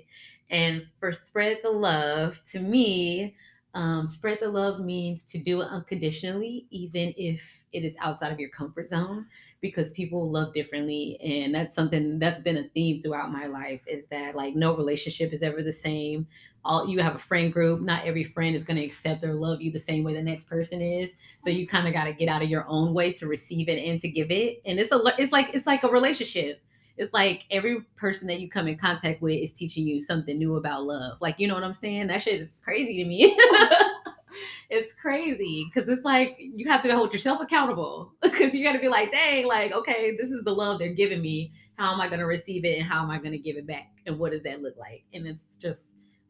And 0.49 0.85
for 0.99 1.11
spread 1.13 1.59
the 1.63 1.71
love, 1.71 2.41
to 2.51 2.59
me, 2.59 3.35
um, 3.73 4.09
spread 4.09 4.39
the 4.41 4.47
love 4.47 4.79
means 4.79 5.23
to 5.25 5.37
do 5.37 5.61
it 5.61 5.65
unconditionally, 5.65 6.65
even 6.69 7.13
if 7.17 7.41
it 7.73 7.83
is 7.83 7.97
outside 7.99 8.31
of 8.31 8.39
your 8.39 8.49
comfort 8.49 8.87
zone, 8.87 9.25
because 9.61 9.91
people 9.91 10.31
love 10.31 10.53
differently. 10.53 11.17
And 11.21 11.53
that's 11.53 11.75
something 11.75 12.19
that's 12.19 12.39
been 12.39 12.57
a 12.57 12.69
theme 12.69 13.01
throughout 13.01 13.31
my 13.31 13.47
life 13.47 13.81
is 13.87 14.05
that 14.07 14.35
like 14.35 14.55
no 14.55 14.75
relationship 14.75 15.33
is 15.33 15.41
ever 15.41 15.61
the 15.61 15.73
same. 15.73 16.27
All 16.65 16.87
you 16.87 16.99
have 16.99 17.15
a 17.15 17.19
friend 17.19 17.53
group, 17.53 17.81
not 17.81 18.05
every 18.05 18.23
friend 18.23 18.55
is 18.55 18.65
going 18.65 18.77
to 18.77 18.85
accept 18.85 19.23
or 19.23 19.33
love 19.33 19.61
you 19.61 19.71
the 19.71 19.79
same 19.79 20.03
way 20.03 20.13
the 20.13 20.21
next 20.21 20.49
person 20.49 20.81
is. 20.81 21.13
So 21.39 21.49
you 21.49 21.67
kind 21.67 21.87
of 21.87 21.93
got 21.93 22.05
to 22.05 22.13
get 22.13 22.27
out 22.27 22.41
of 22.41 22.49
your 22.49 22.65
own 22.67 22.93
way 22.93 23.13
to 23.13 23.27
receive 23.27 23.69
it 23.69 23.83
and 23.83 24.01
to 24.01 24.09
give 24.09 24.31
it. 24.31 24.61
And 24.65 24.79
it's 24.79 24.91
a 24.91 24.99
it's 25.17 25.31
like 25.31 25.51
it's 25.53 25.67
like 25.67 25.83
a 25.83 25.89
relationship 25.89 26.61
it's 26.97 27.13
like 27.13 27.43
every 27.51 27.81
person 27.97 28.27
that 28.27 28.39
you 28.39 28.49
come 28.49 28.67
in 28.67 28.77
contact 28.77 29.21
with 29.21 29.37
is 29.37 29.53
teaching 29.53 29.85
you 29.85 30.01
something 30.01 30.37
new 30.37 30.55
about 30.55 30.83
love. 30.83 31.17
Like, 31.19 31.35
you 31.39 31.47
know 31.47 31.53
what 31.53 31.63
I'm 31.63 31.73
saying? 31.73 32.07
That 32.07 32.23
shit 32.23 32.41
is 32.41 32.49
crazy 32.63 33.03
to 33.03 33.09
me. 33.09 33.37
it's 34.69 34.93
crazy 34.93 35.69
because 35.73 35.89
it's 35.89 36.05
like 36.05 36.37
you 36.39 36.69
have 36.69 36.83
to 36.83 36.95
hold 36.95 37.11
yourself 37.11 37.41
accountable 37.41 38.13
because 38.21 38.53
you 38.53 38.63
got 38.63 38.73
to 38.73 38.79
be 38.79 38.87
like, 38.87 39.11
dang, 39.11 39.45
like, 39.45 39.73
okay, 39.73 40.15
this 40.19 40.31
is 40.31 40.43
the 40.43 40.53
love 40.53 40.79
they're 40.79 40.93
giving 40.93 41.21
me. 41.21 41.51
How 41.77 41.93
am 41.93 41.99
I 41.99 42.07
going 42.07 42.19
to 42.19 42.25
receive 42.25 42.63
it 42.63 42.77
and 42.77 42.87
how 42.87 43.03
am 43.03 43.11
I 43.11 43.17
going 43.17 43.33
to 43.33 43.37
give 43.37 43.57
it 43.57 43.67
back? 43.67 43.91
And 44.05 44.17
what 44.17 44.31
does 44.31 44.43
that 44.43 44.61
look 44.61 44.77
like? 44.77 45.03
And 45.13 45.27
it's 45.27 45.57
just 45.57 45.81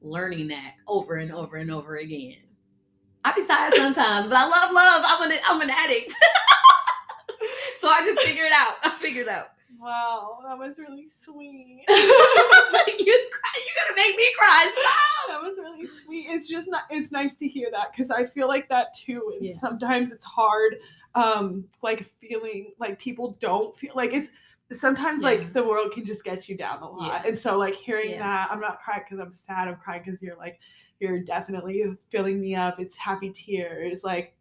learning 0.05 0.47
that 0.49 0.73
over 0.87 1.15
and 1.15 1.31
over 1.31 1.57
and 1.57 1.71
over 1.71 1.97
again. 1.97 2.37
I 3.23 3.33
be 3.33 3.45
tired 3.45 3.73
sometimes, 3.73 4.27
but 4.27 4.37
I 4.37 4.47
love 4.47 4.71
love. 4.71 5.03
I'm 5.05 5.31
an 5.31 5.37
I'm 5.45 5.61
an 5.61 5.69
addict. 5.71 6.13
so 7.79 7.89
I 7.89 8.03
just 8.05 8.21
figure 8.21 8.43
it 8.45 8.51
out. 8.53 8.75
I 8.83 8.97
figured 9.01 9.27
it 9.27 9.31
out. 9.31 9.47
Wow, 9.79 10.39
that 10.47 10.57
was 10.57 10.79
really 10.79 11.09
sweet. 11.09 11.83
you 11.89 11.95
you're 13.05 13.77
gonna 13.87 13.95
make 13.97 14.15
me 14.15 14.27
cry. 14.37 14.71
Stop. 14.79 15.27
that 15.29 15.41
was 15.41 15.57
really 15.57 15.87
sweet. 15.87 16.27
It's 16.29 16.47
just 16.47 16.69
not. 16.69 16.83
It's 16.89 17.11
nice 17.11 17.35
to 17.35 17.47
hear 17.47 17.69
that 17.71 17.91
because 17.91 18.11
I 18.11 18.25
feel 18.25 18.47
like 18.47 18.69
that 18.69 18.93
too. 18.95 19.33
And 19.35 19.47
Yeah. 19.47 19.53
sometimes 19.55 20.11
it's 20.11 20.25
hard, 20.25 20.77
um, 21.15 21.65
like 21.81 22.05
feeling 22.21 22.73
like 22.79 22.99
people 22.99 23.37
don't 23.41 23.77
feel 23.77 23.93
like 23.95 24.13
it's. 24.13 24.29
Sometimes 24.71 25.21
Yeah. 25.21 25.27
like 25.29 25.53
the 25.53 25.63
world 25.63 25.91
can 25.91 26.03
just 26.03 26.23
get 26.23 26.49
you 26.49 26.57
down 26.57 26.81
a 26.81 26.89
lot, 26.89 27.21
Yeah. 27.23 27.29
and 27.29 27.37
so 27.37 27.57
like 27.57 27.75
hearing 27.75 28.11
Yeah. 28.11 28.19
that, 28.23 28.51
I'm 28.51 28.59
not 28.59 28.81
crying 28.81 29.03
because 29.03 29.19
I'm 29.19 29.33
sad. 29.33 29.67
I'm 29.67 29.75
crying 29.77 30.01
because 30.05 30.21
you're 30.21 30.35
like 30.37 30.59
you're 30.99 31.19
definitely 31.19 31.83
filling 32.09 32.39
me 32.39 32.55
up. 32.55 32.79
It's 32.79 32.95
happy 32.95 33.29
tears. 33.31 34.03
Like 34.03 34.33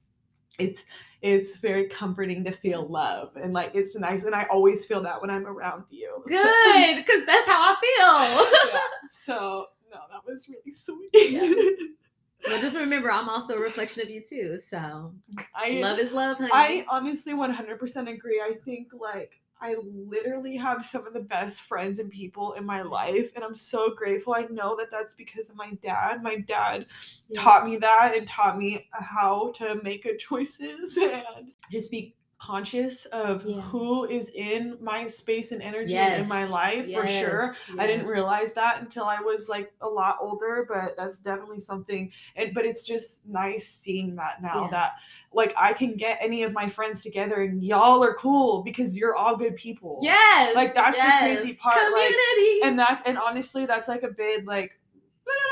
it's 0.58 0.82
it's 1.20 1.56
very 1.56 1.88
comforting 1.88 2.44
to 2.44 2.52
feel 2.52 2.86
love 2.86 3.34
and 3.36 3.52
like 3.52 3.72
it's 3.74 3.96
nice 3.96 4.24
and 4.24 4.34
I 4.36 4.44
always 4.44 4.84
feel 4.86 5.02
that 5.02 5.20
when 5.20 5.28
I'm 5.30 5.46
around 5.46 5.84
you. 5.90 6.22
Good, 6.28 6.96
because 6.96 7.26
that's 7.26 7.48
how 7.48 7.74
I 7.74 8.68
yeah. 8.72 8.78
So 9.10 9.66
no, 9.92 9.98
that 10.10 10.24
was 10.26 10.48
really 10.48 10.72
sweet. 10.72 11.10
feel. 11.12 11.70
but 12.46 12.60
just 12.60 12.76
remember, 12.76 13.10
I'm 13.10 13.28
also 13.28 13.54
a 13.54 13.60
reflection 13.60 14.02
of 14.02 14.10
you 14.10 14.22
too. 14.28 14.60
So 14.70 15.12
I 15.54 15.70
love 15.70 15.98
is 15.98 16.12
love, 16.12 16.36
honey. 16.38 16.50
I 16.52 16.86
honestly 16.88 17.32
100% 17.32 18.14
agree. 18.14 18.40
I 18.40 18.54
think 18.64 18.88
like 18.98 19.32
I 19.64 19.76
literally 19.82 20.56
have 20.58 20.84
some 20.84 21.06
of 21.06 21.14
the 21.14 21.20
best 21.20 21.62
friends 21.62 21.98
and 21.98 22.10
people 22.10 22.52
in 22.52 22.66
my 22.66 22.82
life, 22.82 23.32
and 23.34 23.42
I'm 23.42 23.54
so 23.56 23.94
grateful. 23.94 24.34
I 24.34 24.42
know 24.50 24.76
that 24.76 24.90
that's 24.90 25.14
because 25.14 25.48
of 25.48 25.56
my 25.56 25.72
dad. 25.82 26.22
My 26.22 26.36
dad 26.36 26.86
Yeah. 27.28 27.40
taught 27.40 27.66
me 27.66 27.78
that 27.78 28.14
and 28.14 28.28
taught 28.28 28.58
me 28.58 28.88
how 28.92 29.52
to 29.56 29.76
make 29.82 30.02
good 30.04 30.18
choices 30.18 30.96
and 31.02 31.50
just 31.72 31.90
be 31.90 32.14
conscious 32.44 33.06
of 33.06 33.44
Yeah. 33.46 33.60
who 33.62 34.04
is 34.04 34.28
in 34.30 34.76
my 34.80 35.06
space 35.06 35.52
and 35.52 35.62
energy 35.62 35.94
and 35.96 36.22
in 36.22 36.28
my 36.28 36.42
Yes, 36.42 36.50
life 36.50 36.92
for 36.92 37.06
sure. 37.08 37.56
yes, 37.68 37.76
I 37.78 37.86
didn't 37.86 38.06
realize 38.06 38.52
that 38.54 38.80
until 38.80 39.04
I 39.04 39.20
was 39.20 39.48
like 39.48 39.72
a 39.80 39.88
lot 39.88 40.18
older, 40.20 40.66
but 40.68 40.94
that's 40.96 41.18
definitely 41.20 41.60
something. 41.60 42.12
And 42.36 42.52
but 42.54 42.64
it's 42.66 42.84
just 42.84 43.26
nice 43.26 43.68
seeing 43.68 44.14
that 44.16 44.42
now 44.42 44.62
Yeah. 44.64 44.70
that 44.70 44.92
like 45.32 45.54
I 45.56 45.72
can 45.72 45.96
get 45.96 46.18
any 46.20 46.42
of 46.42 46.52
my 46.52 46.68
friends 46.68 47.02
together 47.02 47.42
and 47.42 47.62
y'all 47.64 48.04
are 48.04 48.14
cool 48.14 48.62
because 48.62 48.96
you're 48.96 49.16
all 49.16 49.36
good 49.36 49.56
people. 49.56 50.00
Yes, 50.02 50.54
Like, 50.54 50.74
that's 50.74 50.96
the 50.98 51.12
crazy 51.20 51.54
part, 51.54 51.76
like, 51.92 52.12
Community. 52.12 52.60
And 52.64 52.78
that's 52.78 53.02
and 53.06 53.18
honestly 53.18 53.66
that's 53.66 53.88
like 53.88 54.02
a 54.02 54.10
big 54.10 54.46
like 54.46 54.78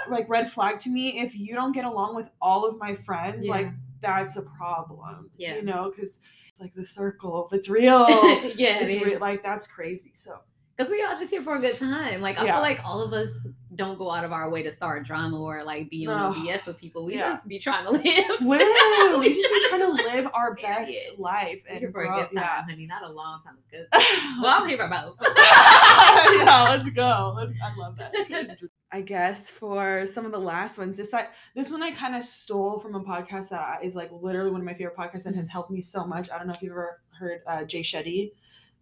like 0.09 0.29
red 0.29 0.53
flag 0.53 0.79
to 0.81 0.91
me 0.91 1.21
if 1.21 1.35
you 1.35 1.55
don't 1.55 1.73
get 1.73 1.85
along 1.85 2.15
with 2.15 2.29
all 2.41 2.65
of 2.67 2.77
my 2.79 2.95
friends 2.95 3.49
like 3.49 3.69
that's 4.01 4.37
a 4.37 4.43
problem 4.43 5.31
Yeah. 5.37 5.55
you 5.57 5.63
know 5.63 5.91
because 5.95 6.19
like 6.61 6.75
the 6.75 6.85
circle. 6.85 7.49
It's 7.53 7.69
real 7.69 8.07
yeah, 8.57 8.81
it's 8.81 8.93
it 8.93 9.21
like 9.21 9.43
that's 9.43 9.67
crazy. 9.67 10.13
So 10.15 10.39
Because 10.77 10.91
we 10.91 11.03
all 11.05 11.19
just 11.19 11.31
here 11.31 11.43
for 11.43 11.57
a 11.57 11.61
good 11.61 11.79
time. 11.79 12.21
Like 12.23 12.39
I 12.39 12.45
Yeah. 12.47 12.55
feel 12.55 12.63
like 12.63 12.81
all 12.85 13.01
of 13.03 13.13
us 13.13 13.31
don't 13.75 13.99
go 13.99 14.11
out 14.11 14.25
of 14.25 14.33
our 14.33 14.51
way 14.51 14.63
to 14.63 14.73
start 14.73 15.07
drama 15.07 15.41
or 15.41 15.63
like 15.65 15.89
be 15.91 16.07
on 16.07 16.33
No. 16.33 16.39
BS 16.39 16.67
with 16.67 16.79
people. 16.79 17.05
We 17.07 17.15
Yeah. 17.15 17.35
just 17.35 17.47
be 17.49 17.59
trying 17.59 17.85
to 17.85 17.91
live. 17.93 18.03
we 19.21 19.35
just 19.35 19.53
be 19.53 19.69
trying 19.69 19.81
to 19.81 19.89
live 19.93 20.29
our 20.35 20.55
Period. 20.57 20.87
best 20.87 21.19
life 21.19 21.63
and 21.69 21.79
here 21.79 21.91
for 21.93 22.03
a 22.05 22.09
good 22.09 22.25
time, 22.27 22.31
yeah 22.35 22.63
honey. 22.65 22.87
Not 22.87 23.03
a 23.03 23.13
long 23.13 23.43
time. 23.45 23.57
Good. 23.71 23.87
Well, 24.43 24.63
I'm 24.63 24.69
here 24.69 24.79
for 24.79 24.89
both. 24.89 25.17
yeah 25.27 26.67
let's 26.71 26.91
go 26.91 27.35
let's, 27.37 27.53
i 27.63 27.77
love 27.79 27.97
that 27.99 28.59
I 28.95 29.01
guess 29.01 29.49
for 29.49 30.07
some 30.07 30.27
of 30.27 30.33
the 30.33 30.39
last 30.39 30.77
ones, 30.77 30.99
this 30.99 31.15
I 31.15 31.29
this 31.55 31.71
one 31.71 31.83
I 31.83 31.93
kind 31.93 32.15
of 32.15 32.23
stole 32.25 32.79
from 32.79 32.95
a 32.95 33.01
podcast 33.01 33.49
that 33.49 33.83
is 33.83 33.97
like 33.97 34.11
literally 34.13 34.51
one 34.51 34.61
of 34.61 34.67
my 34.67 34.75
favorite 34.75 34.97
podcasts 34.99 35.25
and 35.25 35.35
has 35.35 35.49
helped 35.49 35.71
me 35.71 35.81
so 35.81 36.05
much. 36.05 36.29
I 36.31 36.37
don't 36.37 36.47
know 36.47 36.53
if 36.53 36.61
you've 36.61 36.73
ever 36.73 37.01
heard 37.19 37.41
uh, 37.47 37.65
Jay 37.65 37.81
Shetty, 37.83 38.33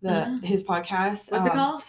the 0.03 0.11
Uh-huh. 0.13 0.39
his 0.43 0.63
podcast. 0.65 1.31
What's 1.33 1.47
it 1.47 1.51
Um, 1.53 1.57
called? 1.57 1.83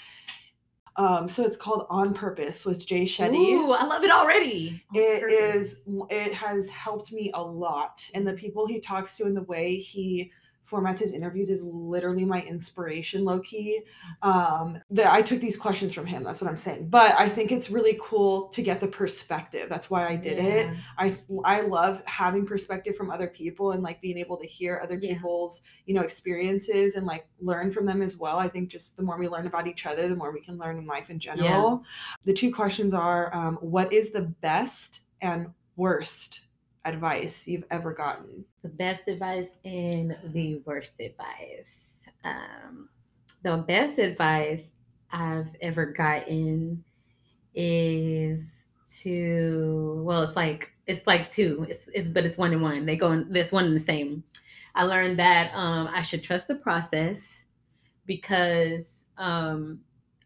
Um, 0.98 1.30
so 1.30 1.44
it's 1.46 1.56
called 1.56 1.88
On 1.90 2.14
Purpose 2.14 2.66
with 2.66 2.86
Jay 2.86 3.06
Shetty. 3.06 3.54
Ooh, 3.54 3.72
I 3.72 3.86
love 3.86 4.04
it 4.04 4.12
already. 4.12 4.84
On 4.94 5.00
It 5.02 5.22
purpose. 5.22 5.72
is. 5.72 5.88
It 6.10 6.34
has 6.34 6.70
helped 6.70 7.14
me 7.14 7.32
a 7.34 7.42
lot, 7.42 8.06
and 8.14 8.28
the 8.28 8.34
people 8.34 8.68
he 8.68 8.80
talks 8.82 9.16
to 9.18 9.24
and 9.24 9.36
the 9.36 9.44
way 9.44 9.78
he 9.78 10.32
formats 10.72 11.00
his 11.00 11.12
interviews 11.12 11.50
is 11.50 11.64
literally 11.66 12.24
my 12.24 12.42
inspiration, 12.44 13.26
low 13.26 13.40
key. 13.40 13.82
Um, 14.22 14.80
that 14.92 15.12
I 15.12 15.22
took 15.22 15.42
these 15.42 15.58
questions 15.58 15.94
from 15.94 16.06
him. 16.06 16.24
That's 16.24 16.40
what 16.42 16.50
I'm 16.50 16.58
saying. 16.58 16.88
But 16.90 17.14
I 17.20 17.28
think 17.30 17.52
it's 17.52 17.70
really 17.70 18.00
cool 18.02 18.48
to 18.50 18.62
get 18.62 18.80
the 18.80 18.88
perspective. 18.88 19.68
That's 19.70 19.90
why 19.90 20.08
I 20.08 20.16
did 20.16 20.40
it. 20.40 20.70
I 20.98 21.18
I 21.44 21.62
love 21.62 22.02
having 22.06 22.46
perspective 22.46 22.96
from 22.96 23.12
other 23.12 23.28
people 23.28 23.72
and 23.72 23.84
like 23.84 24.02
being 24.02 24.18
able 24.18 24.38
to 24.38 24.48
hear 24.48 24.80
other 24.84 24.98
Yeah. 25.02 25.14
people's 25.14 25.64
you 25.86 25.94
know 25.94 26.02
experiences 26.02 26.96
and 26.96 27.06
like 27.06 27.28
learn 27.40 27.72
from 27.72 27.86
them 27.86 28.02
as 28.02 28.18
well. 28.18 28.38
I 28.40 28.48
think 28.48 28.70
just 28.70 28.96
the 28.96 29.04
more 29.04 29.18
we 29.18 29.28
learn 29.28 29.48
about 29.48 29.68
each 29.68 29.86
other, 29.86 30.08
the 30.08 30.16
more 30.16 30.32
we 30.32 30.42
can 30.42 30.58
learn 30.58 30.78
in 30.78 30.86
life 30.86 31.10
in 31.10 31.20
general. 31.20 31.84
The 32.26 32.34
two 32.34 32.54
questions 32.54 32.94
are: 32.94 33.34
um, 33.36 33.56
What 33.62 33.92
is 33.92 34.12
the 34.12 34.22
best 34.22 35.02
and 35.22 35.48
worst 35.76 36.48
advice 36.86 37.48
you've 37.48 37.66
ever 37.70 37.94
gotten? 37.94 38.46
the 38.64 38.70
best 38.70 39.08
advice 39.08 39.48
and 39.66 40.16
the 40.26 40.62
worst 40.66 41.00
advice. 41.00 41.80
Um, 42.24 42.90
the 43.44 43.58
best 43.58 43.98
advice 43.98 44.66
I've 45.12 45.50
ever 45.62 45.88
gotten 45.88 46.84
is 47.56 48.66
to 49.00 50.02
well, 50.06 50.24
it's 50.24 50.36
like 50.36 50.72
it's 50.88 51.08
like 51.08 51.32
two. 51.32 51.66
It's, 51.70 51.90
it's 51.94 52.08
but 52.08 52.26
it's 52.26 52.38
one 52.38 52.54
and 52.54 52.62
one. 52.62 52.86
They 52.86 52.96
go 52.96 53.12
in 53.12 53.32
this 53.32 53.52
one 53.52 53.66
and 53.66 53.76
the 53.76 53.84
same. 53.84 54.24
I 54.76 54.84
learned 54.84 55.20
that 55.20 55.54
um, 55.54 55.90
I 55.94 56.02
should 56.02 56.24
trust 56.24 56.48
the 56.48 56.56
process 56.56 57.46
because 58.06 59.06
um, 59.18 59.82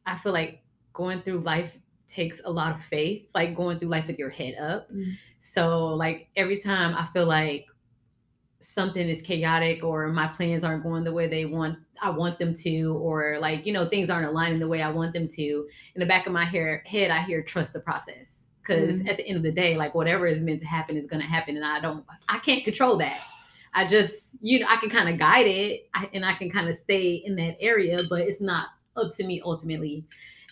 I 0.05 0.17
feel 0.17 0.33
like 0.33 0.61
going 0.93 1.21
through 1.21 1.39
life 1.39 1.75
takes 2.09 2.41
a 2.45 2.51
lot 2.51 2.75
of 2.75 2.83
faith, 2.85 3.27
like 3.33 3.55
going 3.55 3.79
through 3.79 3.89
life 3.89 4.07
with 4.07 4.19
your 4.19 4.29
head 4.29 4.55
up. 4.55 4.91
Mm. 4.91 5.15
So 5.45 5.89
like 5.93 6.27
every 6.35 6.59
time 6.59 6.95
I 6.95 7.05
feel 7.13 7.25
like 7.27 7.67
something 8.59 9.07
is 9.07 9.21
chaotic 9.21 9.83
or 9.83 10.07
my 10.07 10.27
plans 10.27 10.63
aren't 10.63 10.81
going 10.81 11.03
the 11.03 11.13
way 11.13 11.27
they 11.27 11.45
want 11.45 11.77
I 12.01 12.09
want 12.09 12.39
them 12.39 12.55
to 12.55 12.97
or 12.99 13.37
like 13.39 13.63
you 13.65 13.71
know 13.71 13.87
things 13.87 14.09
aren't 14.09 14.27
aligning 14.27 14.59
the 14.59 14.67
way 14.67 14.81
I 14.81 14.89
want 14.89 15.13
them 15.13 15.27
to 15.29 15.43
in 15.43 15.99
the 15.99 16.05
back 16.05 16.25
of 16.25 16.33
my 16.33 16.45
hair, 16.45 16.81
head 16.87 17.11
I 17.11 17.21
hear 17.21 17.43
trust 17.43 17.73
the 17.73 17.79
process 17.79 18.39
because 18.61 19.03
Mm. 19.03 19.09
at 19.09 19.17
the 19.17 19.27
end 19.27 19.37
of 19.37 19.43
the 19.43 19.51
day 19.51 19.77
like 19.77 19.93
whatever 19.93 20.25
is 20.25 20.41
meant 20.41 20.61
to 20.61 20.67
happen 20.67 20.97
is 20.97 21.05
going 21.05 21.21
to 21.21 21.27
happen 21.27 21.55
and 21.55 21.65
I 21.65 21.79
don't 21.79 22.03
I 22.27 22.39
can't 22.39 22.63
control 22.63 22.97
that. 22.97 23.19
I 23.75 23.87
just 23.87 24.29
you 24.41 24.59
know 24.59 24.67
I 24.67 24.77
can 24.77 24.89
kind 24.89 25.09
of 25.09 25.19
guide 25.19 25.45
it 25.45 25.87
I, 25.93 26.09
and 26.13 26.25
I 26.25 26.33
can 26.33 26.49
kind 26.49 26.67
of 26.67 26.77
stay 26.79 27.21
in 27.23 27.35
that 27.35 27.57
area 27.61 27.99
but 28.09 28.21
it's 28.21 28.41
not 28.41 28.69
up 28.97 29.13
to 29.17 29.23
me 29.23 29.43
ultimately 29.45 30.05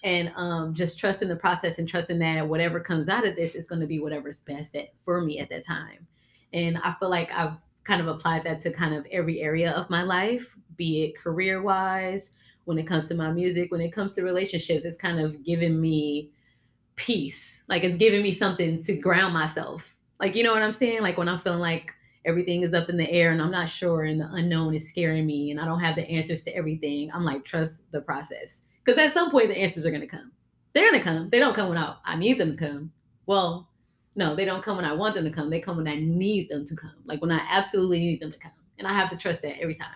and 0.04 0.32
um 0.36 0.74
just 0.74 0.99
trusting 0.99 1.28
the 1.28 1.36
process 1.36 1.78
and 1.78 1.88
trusting 1.88 2.20
that 2.20 2.47
whatever 2.47 2.80
comes 2.80 3.10
out 3.10 3.26
of 3.26 3.36
this 3.36 3.56
is 3.56 3.68
going 3.68 3.82
to 3.82 3.88
be 3.88 3.99
whatever's 3.99 4.41
best 4.41 4.76
at, 4.76 4.93
for 5.06 5.22
me 5.22 5.39
at 5.39 5.49
that 5.49 5.66
time. 5.66 6.08
And 6.54 6.78
i 6.80 6.93
feel 6.99 7.10
like 7.10 7.32
i've 7.32 7.54
kind 7.84 8.01
of 8.01 8.08
applied 8.08 8.43
that 8.45 8.62
to 8.62 8.72
kind 8.72 8.93
of 8.93 9.06
every 9.12 9.41
area 9.41 9.72
of 9.72 9.89
my 9.89 10.04
life 10.04 10.56
be 10.78 11.04
it 11.04 11.18
career 11.18 11.62
wise 11.62 12.32
when 12.66 12.78
it 12.78 12.88
comes 12.88 13.08
to 13.08 13.14
my 13.14 13.32
music 13.32 13.72
when 13.72 13.82
it 13.82 13.91
comes 13.91 14.14
to 14.14 14.24
relationships 14.24 14.86
it's 14.86 14.97
kind 14.97 15.20
of 15.20 15.43
given 15.43 15.80
me 15.82 16.32
peace. 16.95 17.64
Like 17.68 17.84
it's 17.84 17.97
giving 17.97 18.22
me 18.22 18.34
something 18.34 18.84
to 18.84 18.93
ground 18.93 19.34
myself. 19.34 19.84
Like 20.20 20.36
you 20.36 20.43
know 20.43 20.54
what 20.54 20.62
i'm 20.62 20.74
saying? 20.74 21.01
Like 21.01 21.18
when 21.18 21.28
i'm 21.28 21.41
feeling 21.41 21.60
like 21.60 21.91
everything 22.26 22.64
is 22.64 22.74
up 22.74 22.89
in 22.89 22.97
the 22.97 23.10
air 23.10 23.32
and 23.32 23.41
i'm 23.41 23.51
not 23.51 23.70
sure 23.70 24.04
and 24.04 24.22
the 24.22 24.30
unknown 24.34 24.74
is 24.74 24.88
scaring 24.88 25.26
me 25.26 25.51
and 25.51 25.60
i 25.60 25.66
don't 25.66 25.82
have 25.82 25.95
the 25.95 26.10
answers 26.10 26.43
to 26.43 26.56
everything 26.56 27.12
i'm 27.14 27.26
like 27.26 27.43
trust 27.43 27.82
the 27.91 27.99
process 27.99 28.64
because 28.84 29.00
at 29.00 29.14
some 29.14 29.32
point 29.32 29.50
the 29.50 29.58
answers 29.58 29.86
are 29.86 29.92
going 29.92 30.02
to 30.02 30.08
come. 30.08 30.32
They're 30.74 30.90
going 30.90 31.02
to 31.02 31.04
come. 31.04 31.30
They 31.30 31.40
don't 31.40 31.56
come 31.56 31.70
when 31.70 31.78
I, 31.78 31.96
I 32.06 32.16
need 32.16 32.40
them 32.40 32.52
to 32.52 32.58
come. 32.58 32.92
Well 33.26 33.70
no 34.16 34.36
they 34.36 34.46
don't 34.46 34.64
come 34.64 34.76
when 34.76 34.86
i 34.86 34.94
want 34.94 35.16
them 35.16 35.26
to 35.26 35.32
come. 35.32 35.50
They 35.50 35.62
come 35.62 35.78
when 35.78 35.88
i 35.88 35.96
need 35.96 36.50
them 36.50 36.66
to 36.66 36.76
come. 36.76 36.96
Like 37.06 37.22
when 37.22 37.32
i 37.32 37.42
absolutely 37.50 38.00
need 38.00 38.22
them 38.22 38.32
to 38.32 38.40
come. 38.40 38.52
And 38.78 38.88
i 38.88 38.94
have 38.94 39.10
to 39.10 39.18
trust 39.18 39.42
that 39.42 39.60
every 39.62 39.76
time. 39.76 39.88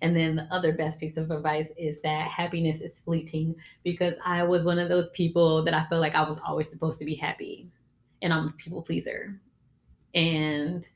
And 0.00 0.14
then 0.14 0.36
the 0.36 0.44
other 0.54 0.72
best 0.72 1.00
piece 1.00 1.16
of 1.16 1.30
advice 1.32 1.70
is 1.76 2.00
that 2.02 2.30
happiness 2.30 2.80
is 2.80 3.00
fleeting. 3.00 3.54
Because 3.84 4.14
i 4.24 4.42
was 4.42 4.64
one 4.64 4.78
of 4.78 4.88
those 4.88 5.10
people 5.10 5.64
that 5.64 5.74
i 5.74 5.84
felt 5.86 6.00
like 6.00 6.14
i 6.14 6.26
was 6.26 6.38
always 6.46 6.68
supposed 6.70 6.98
to 7.00 7.04
be 7.04 7.14
happy. 7.14 7.68
And 8.22 8.32
i'm 8.32 8.48
a 8.48 8.52
people 8.52 8.82
pleaser. 8.82 9.38
And 10.14 10.88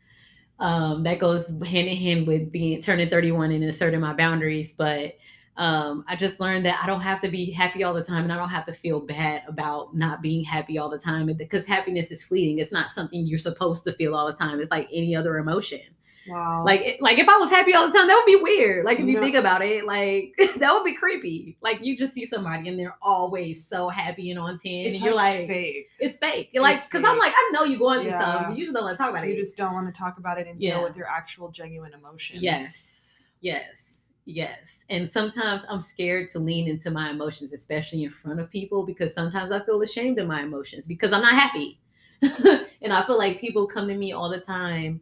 um, 0.58 1.02
that 1.02 1.18
goes 1.18 1.48
hand 1.48 1.88
in 1.88 1.96
hand 1.96 2.26
with 2.26 2.52
being 2.52 2.80
turning 2.80 3.10
31 3.10 3.50
and 3.50 3.64
asserting 3.64 4.00
my 4.00 4.12
boundaries. 4.12 4.72
But 4.72 5.16
um, 5.56 6.04
i 6.08 6.16
just 6.16 6.40
learned 6.40 6.64
that 6.64 6.80
i 6.82 6.86
don't 6.86 7.02
have 7.02 7.20
to 7.20 7.28
be 7.30 7.50
happy 7.50 7.82
all 7.84 7.92
the 7.94 8.02
time 8.02 8.24
and 8.24 8.32
i 8.32 8.36
don't 8.36 8.48
have 8.48 8.64
to 8.66 8.72
feel 8.72 9.00
bad 9.00 9.42
about 9.46 9.94
not 9.94 10.22
being 10.22 10.42
happy 10.44 10.78
all 10.78 10.88
the 10.88 10.98
time 10.98 11.26
because 11.36 11.66
happiness 11.66 12.10
is 12.10 12.22
fleeting 12.22 12.58
it's 12.58 12.72
not 12.72 12.90
something 12.90 13.26
you're 13.26 13.38
supposed 13.38 13.84
to 13.84 13.92
feel 13.92 14.14
all 14.14 14.26
the 14.26 14.32
time 14.32 14.60
it's 14.60 14.70
like 14.70 14.88
any 14.92 15.14
other 15.14 15.38
emotion 15.38 15.80
Wow. 16.24 16.62
like 16.64 16.98
like 17.00 17.18
if 17.18 17.28
i 17.28 17.36
was 17.36 17.50
happy 17.50 17.74
all 17.74 17.86
the 17.90 17.92
time 17.98 18.06
that 18.06 18.14
would 18.14 18.30
be 18.30 18.40
weird 18.40 18.84
like 18.86 19.00
if 19.00 19.06
you 19.06 19.14
No. 19.14 19.20
think 19.20 19.34
about 19.34 19.60
it 19.60 19.84
like 19.84 20.32
that 20.58 20.72
would 20.72 20.84
be 20.84 20.94
creepy 20.94 21.56
like 21.60 21.80
you 21.84 21.96
just 21.98 22.14
see 22.14 22.26
somebody 22.26 22.68
and 22.68 22.78
they're 22.78 22.96
always 23.02 23.66
so 23.66 23.88
happy 23.88 24.30
and 24.30 24.38
on 24.38 24.56
10 24.58 24.70
it's 24.72 24.96
and 24.96 25.04
you're 25.04 25.14
like 25.16 25.48
fake. 25.48 25.88
it's 25.98 26.16
fake 26.18 26.50
you're 26.52 26.62
like 26.62 26.76
It's 26.76 26.86
because 26.86 27.04
i'm 27.04 27.18
like 27.18 27.34
i 27.36 27.50
know 27.52 27.64
you're 27.64 27.78
going 27.80 28.02
through 28.02 28.10
Yeah. 28.10 28.20
something 28.20 28.50
but 28.50 28.56
you 28.56 28.64
just 28.66 28.76
don't 28.76 28.84
want 28.84 28.96
to 28.96 29.02
talk 29.02 29.10
about 29.10 29.26
You 29.26 29.32
it 29.32 29.36
You 29.36 29.42
just 29.42 29.56
don't 29.56 29.74
want 29.74 29.92
to 29.92 29.98
talk 29.98 30.18
about 30.18 30.38
it 30.38 30.46
and 30.46 30.60
Yeah. 30.62 30.74
deal 30.74 30.84
with 30.84 30.96
your 30.96 31.08
actual 31.08 31.50
genuine 31.50 31.92
emotions. 31.92 32.40
Yes. 32.40 32.92
Yes. 33.40 33.91
Yes. 34.24 34.78
And 34.88 35.10
sometimes 35.10 35.62
I'm 35.68 35.80
scared 35.80 36.30
to 36.30 36.38
lean 36.38 36.68
into 36.68 36.90
my 36.90 37.10
emotions, 37.10 37.52
especially 37.52 38.04
in 38.04 38.10
front 38.10 38.38
of 38.40 38.50
people, 38.50 38.84
because 38.86 39.12
sometimes 39.14 39.50
I 39.52 39.64
feel 39.64 39.82
ashamed 39.82 40.18
of 40.18 40.28
my 40.28 40.42
emotions 40.42 40.86
because 40.86 41.12
I'm 41.12 41.22
not 41.22 41.34
happy. 41.34 41.80
and 42.22 42.92
I 42.92 43.04
feel 43.04 43.18
like 43.18 43.40
people 43.40 43.66
come 43.66 43.88
to 43.88 43.94
me 43.96 44.12
all 44.12 44.30
the 44.30 44.40
time 44.40 45.00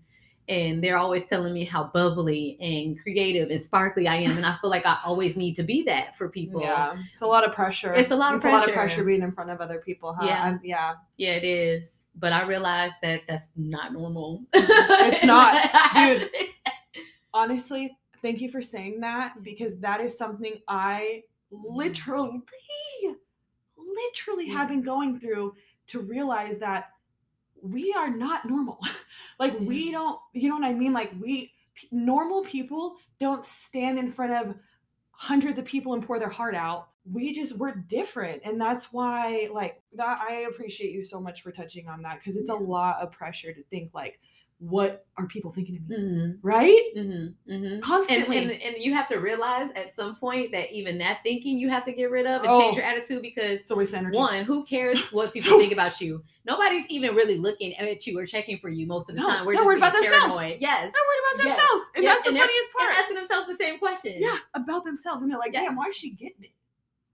and 0.48 0.82
they're 0.82 0.96
always 0.96 1.24
telling 1.26 1.52
me 1.52 1.64
how 1.64 1.84
bubbly 1.84 2.56
and 2.60 3.00
creative 3.00 3.50
and 3.50 3.60
sparkly 3.60 4.08
I 4.08 4.16
am. 4.16 4.36
And 4.38 4.46
I 4.46 4.56
feel 4.60 4.70
like 4.70 4.86
I 4.86 4.98
always 5.04 5.36
need 5.36 5.54
to 5.56 5.62
be 5.62 5.82
that 5.84 6.16
for 6.16 6.28
people. 6.30 6.62
Yeah, 6.62 6.96
it's 7.12 7.22
a 7.22 7.26
lot 7.26 7.44
of 7.46 7.52
pressure. 7.54 7.92
It's 7.92 8.10
a 8.10 8.16
lot 8.16 8.32
of 8.32 8.38
It's 8.38 8.46
a 8.46 8.50
lot 8.50 8.56
of 8.68 8.72
pressure. 8.72 8.74
pressure 8.74 9.04
being 9.04 9.22
in 9.22 9.32
front 9.32 9.50
of 9.50 9.60
other 9.60 9.78
people. 9.80 10.14
Huh? 10.14 10.26
Yeah. 10.26 10.42
I'm- 10.44 10.60
yeah. 10.64 10.94
Yeah, 11.18 11.32
it 11.34 11.44
is. 11.44 11.98
But 12.16 12.32
I 12.32 12.44
realized 12.46 12.96
that 13.02 13.20
that's 13.28 13.48
not 13.54 13.92
normal. 13.92 14.42
It's 14.54 15.24
not. 15.24 15.70
Dude. 15.94 16.28
Honestly, 17.32 17.96
thank 18.22 18.40
you 18.40 18.50
for 18.50 18.62
saying 18.62 19.00
that 19.00 19.32
mm-hmm. 19.32 19.42
because 19.42 19.78
that 19.80 20.00
is 20.00 20.16
something 20.16 20.60
I 20.68 21.22
literally, 21.50 22.42
literally 23.76 24.48
have 24.48 24.68
been 24.68 24.78
mm-hmm. 24.78 24.86
going 24.86 25.20
through 25.20 25.54
to 25.88 26.00
realize 26.00 26.58
that 26.58 26.90
we 27.62 27.92
are 27.92 28.10
not 28.10 28.48
normal. 28.48 28.78
like 29.38 29.54
mm-hmm. 29.54 29.66
we 29.66 29.90
don't, 29.90 30.18
you 30.32 30.48
know 30.48 30.56
what 30.56 30.64
I 30.64 30.72
mean? 30.72 30.92
Like 30.92 31.12
we 31.20 31.52
normal 31.90 32.42
people 32.42 32.96
don't 33.18 33.44
stand 33.44 33.98
in 33.98 34.10
front 34.10 34.32
of 34.32 34.54
hundreds 35.12 35.58
of 35.58 35.64
people 35.64 35.94
and 35.94 36.04
pour 36.04 36.18
their 36.18 36.28
heart 36.28 36.54
out. 36.54 36.88
We 37.10 37.34
just 37.34 37.56
we're 37.56 37.74
different 37.74 38.42
and 38.44 38.60
that's 38.60 38.92
why 38.92 39.48
like 39.52 39.82
that 39.94 40.20
I 40.26 40.46
appreciate 40.50 40.92
you 40.92 41.02
so 41.04 41.18
much 41.18 41.42
for 41.42 41.50
touching 41.50 41.88
on 41.88 42.02
that 42.02 42.18
because 42.18 42.36
it's 42.36 42.50
a 42.50 42.54
lot 42.54 43.00
of 43.00 43.10
pressure 43.10 43.52
to 43.52 43.62
think 43.64 43.92
like 43.94 44.20
what 44.62 45.06
are 45.16 45.26
people 45.26 45.50
thinking 45.52 45.76
of 45.78 45.88
me? 45.88 45.96
Mhm. 45.96 46.38
Right? 46.42 46.82
Mm-hmm, 46.94 47.52
mm-hmm. 47.52 47.80
Constantly. 47.80 48.36
and 48.38 48.50
and 48.50 48.76
you 48.78 48.92
have 48.92 49.08
to 49.08 49.16
realize 49.18 49.70
at 49.74 49.94
some 49.96 50.16
point 50.16 50.52
that 50.52 50.70
even 50.70 50.98
that 50.98 51.20
thinking 51.22 51.58
you 51.58 51.70
have 51.70 51.82
to 51.86 51.92
get 51.92 52.10
rid 52.10 52.26
of 52.26 52.42
and 52.42 52.50
Oh. 52.50 52.60
change 52.60 52.76
your 52.76 52.84
attitude 52.84 53.22
because 53.22 53.60
it's 53.60 53.70
a 53.70 53.74
waste 53.74 53.94
energy. 53.94 54.18
one, 54.18 54.44
who 54.44 54.64
cares 54.66 55.00
what 55.12 55.32
people 55.32 55.58
think 55.58 55.72
about 55.72 55.98
you? 56.00 56.22
Nobody's 56.44 56.86
even 56.88 57.14
really 57.14 57.38
looking 57.38 57.74
at 57.76 58.06
you 58.06 58.18
or 58.18 58.26
checking 58.26 58.58
for 58.58 58.68
you 58.68 58.86
most 58.86 59.08
of 59.08 59.16
the 59.16 59.22
No, 59.22 59.28
time. 59.28 59.46
We're 59.46 59.52
they're 59.54 59.60
just 59.60 59.66
worried 59.66 59.78
about 59.78 59.92
being 59.94 60.04
themselves. 60.10 60.42
Yes. 60.60 60.92
They're 60.92 61.06
worried 61.08 61.34
about 61.34 61.46
Yes. 61.46 61.56
themselves. 61.56 61.84
And 61.96 62.04
Yes, 62.04 62.12
that's 62.16 62.22
the 62.24 62.28
and 62.28 62.36
they're- 62.36 62.42
funniest 62.46 62.72
part. 62.72 62.88
And 62.90 62.98
asking 62.98 63.16
themselves 63.16 63.46
the 63.48 63.54
same 63.54 63.78
question. 63.78 64.14
yeah, 64.18 64.36
about 64.54 64.84
themselves. 64.84 65.22
And 65.22 65.30
they're 65.30 65.38
like, 65.38 65.52
Yeah. 65.54 65.60
damn, 65.64 65.76
why 65.76 65.86
is 65.86 65.96
she 65.96 66.10
getting 66.10 66.44
it? 66.44 66.52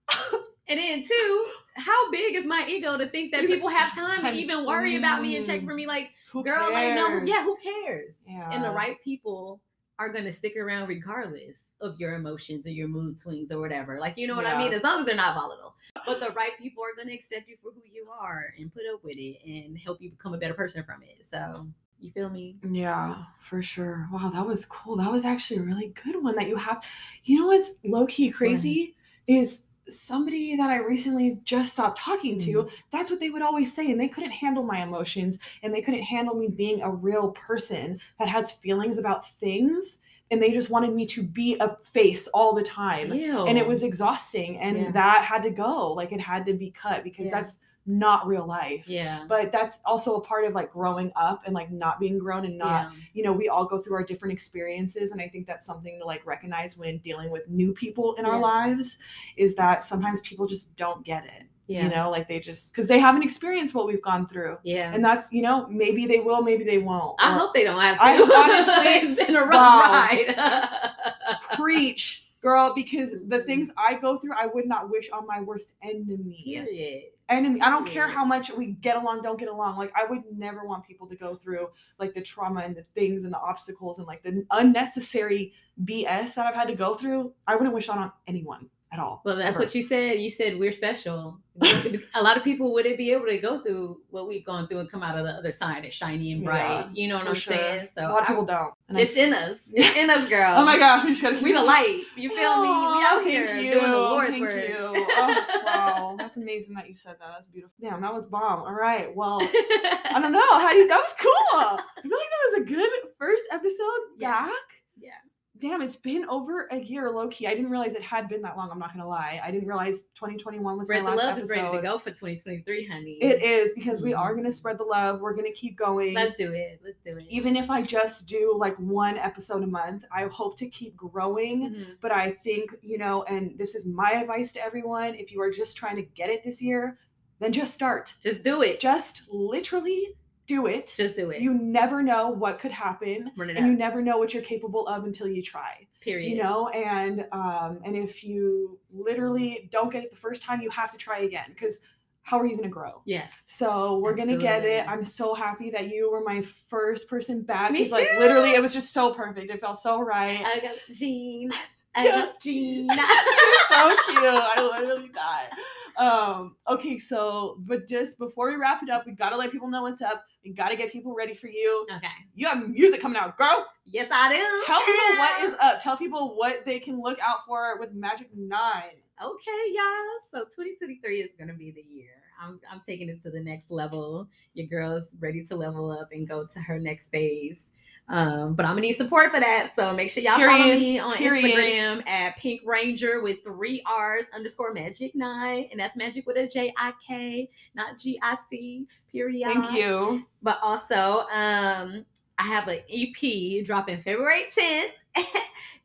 And 0.69 0.79
then 0.79 1.03
two, 1.03 1.45
how 1.75 2.11
big 2.11 2.35
is 2.35 2.45
my 2.45 2.65
ego 2.67 2.97
to 2.97 3.07
think 3.07 3.31
that 3.31 3.45
people 3.47 3.69
have 3.69 3.93
time 3.93 4.23
to 4.23 4.31
even 4.31 4.65
worry 4.65 4.97
about 4.97 5.21
me 5.21 5.37
and 5.37 5.45
check 5.45 5.61
mm. 5.61 5.65
for 5.65 5.73
me? 5.73 5.87
Like, 5.87 6.09
Who 6.31 6.43
girl, 6.43 6.71
like 6.71 6.93
no, 6.93 7.09
who- 7.11 7.19
cares? 7.19 7.29
yeah, 7.29 7.43
who 7.43 7.57
cares? 7.63 8.15
Yeah. 8.27 8.49
and 8.51 8.63
the 8.63 8.71
right 8.71 8.97
people 9.03 9.61
are 9.99 10.11
going 10.11 10.25
to 10.25 10.33
stick 10.33 10.55
around 10.57 10.87
regardless 10.87 11.57
of 11.81 11.99
your 11.99 12.15
emotions 12.15 12.65
or 12.67 12.69
your 12.69 12.87
mood 12.87 13.19
swings 13.19 13.51
or 13.51 13.59
whatever. 13.59 13.99
Like, 13.99 14.17
you 14.17 14.27
know 14.27 14.35
what 14.35 14.45
I 14.45 14.57
mean? 14.57 14.73
As 14.73 14.83
long 14.83 14.99
as 14.99 15.05
they're 15.05 15.15
not 15.15 15.35
volatile. 15.35 15.75
But 16.05 16.19
the 16.19 16.31
right 16.31 16.51
people 16.59 16.83
are 16.83 16.95
going 16.95 17.07
to 17.07 17.15
accept 17.15 17.47
you 17.47 17.55
for 17.61 17.71
who 17.71 17.81
you 17.91 18.07
are 18.09 18.53
and 18.59 18.71
put 18.71 18.83
up 18.93 19.03
with 19.03 19.17
it 19.17 19.37
and 19.45 19.77
help 19.77 19.99
you 20.01 20.11
become 20.11 20.33
a 20.33 20.37
better 20.37 20.53
person 20.53 20.83
from 20.83 21.01
it. 21.01 21.25
So, 21.31 21.67
you 21.99 22.11
feel 22.11 22.29
me? 22.29 22.57
Yeah, 22.69 23.23
for 23.39 23.63
sure. 23.63 24.07
Wow, 24.11 24.29
that 24.33 24.45
was 24.45 24.65
cool. 24.65 24.97
That 24.97 25.11
was 25.11 25.25
actually 25.25 25.61
a 25.61 25.63
really 25.63 25.93
good 26.03 26.21
one 26.21 26.35
that 26.35 26.47
you 26.47 26.57
have. 26.57 26.83
You 27.23 27.39
know 27.39 27.47
what's 27.47 27.79
low 27.83 28.05
key 28.05 28.29
crazy 28.29 28.95
is 29.27 29.66
somebody 29.89 30.55
that 30.55 30.69
I 30.69 30.77
recently 30.77 31.39
just 31.43 31.73
stopped 31.73 31.99
talking 31.99 32.39
to. 32.39 32.51
Mhm. 32.63 32.69
That's 32.91 33.09
what 33.11 33.19
they 33.19 33.29
would 33.29 33.41
always 33.41 33.73
say, 33.73 33.91
and 33.91 33.99
they 33.99 34.07
couldn't 34.07 34.31
handle 34.31 34.63
my 34.63 34.81
emotions, 34.83 35.39
and 35.63 35.73
they 35.73 35.81
couldn't 35.81 36.03
handle 36.03 36.35
me 36.35 36.47
being 36.47 36.81
a 36.81 36.91
real 36.91 37.31
person 37.31 37.97
that 38.19 38.27
has 38.27 38.51
feelings 38.51 38.97
about 38.97 39.29
things, 39.39 39.99
and 40.29 40.41
they 40.41 40.51
just 40.51 40.69
wanted 40.69 40.93
me 40.93 41.05
to 41.05 41.23
be 41.23 41.55
a 41.59 41.77
face 41.91 42.27
all 42.29 42.53
the 42.53 42.63
time. 42.63 43.11
and 43.45 43.57
it 43.57 43.65
was 43.65 43.83
exhausting 43.83 44.57
and 44.59 44.77
Yeah. 44.77 44.91
that 44.91 45.23
had 45.23 45.41
to 45.43 45.49
go 45.49 45.93
like 45.93 46.11
it 46.11 46.19
had 46.19 46.45
to 46.47 46.53
be 46.53 46.69
cut 46.71 47.03
because 47.03 47.25
Yeah. 47.27 47.31
that's 47.31 47.59
not 47.87 48.27
real 48.27 48.45
life 48.45 48.83
yeah. 48.85 49.23
but 49.29 49.49
that's 49.51 49.79
also 49.85 50.15
a 50.15 50.21
part 50.21 50.43
of 50.43 50.53
like 50.53 50.71
growing 50.73 51.09
up 51.15 51.41
and 51.45 51.55
like 51.55 51.71
not 51.71 51.99
being 51.99 52.19
grown 52.19 52.43
and 52.45 52.57
not 52.57 52.91
yeah. 52.91 52.99
you 53.13 53.23
know 53.23 53.31
we 53.31 53.47
all 53.47 53.63
go 53.65 53.81
through 53.81 53.95
our 53.95 54.03
different 54.03 54.33
experiences 54.33 55.11
and 55.13 55.21
i 55.21 55.27
think 55.29 55.47
that's 55.47 55.65
something 55.65 55.97
to 55.97 56.05
like 56.05 56.25
recognize 56.25 56.77
when 56.77 56.97
dealing 56.97 57.29
with 57.29 57.47
new 57.47 57.71
people 57.73 58.13
in 58.15 58.25
our 58.25 58.39
lives 58.39 58.99
is 59.37 59.55
that 59.55 59.83
sometimes 59.83 60.19
people 60.21 60.45
just 60.45 60.75
don't 60.75 61.05
get 61.05 61.23
it 61.25 61.43
Yeah. 61.67 61.83
you 61.83 61.89
know 61.89 62.09
like 62.09 62.27
they 62.27 62.39
just 62.41 62.73
because 62.73 62.87
they 62.89 62.99
haven't 62.99 63.23
experienced 63.23 63.73
what 63.73 63.87
we've 63.87 64.01
gone 64.01 64.27
through 64.27 64.57
yeah. 64.63 64.93
and 64.93 65.03
that's 65.03 65.31
you 65.31 65.41
know 65.41 65.65
maybe 65.69 66.05
they 66.05 66.19
will 66.19 66.41
maybe 66.41 66.65
they 66.65 66.79
won't 66.79 67.15
I 67.19 67.35
Or- 67.35 67.39
hope 67.39 67.53
they 67.53 67.63
don't 67.63 67.79
have 67.79 67.97
to. 67.97 68.03
I 68.03 68.17
honestly- 68.43 69.09
it's 69.09 69.25
been 69.25 69.35
a 69.37 69.45
rough 69.45 69.51
Wow. 69.51 70.07
ride. 70.09 71.37
preach 71.55 72.23
girl 72.41 72.73
because 72.75 73.11
the 73.11 73.39
Mhm. 73.39 73.45
things 73.45 73.71
i 73.77 73.93
go 73.95 74.17
through 74.17 74.33
i 74.37 74.45
would 74.45 74.65
not 74.67 74.89
wish 74.89 75.09
on 75.11 75.25
my 75.27 75.41
worst 75.41 75.73
enemy 75.81 76.41
Period. 76.45 77.03
enemy. 77.29 77.59
I 77.61 77.69
don't 77.69 77.85
care 77.87 78.07
how 78.07 78.23
much 78.23 78.51
we 78.53 78.67
get 78.79 78.95
along, 78.95 79.21
don't 79.21 79.37
get 79.37 79.49
along. 79.49 79.77
Like 79.77 79.91
I 80.01 80.05
would 80.09 80.23
never 80.31 80.63
want 80.65 80.85
people 80.87 81.07
to 81.07 81.15
go 81.17 81.35
through 81.35 81.67
like 81.99 82.13
the 82.13 82.21
trauma 82.21 82.61
and 82.61 82.73
the 82.73 82.83
things 82.95 83.25
and 83.25 83.33
the 83.33 83.39
obstacles 83.39 83.97
and 83.97 84.07
like 84.07 84.23
the 84.23 84.45
unnecessary 84.51 85.51
BS 85.83 86.35
that 86.35 86.47
I've 86.47 86.55
had 86.55 86.69
to 86.69 86.75
go 86.75 86.95
through. 86.95 87.33
I 87.45 87.55
wouldn't 87.57 87.73
wish 87.75 87.87
that 87.87 87.97
on 87.97 88.11
anyone. 88.27 88.69
at 88.93 88.99
all. 88.99 89.21
Well, 89.25 89.35
that's 89.35 89.57
ever. 89.57 89.65
what 89.65 89.75
you 89.75 89.83
said. 89.83 90.17
You 90.21 90.31
said 90.31 90.57
we're 90.57 90.71
special. 90.71 91.37
a 91.61 92.23
lot 92.23 92.37
of 92.37 92.43
people 92.45 92.71
wouldn't 92.71 92.97
be 92.97 93.11
able 93.11 93.25
to 93.25 93.37
go 93.37 93.59
through 93.59 93.99
what 94.11 94.29
we've 94.29 94.45
gone 94.45 94.65
through 94.65 94.79
and 94.79 94.89
come 94.89 95.03
out 95.03 95.17
of 95.17 95.25
the 95.25 95.31
other 95.33 95.51
side 95.51 95.83
as 95.83 95.93
shiny 95.93 96.31
and 96.31 96.45
bright. 96.45 96.61
Yeah, 96.61 96.89
you 96.93 97.09
know 97.09 97.17
what 97.17 97.27
I'm 97.27 97.35
sure. 97.35 97.53
saying? 97.53 97.89
So 97.97 98.07
a 98.07 98.13
lot 98.13 98.19
of 98.23 98.23
I- 98.23 98.27
people 98.27 98.45
don't. 98.45 98.73
And 98.89 98.97
I- 98.97 99.01
it's 99.01 99.11
in 99.11 99.33
us. 99.33 99.57
It's 99.73 99.97
in 99.97 100.09
us, 100.09 100.29
girl. 100.29 100.53
oh 100.57 100.63
my 100.65 100.77
god, 100.77 101.03
we 101.03 101.11
just 101.11 101.21
gotta 101.21 101.39
We 101.43 101.51
the 101.53 101.61
light. 101.75 102.03
You 102.15 102.29
feel 102.29 102.61
me? 102.61 102.69
We 102.69 103.03
out 103.03 103.21
here 103.23 103.57
you, 103.57 103.73
doing 103.73 103.91
the 103.91 103.97
Lord's 103.97 104.29
thank. 104.31 104.43
You. 104.43 105.05
Oh, 105.19 105.61
wow, 105.65 106.15
that's 106.17 106.37
amazing 106.37 106.75
that 106.75 106.87
you 106.89 106.95
said 106.95 107.15
that. 107.19 107.27
That's 107.33 107.47
beautiful. 107.47 107.73
Damn, 107.81 108.01
that 108.01 108.13
was 108.13 108.25
bomb. 108.25 108.61
All 108.61 108.73
right, 108.73 109.13
well, 109.15 109.39
I 109.43 110.19
don't 110.21 110.31
know 110.31 110.59
how 110.59 110.71
you. 110.71 110.87
That 110.87 110.99
was 111.03 111.13
cool. 111.19 111.59
I 111.59 112.01
feel 112.01 112.11
like 112.11 112.11
that 112.11 112.51
was 112.51 112.61
a 112.61 112.63
good 112.73 112.89
first 113.19 113.43
episode 113.51 113.99
Yeah. 114.17 114.31
back. 114.45 114.51
Yeah. 114.97 115.11
Damn, 115.59 115.81
it's 115.81 115.95
been 115.95 116.25
over 116.29 116.67
a 116.71 116.77
year, 116.77 117.09
low 117.09 117.27
key. 117.29 117.47
I 117.47 117.55
didn't 117.55 117.69
realize 117.71 117.93
it 117.95 118.01
had 118.03 118.27
been 118.29 118.41
that 118.43 118.57
long. 118.57 118.69
I'm 118.71 118.79
not 118.79 118.93
gonna 118.93 119.07
lie. 119.07 119.41
I 119.43 119.49
didn't 119.51 119.67
realize 119.67 120.01
2021 120.15 120.77
was 120.77 120.87
Spread 120.87 121.03
my 121.03 121.11
the 121.11 121.15
last 121.17 121.25
love 121.25 121.39
is 121.39 121.49
episode. 121.51 121.65
ready 121.65 121.77
to 121.77 121.81
go 121.83 121.97
for 121.99 122.09
2023, 122.11 122.85
honey. 122.87 123.17
It 123.21 123.41
is 123.41 123.71
because 123.73 124.01
we 124.01 124.11
Mhm. 124.11 124.19
are 124.19 124.35
gonna 124.35 124.51
spread 124.51 124.77
the 124.77 124.83
love. 124.83 125.21
We're 125.21 125.33
gonna 125.35 125.51
keep 125.51 125.77
going. 125.77 126.13
Let's 126.13 126.35
do 126.37 126.51
it. 126.53 126.79
Let's 126.83 126.99
do 127.05 127.17
it. 127.17 127.25
Even 127.29 127.55
if 127.55 127.69
I 127.69 127.81
just 127.81 128.27
do 128.27 128.53
like 128.57 128.75
one 128.77 129.17
episode 129.17 129.63
a 129.63 129.67
month, 129.67 130.05
I 130.11 130.25
hope 130.25 130.57
to 130.59 130.69
keep 130.69 130.95
growing. 130.95 131.71
Mhm. 131.71 131.85
But 132.01 132.11
I 132.11 132.31
think, 132.31 132.75
you 132.81 132.97
know, 132.97 133.23
and 133.23 133.57
this 133.57 133.73
is 133.73 133.85
my 133.85 134.11
advice 134.11 134.51
to 134.53 134.63
everyone 134.63 135.15
if 135.15 135.31
you 135.31 135.41
are 135.41 135.51
just 135.51 135.75
trying 135.77 135.95
to 135.95 136.03
get 136.03 136.29
it 136.29 136.43
this 136.43 136.61
year, 136.61 136.99
then 137.39 137.51
just 137.51 137.73
start. 137.73 138.13
Just 138.21 138.43
do 138.43 138.61
it. 138.61 138.79
Just 138.79 139.23
literally 139.29 140.15
do 140.47 140.67
it. 140.67 140.93
Just 140.95 141.15
do 141.15 141.29
it. 141.29 141.41
You 141.41 141.53
never 141.53 142.01
know 142.01 142.29
what 142.29 142.59
could 142.59 142.71
happen. 142.71 143.31
And 143.37 143.67
you 143.67 143.73
never 143.73 144.01
know 144.01 144.17
what 144.17 144.33
you're 144.33 144.43
capable 144.43 144.87
of 144.87 145.03
until 145.03 145.27
you 145.27 145.43
try. 145.43 145.85
Period. 146.01 146.29
You 146.29 146.41
know, 146.41 146.69
and 146.69 147.25
um, 147.31 147.79
and 147.83 147.95
if 147.95 148.23
you 148.23 148.79
literally 148.91 149.69
don't 149.71 149.91
get 149.91 150.03
it 150.03 150.09
the 150.09 150.17
first 150.17 150.41
time, 150.41 150.61
you 150.61 150.69
have 150.69 150.91
to 150.91 150.97
try 150.97 151.19
again. 151.19 151.49
Because 151.49 151.79
how 152.21 152.39
are 152.39 152.45
you 152.45 152.55
gonna 152.57 152.67
grow? 152.69 153.01
Yes. 153.05 153.31
So 153.47 153.99
we're 153.99 154.15
gonna 154.15 154.37
get 154.37 154.65
it. 154.65 154.85
I'm 154.87 155.03
so 155.03 155.33
happy 155.33 155.69
that 155.71 155.89
you 155.89 156.11
were 156.11 156.23
my 156.23 156.43
first 156.69 157.07
person 157.07 157.41
back. 157.41 157.71
Me 157.71 157.79
It's 157.79 157.91
like 157.91 158.09
literally, 158.17 158.51
it 158.51 158.61
was 158.61 158.73
just 158.73 158.91
so 158.93 159.13
perfect. 159.13 159.51
It 159.51 159.61
felt 159.61 159.77
so 159.77 160.01
right. 160.01 160.43
I 160.45 160.59
got 160.59 160.75
Jean. 160.91 161.51
I 161.95 162.05
Yeah. 162.05 162.11
got 162.25 162.41
Jean. 162.41 162.89
so 163.69 163.95
cute. 164.05 164.23
I 164.23 164.61
literally 164.61 165.09
died. 165.13 165.49
Um, 165.97 166.57
okay, 166.69 166.99
so 166.99 167.57
but 167.61 167.87
just 167.87 168.17
before 168.19 168.49
we 168.49 168.55
wrap 168.57 168.83
it 168.83 168.89
up, 168.89 169.05
we 169.05 169.13
gotta 169.13 169.35
let 169.35 169.51
people 169.51 169.67
know 169.69 169.83
what's 169.83 170.01
up. 170.01 170.25
We 170.47 170.53
gotta 170.53 170.77
get 170.77 170.93
people 170.93 171.13
ready 171.13 171.33
for 171.33 171.47
you. 171.47 171.85
okay. 171.93 172.07
You 172.33 172.47
have 172.47 172.69
music 172.69 173.01
coming 173.01 173.17
out, 173.17 173.37
girl. 173.37 173.65
Yes, 173.85 174.07
I 174.09 174.33
do. 174.33 174.63
Tell 174.65 174.79
people 174.79 175.17
what 175.17 175.43
is 175.43 175.55
up. 175.59 175.81
Tell 175.81 175.97
people 175.97 176.37
what 176.37 176.63
they 176.63 176.79
can 176.79 177.01
look 177.01 177.19
out 177.19 177.39
for 177.45 177.77
with 177.79 177.93
Majik 177.93 178.29
Nine. 178.33 178.95
Okay, 179.21 179.61
y'all. 179.73 180.21
So 180.31 180.45
2023 180.45 181.21
is 181.21 181.31
gonna 181.37 181.53
be 181.53 181.71
the 181.71 181.81
year. 181.81 182.11
I'm 182.41 182.61
I'm 182.71 182.81
taking 182.85 183.09
it 183.09 183.21
to 183.23 183.29
the 183.29 183.41
next 183.41 183.69
level. 183.71 184.29
Your 184.53 184.67
girl's 184.67 185.07
ready 185.19 185.43
to 185.43 185.55
level 185.55 185.91
up 185.91 186.09
and 186.13 186.25
go 186.25 186.45
to 186.45 186.59
her 186.61 186.79
next 186.79 187.09
phase. 187.09 187.65
Um, 188.09 188.53
but 188.53 188.65
I'm 188.65 188.71
gonna 188.71 188.81
need 188.81 188.95
support 188.95 189.31
for 189.31 189.39
that. 189.39 189.73
So 189.75 189.93
make 189.93 190.11
sure 190.11 190.23
y'all 190.23 190.37
follow 190.37 190.63
me 190.63 190.97
on 190.97 191.15
Period. 191.15 191.43
Instagram 191.43 192.07
at 192.07 192.37
Pink 192.37 192.61
Ranger 192.65 193.21
with 193.21 193.43
three 193.43 193.83
R's 193.85 194.27
underscore 194.33 194.73
Majik 194.73 195.13
Nine, 195.13 195.67
and 195.71 195.79
that's 195.79 195.97
Majik 195.97 196.25
with 196.25 196.37
a 196.37 196.47
J 196.47 196.73
I 196.77 196.93
K, 197.05 197.49
not 197.75 197.99
G 197.99 198.17
I 198.21 198.37
C. 198.49 198.87
Period. 199.11 199.47
Thank 199.53 199.71
you. 199.73 200.25
But 200.41 200.59
also, 200.61 201.25
um, 201.33 202.05
I 202.37 202.43
have 202.43 202.67
an 202.67 202.79
EP 202.89 203.65
dropping 203.65 204.01
February 204.03 204.45
10th. 204.55 204.89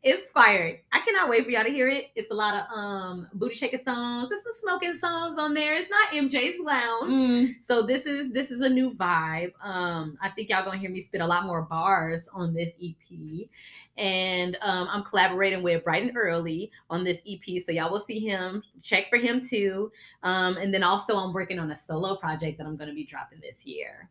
it's 0.03 0.23
Inspired. 0.25 0.81
I 0.93 1.01
cannot 1.01 1.29
wait 1.31 1.45
for 1.45 1.51
y'all 1.51 1.65
to 1.65 1.71
hear 1.71 1.89
it. 1.89 2.07
It's 2.17 2.31
a 2.31 2.35
lot 2.35 2.55
of 2.55 2.77
um 2.77 3.29
booty 3.35 3.55
shaking 3.55 3.85
songs. 3.85 4.29
There's 4.29 4.43
some 4.43 4.53
smoking 4.61 4.95
songs 4.95 5.37
on 5.39 5.55
there. 5.55 5.75
It's 5.75 5.89
not 5.89 6.11
MJ's 6.11 6.59
Lounge. 6.61 7.13
Mm, 7.13 7.55
So 7.63 7.83
this 7.83 8.05
is 8.05 8.33
this 8.33 8.51
is 8.51 8.61
a 8.61 8.69
new 8.69 8.93
vibe. 8.95 9.53
Um, 9.63 10.19
I 10.21 10.29
think 10.31 10.49
y'all 10.51 10.65
gonna 10.65 10.79
hear 10.79 10.91
me 10.91 11.01
spit 11.01 11.21
a 11.21 11.27
lot 11.27 11.47
more 11.47 11.63
bars 11.63 12.29
on 12.35 12.53
this 12.53 12.73
EP, 12.83 13.49
and 13.97 14.57
um, 14.61 14.89
I'm 14.91 15.05
collaborating 15.05 15.63
with 15.63 15.85
Brighton 15.85 16.17
Early 16.17 16.71
on 16.91 17.05
this 17.05 17.19
EP. 17.27 17.63
So 17.65 17.73
y'all 17.73 17.93
will 17.93 18.05
see 18.05 18.19
him. 18.19 18.63
Check 18.83 19.09
for 19.09 19.19
him 19.19 19.47
too. 19.47 19.93
Um, 20.23 20.57
and 20.57 20.75
then 20.75 20.83
also 20.83 21.17
I'm 21.17 21.33
working 21.33 21.59
on 21.59 21.71
a 21.71 21.77
solo 21.77 22.17
project 22.17 22.59
that 22.59 22.67
I'm 22.67 22.77
gonna 22.77 22.95
be 22.95 23.07
dropping 23.07 23.41
this 23.41 23.65
year. 23.65 24.11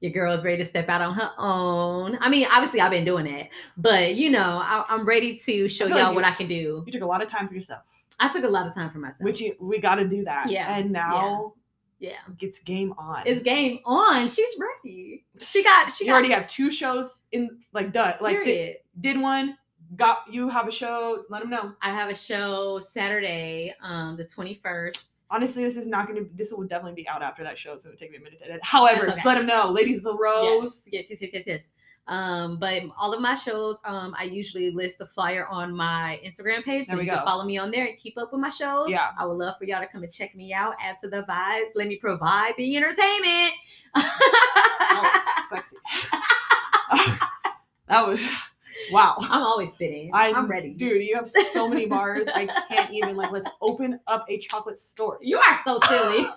Your 0.00 0.12
girl 0.12 0.32
is 0.32 0.44
ready 0.44 0.58
to 0.62 0.68
step 0.68 0.88
out 0.88 1.00
on 1.00 1.14
her 1.14 1.30
own. 1.38 2.16
I 2.20 2.28
mean, 2.28 2.46
obviously 2.50 2.80
I've 2.80 2.90
been 2.92 3.04
doing 3.04 3.26
it, 3.26 3.50
but 3.76 4.14
you 4.14 4.30
know, 4.30 4.60
I, 4.62 4.84
I'm 4.88 5.06
ready 5.06 5.36
to 5.36 5.68
show 5.68 5.86
y'all 5.86 5.96
like 5.98 6.14
what 6.14 6.24
I 6.24 6.30
can 6.32 6.46
do. 6.48 6.84
you 6.86 6.92
took 6.92 7.02
a 7.02 7.06
lot 7.06 7.20
of 7.22 7.28
time 7.28 7.48
for 7.48 7.54
yourself, 7.54 7.82
I 8.20 8.28
took 8.32 8.44
a 8.44 8.48
lot 8.48 8.66
of 8.66 8.74
time 8.74 8.90
for 8.90 8.98
myself. 8.98 9.20
which 9.22 9.40
you, 9.40 9.56
we 9.60 9.80
got 9.80 9.96
to 9.96 10.04
do 10.04 10.24
that. 10.24 10.50
Yeah, 10.50 10.76
And 10.76 10.92
now 10.92 11.54
yeah, 11.98 12.12
it's 12.40 12.60
game 12.60 12.94
on. 12.96 13.24
it's 13.26 13.42
game 13.42 13.80
on. 13.84 14.28
She's 14.28 14.54
ready. 14.58 15.24
She 15.40 15.64
got. 15.64 15.92
She 15.92 16.04
you 16.04 16.10
got 16.10 16.14
already 16.18 16.32
have 16.32 16.48
two 16.48 16.70
shows 16.70 17.22
in 17.32 17.58
like 17.72 17.92
done. 17.92 18.14
Like 18.20 18.36
di- 18.38 18.44
period. 18.44 18.76
did 19.00 19.20
one. 19.20 19.56
Got 19.96 20.18
you 20.30 20.48
have 20.48 20.68
a 20.68 20.72
show. 20.72 21.24
Let 21.28 21.40
them 21.40 21.50
know. 21.50 21.72
I 21.82 21.90
have 21.90 22.08
a 22.10 22.14
show 22.14 22.78
Saturday, 22.78 23.74
um, 23.82 24.16
the 24.16 24.24
21st. 24.24 25.02
Honestly, 25.30 25.62
this 25.62 25.76
is 25.76 25.86
not 25.86 26.06
going 26.06 26.24
to. 26.24 26.30
This 26.34 26.52
will 26.52 26.64
definitely 26.64 27.02
be 27.02 27.08
out 27.08 27.22
after 27.22 27.44
that 27.44 27.58
show, 27.58 27.76
so 27.76 27.88
it'll 27.88 27.98
take 27.98 28.10
me 28.10 28.16
a 28.16 28.20
minute 28.20 28.38
to 28.40 28.46
edit. 28.46 28.60
However, 28.62 29.10
okay. 29.10 29.20
let 29.24 29.34
them 29.34 29.46
know, 29.46 29.70
ladies 29.70 29.98
of 29.98 30.04
the 30.04 30.16
rose. 30.16 30.82
Yes, 30.86 31.06
yes, 31.10 31.20
yes, 31.20 31.30
yes, 31.32 31.44
yes. 31.46 31.62
Um, 32.08 32.56
but 32.58 32.84
all 32.98 33.12
of 33.12 33.20
my 33.20 33.36
shows, 33.36 33.76
um, 33.84 34.14
I 34.18 34.24
usually 34.24 34.70
list 34.70 34.96
the 34.96 35.06
flyer 35.06 35.46
on 35.46 35.76
my 35.76 36.18
Instagram 36.24 36.64
page, 36.64 36.86
so 36.86 36.96
we 36.96 37.04
you 37.04 37.10
go. 37.10 37.16
can 37.16 37.24
follow 37.24 37.44
me 37.44 37.58
on 37.58 37.70
there 37.70 37.84
and 37.84 37.98
keep 37.98 38.16
up 38.16 38.32
with 38.32 38.40
my 38.40 38.48
shows. 38.48 38.88
Yeah. 38.88 39.10
I 39.18 39.26
would 39.26 39.34
love 39.34 39.56
for 39.58 39.64
y'all 39.64 39.80
to 39.80 39.86
come 39.86 40.02
and 40.02 40.12
check 40.12 40.34
me 40.34 40.54
out, 40.54 40.74
add 40.82 40.96
to 41.02 41.10
the 41.10 41.24
vibes, 41.24 41.72
let 41.74 41.86
me 41.86 41.96
provide 41.96 42.54
the 42.56 42.76
entertainment. 42.76 43.52
That 44.88 45.22
was 45.36 45.48
sexy. 45.48 45.76
that 47.88 48.06
was 48.06 48.20
wow. 48.90 49.16
I'm 49.20 49.42
always 49.42 49.70
spitting. 49.70 50.10
I, 50.12 50.32
I'm 50.32 50.48
ready. 50.48 50.74
dude. 50.74 51.02
You 51.02 51.16
have 51.16 51.30
so 51.52 51.68
many 51.68 51.86
bars. 51.86 52.28
I 52.32 52.46
can't 52.68 52.92
even 52.92 53.16
like. 53.16 53.30
Let's 53.30 53.48
open 53.60 54.00
up 54.06 54.24
a 54.28 54.38
chocolate 54.38 54.78
store. 54.78 55.18
You 55.20 55.38
are 55.38 55.60
so 55.64 55.78
silly. 55.88 56.26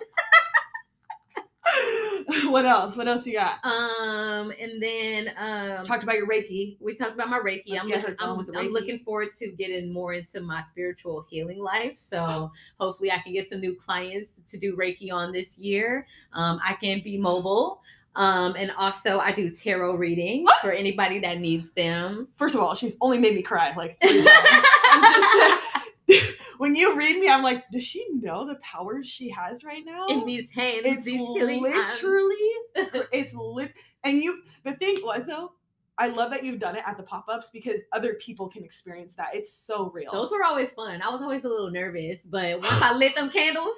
what 2.46 2.66
else? 2.66 2.96
What 2.96 3.08
else 3.08 3.26
you 3.26 3.34
got? 3.34 3.64
um, 3.64 4.52
and 4.58 4.82
then 4.82 5.30
um, 5.36 5.84
Talked 5.84 6.02
about 6.02 6.16
your 6.16 6.26
Reiki. 6.28 6.76
we 6.80 6.94
talked 6.94 7.14
about 7.14 7.28
my 7.28 7.38
Reiki. 7.38 7.62
Let's 7.68 7.84
I'm, 7.84 7.90
looking, 7.90 8.16
I'm, 8.18 8.46
the 8.46 8.58
I'm 8.58 8.72
looking 8.72 8.98
forward 9.00 9.28
to 9.38 9.50
getting 9.52 9.92
more 9.92 10.12
into 10.12 10.40
my 10.40 10.62
spiritual 10.70 11.26
healing 11.30 11.58
life. 11.58 11.94
So 11.96 12.50
hopefully 12.80 13.10
I 13.10 13.20
can 13.20 13.32
get 13.32 13.48
some 13.48 13.60
new 13.60 13.76
clients 13.76 14.30
to 14.48 14.58
do 14.58 14.76
Reiki 14.76 15.12
on 15.12 15.32
this 15.32 15.58
year. 15.58 16.06
Um, 16.32 16.60
I 16.64 16.74
can 16.74 17.00
be 17.02 17.18
mobile. 17.18 17.80
Um, 18.14 18.56
and 18.58 18.70
also 18.72 19.20
I 19.20 19.32
do 19.32 19.50
tarot 19.50 19.94
readings 19.94 20.44
What? 20.44 20.60
for 20.60 20.72
anybody 20.72 21.18
that 21.20 21.38
needs 21.40 21.70
them. 21.72 22.28
First 22.36 22.54
of 22.54 22.60
all, 22.60 22.74
she's 22.74 22.96
only 23.00 23.18
made 23.18 23.34
me 23.34 23.42
cry 23.42 23.74
like 23.74 23.98
three 24.02 24.22
times. 24.22 24.66
I'm 24.92 25.14
just 25.14 25.62
when 26.58 26.76
you 26.76 26.94
read 26.94 27.18
me, 27.18 27.28
I'm 27.28 27.42
like, 27.42 27.64
does 27.70 27.84
she 27.84 28.06
know 28.12 28.46
the 28.46 28.56
powers 28.56 29.08
she 29.08 29.30
has 29.30 29.64
right 29.64 29.82
now? 29.84 30.06
In 30.08 30.26
these 30.26 30.48
hands, 30.50 30.82
it's 30.84 31.04
these 31.06 31.20
literally, 31.20 32.50
it's 33.12 33.34
lit. 33.34 33.72
And 34.04 34.22
you, 34.22 34.42
the 34.64 34.74
thing 34.74 34.96
was 35.02 35.26
though, 35.26 35.52
I 35.98 36.08
love 36.08 36.30
that 36.30 36.44
you've 36.44 36.58
done 36.58 36.76
it 36.76 36.82
at 36.86 36.96
the 36.96 37.02
pop 37.02 37.26
ups 37.28 37.50
because 37.52 37.80
other 37.92 38.14
people 38.14 38.48
can 38.48 38.64
experience 38.64 39.14
that. 39.16 39.34
It's 39.34 39.52
so 39.52 39.90
real. 39.90 40.10
Those 40.12 40.30
were 40.30 40.44
always 40.44 40.70
fun. 40.72 41.02
I 41.02 41.10
was 41.10 41.22
always 41.22 41.44
a 41.44 41.48
little 41.48 41.70
nervous, 41.70 42.24
but 42.26 42.60
once 42.60 42.82
I 42.82 42.94
lit 42.94 43.14
them 43.14 43.30
candles 43.30 43.76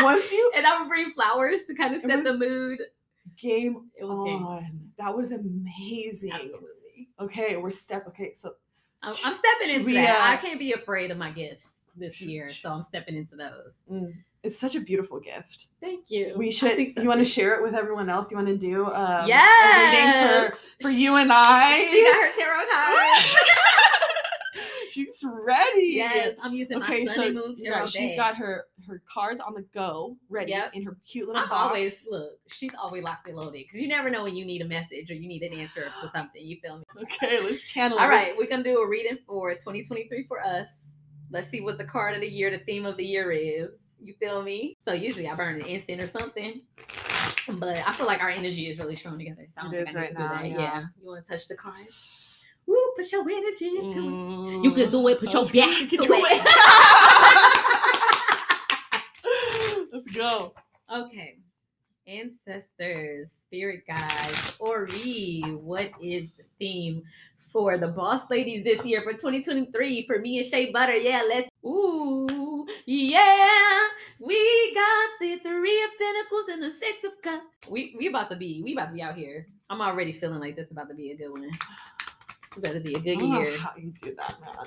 Once 0.00 0.30
you 0.32 0.50
and 0.56 0.66
I 0.66 0.80
would 0.80 0.88
bring 0.88 1.10
flowers 1.12 1.64
to 1.66 1.74
kind 1.74 1.94
of 1.94 2.02
set 2.02 2.10
was 2.10 2.24
the 2.24 2.36
mood, 2.36 2.80
game 3.38 3.90
it 3.98 4.04
was 4.04 4.26
game. 4.26 4.44
on, 4.46 4.80
that 4.98 5.14
was 5.14 5.32
amazing. 5.32 6.32
Absolutely. 6.32 7.08
Okay, 7.20 7.56
we're 7.56 7.70
step. 7.70 8.06
Okay, 8.08 8.32
so 8.34 8.54
I'm, 9.02 9.14
I'm 9.24 9.34
stepping 9.34 9.70
into 9.74 9.86
we, 9.86 9.94
that. 9.94 10.16
I 10.20 10.34
uh, 10.34 10.36
can't 10.38 10.58
be 10.58 10.72
afraid 10.72 11.10
of 11.10 11.18
my 11.18 11.30
gifts 11.30 11.74
this 11.96 12.20
year, 12.20 12.50
so 12.52 12.70
I'm 12.70 12.82
stepping 12.84 13.16
into 13.16 13.36
those. 13.36 13.74
mm, 13.90 14.12
it's 14.42 14.58
such 14.58 14.74
a 14.76 14.80
beautiful 14.80 15.18
gift. 15.20 15.66
Thank 15.80 16.10
you. 16.10 16.34
We 16.36 16.50
should. 16.50 16.76
so 16.94 17.00
you 17.02 17.08
want 17.08 17.20
to 17.20 17.24
share 17.24 17.54
it 17.54 17.62
with 17.62 17.74
everyone 17.74 18.10
else? 18.10 18.30
You 18.30 18.36
want 18.36 18.48
to 18.48 18.58
do 18.58 18.86
um, 18.86 19.26
Yes. 19.26 19.48
a 19.64 20.42
reading 20.42 20.50
for 20.50 20.58
for 20.82 20.90
you 20.90 21.16
and 21.16 21.30
I? 21.32 21.86
She 21.90 22.04
got 22.04 22.22
her 22.22 22.32
tarot 22.36 22.66
card. 22.70 23.40
She's 24.94 25.24
ready. 25.24 25.86
yes, 25.94 26.36
I'm 26.40 26.52
using 26.54 26.76
Okay, 26.82 27.04
my 27.04 27.14
so 27.14 27.32
Moon 27.32 27.56
yeah, 27.58 27.72
tarot 27.74 27.86
she's 27.88 28.14
got 28.14 28.36
her 28.36 28.66
her 28.86 29.02
cards 29.12 29.40
on 29.40 29.54
the 29.54 29.62
go, 29.74 30.16
ready 30.28 30.52
Yep. 30.52 30.70
in 30.74 30.82
her 30.84 30.96
cute 31.04 31.26
little 31.26 31.42
I'm 31.42 31.48
box. 31.48 31.66
always 31.68 32.06
look. 32.08 32.38
She's 32.48 32.70
always 32.80 33.02
locked 33.02 33.26
and 33.26 33.36
loaded 33.36 33.64
because 33.66 33.80
you 33.82 33.88
never 33.88 34.08
know 34.08 34.22
when 34.22 34.36
you 34.36 34.44
need 34.44 34.62
a 34.62 34.66
message 34.66 35.10
or 35.10 35.14
you 35.14 35.26
need 35.26 35.42
an 35.42 35.52
answer 35.58 35.82
to 35.84 36.10
something. 36.16 36.46
You 36.46 36.58
feel 36.62 36.78
me? 36.78 36.84
Okay, 37.02 37.40
let's 37.42 37.64
channel. 37.64 37.98
All 37.98 38.08
right, 38.08 38.36
we're 38.36 38.46
gonna 38.48 38.62
do 38.62 38.78
a 38.78 38.88
reading 38.88 39.18
for 39.26 39.52
2023 39.54 40.26
for 40.28 40.40
us. 40.40 40.70
Let's 41.30 41.50
see 41.50 41.60
what 41.60 41.78
the 41.78 41.84
card 41.84 42.14
of 42.14 42.20
the 42.20 42.28
year, 42.28 42.50
the 42.50 42.58
theme 42.64 42.86
of 42.86 42.96
the 42.96 43.04
year 43.04 43.32
is. 43.32 43.70
You 44.00 44.14
feel 44.20 44.42
me? 44.42 44.76
So 44.84 44.92
usually 44.92 45.26
I 45.28 45.34
burn 45.34 45.56
an 45.60 45.66
instant 45.66 46.00
or 46.00 46.06
something, 46.06 46.60
but 47.54 47.76
I 47.78 47.92
feel 47.94 48.06
like 48.06 48.20
our 48.20 48.28
energy 48.30 48.68
is 48.70 48.78
really 48.78 48.96
strong 48.96 49.18
together. 49.18 49.46
So 49.60 49.66
I 49.68 49.74
It 49.74 49.88
is 49.88 49.94
I 49.94 49.98
right 49.98 50.14
now, 50.14 50.42
yeah. 50.42 50.58
Yeah. 50.58 50.82
You 51.00 51.08
want 51.08 51.26
to 51.26 51.32
touch 51.32 51.48
the 51.48 51.56
card? 51.56 51.86
Woo, 52.66 52.76
put 52.96 53.10
your 53.12 53.22
energy 53.28 53.68
into 53.68 54.00
it. 54.00 54.12
Mm, 54.12 54.64
You 54.64 54.72
can 54.72 54.90
do 54.90 55.06
it. 55.08 55.20
Put 55.20 55.32
your 55.32 55.42
let's 55.42 55.52
get 55.52 55.68
back 55.68 55.92
into 55.92 56.06
to 56.06 56.12
it. 56.12 56.44
Let's 59.92 60.08
go. 60.08 60.54
Okay. 60.92 61.38
Ancestors, 62.06 63.28
spirit 63.46 63.84
guides, 63.86 64.56
Ori, 64.58 65.40
what 65.56 65.90
is 66.02 66.32
the 66.32 66.44
theme 66.58 67.02
for 67.48 67.78
the 67.78 67.88
boss 67.88 68.28
ladies 68.28 68.64
this 68.64 68.84
year 68.84 69.00
for 69.02 69.12
2023 69.12 70.06
for 70.06 70.18
me 70.18 70.38
and 70.38 70.46
Shay 70.46 70.72
Butta? 70.72 71.02
Yeah, 71.02 71.22
let's. 71.28 71.48
Ooh, 71.64 72.66
yeah. 72.86 73.80
We 74.20 74.74
got 74.74 75.08
the 75.20 75.38
three 75.38 75.82
of 75.84 75.90
pentacles 75.98 76.48
and 76.50 76.62
the 76.62 76.70
six 76.70 77.04
of 77.04 77.12
cups. 77.22 77.46
We 77.68 77.94
we 77.98 78.08
about 78.08 78.30
to 78.30 78.36
be 78.36 78.62
we 78.62 78.74
about 78.74 78.88
to 78.88 78.94
be 78.94 79.02
out 79.02 79.16
here. 79.16 79.46
I'm 79.70 79.80
already 79.80 80.12
feeling 80.18 80.40
like 80.40 80.56
this 80.56 80.70
about 80.70 80.88
to 80.88 80.94
be 80.94 81.12
a 81.12 81.16
good 81.16 81.30
one. 81.30 81.50
It's 82.56 82.72
to 82.72 82.80
be 82.80 82.94
a 82.94 83.00
good 83.00 83.20
year. 83.20 83.56
how 83.58 83.72
you 83.76 83.92
do 84.00 84.14
that, 84.16 84.36
man. 84.40 84.66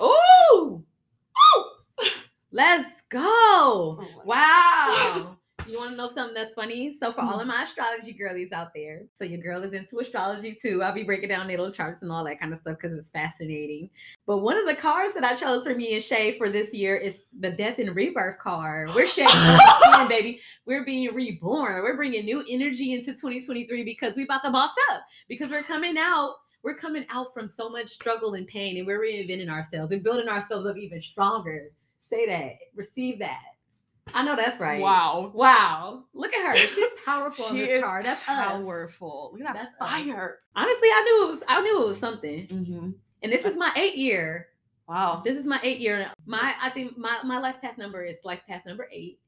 Ooh, 0.00 0.84
Ooh! 1.56 2.08
let's 2.52 3.02
go. 3.10 3.20
Oh 3.20 4.22
Wow. 4.24 5.36
You 5.66 5.78
want 5.78 5.92
to 5.92 5.96
know 5.96 6.08
something 6.12 6.34
that's 6.34 6.52
funny? 6.52 6.96
So, 7.00 7.12
for 7.12 7.22
all 7.22 7.32
mm-hmm. 7.32 7.40
of 7.40 7.46
my 7.46 7.64
astrology 7.64 8.12
girlies 8.12 8.52
out 8.52 8.74
there, 8.74 9.04
so 9.18 9.24
your 9.24 9.40
girl 9.40 9.62
is 9.62 9.72
into 9.72 9.98
astrology 9.98 10.58
too. 10.60 10.82
I'll 10.82 10.92
be 10.92 11.04
breaking 11.04 11.30
down 11.30 11.46
natal 11.46 11.70
charts 11.70 12.02
and 12.02 12.12
all 12.12 12.22
that 12.24 12.38
kind 12.38 12.52
of 12.52 12.58
stuff 12.58 12.76
because 12.80 12.98
it's 12.98 13.10
fascinating. 13.10 13.88
But 14.26 14.38
one 14.38 14.58
of 14.58 14.66
the 14.66 14.74
cards 14.74 15.14
that 15.14 15.24
I 15.24 15.34
chose 15.34 15.64
for 15.64 15.74
me 15.74 15.94
and 15.94 16.04
Shay 16.04 16.36
for 16.36 16.50
this 16.50 16.74
year 16.74 16.96
is 16.96 17.16
the 17.40 17.50
Death 17.50 17.78
and 17.78 17.96
Rebirth 17.96 18.38
card. 18.38 18.94
We're 18.94 19.06
Shay, 19.06 19.26
baby. 20.08 20.40
We're 20.66 20.84
being 20.84 21.14
reborn. 21.14 21.82
We're 21.82 21.96
bringing 21.96 22.26
new 22.26 22.44
energy 22.46 22.92
into 22.92 23.12
2023 23.12 23.84
because 23.84 24.16
we 24.16 24.24
about 24.24 24.42
to 24.44 24.50
boss 24.50 24.72
up. 24.92 25.02
Because 25.28 25.50
we're 25.50 25.62
coming 25.62 25.96
out. 25.96 26.34
We're 26.64 26.76
coming 26.76 27.04
out 27.10 27.34
from 27.34 27.48
so 27.48 27.68
much 27.68 27.90
struggle 27.90 28.34
and 28.34 28.46
pain, 28.46 28.78
and 28.78 28.86
we're 28.86 29.00
reinventing 29.00 29.50
ourselves 29.50 29.92
and 29.92 30.02
building 30.02 30.28
ourselves 30.28 30.66
up 30.66 30.78
even 30.78 31.00
stronger. 31.00 31.70
Say 32.00 32.26
that. 32.26 32.54
Receive 32.74 33.18
that. 33.18 33.42
I 34.14 34.24
know 34.24 34.34
that's 34.34 34.58
right. 34.58 34.80
Wow. 34.80 35.30
Wow. 35.34 36.04
Look 36.14 36.32
at 36.32 36.46
her. 36.46 36.56
She's 36.56 36.86
powerful 37.04 37.46
She 37.46 37.60
is 37.64 37.82
card. 37.82 38.04
That's 38.04 38.20
us. 38.20 38.26
powerful. 38.26 39.30
Look 39.32 39.42
at 39.42 39.54
that 39.54 39.54
That's 39.54 39.74
us. 39.80 39.90
fire. 39.90 40.38
Honestly, 40.56 40.88
I 40.88 41.02
knew 41.02 41.28
it 41.28 41.30
was 41.32 41.42
I 41.48 41.60
knew 41.60 41.82
it 41.84 41.88
was 41.88 41.98
something. 41.98 42.46
Mm-hmm. 42.46 42.90
And 43.22 43.32
this 43.32 43.44
is 43.44 43.56
my 43.56 43.72
eight 43.76 43.96
year. 43.96 44.48
Wow. 44.88 45.22
This 45.24 45.38
is 45.38 45.46
my 45.46 45.58
eight 45.62 45.80
year. 45.80 46.10
My 46.26 46.54
I 46.60 46.70
think 46.70 46.98
my, 46.98 47.18
my 47.24 47.38
life 47.38 47.56
path 47.62 47.78
number 47.78 48.04
is 48.04 48.16
life 48.24 48.40
path 48.46 48.62
number 48.66 48.88
eight. 48.92 49.18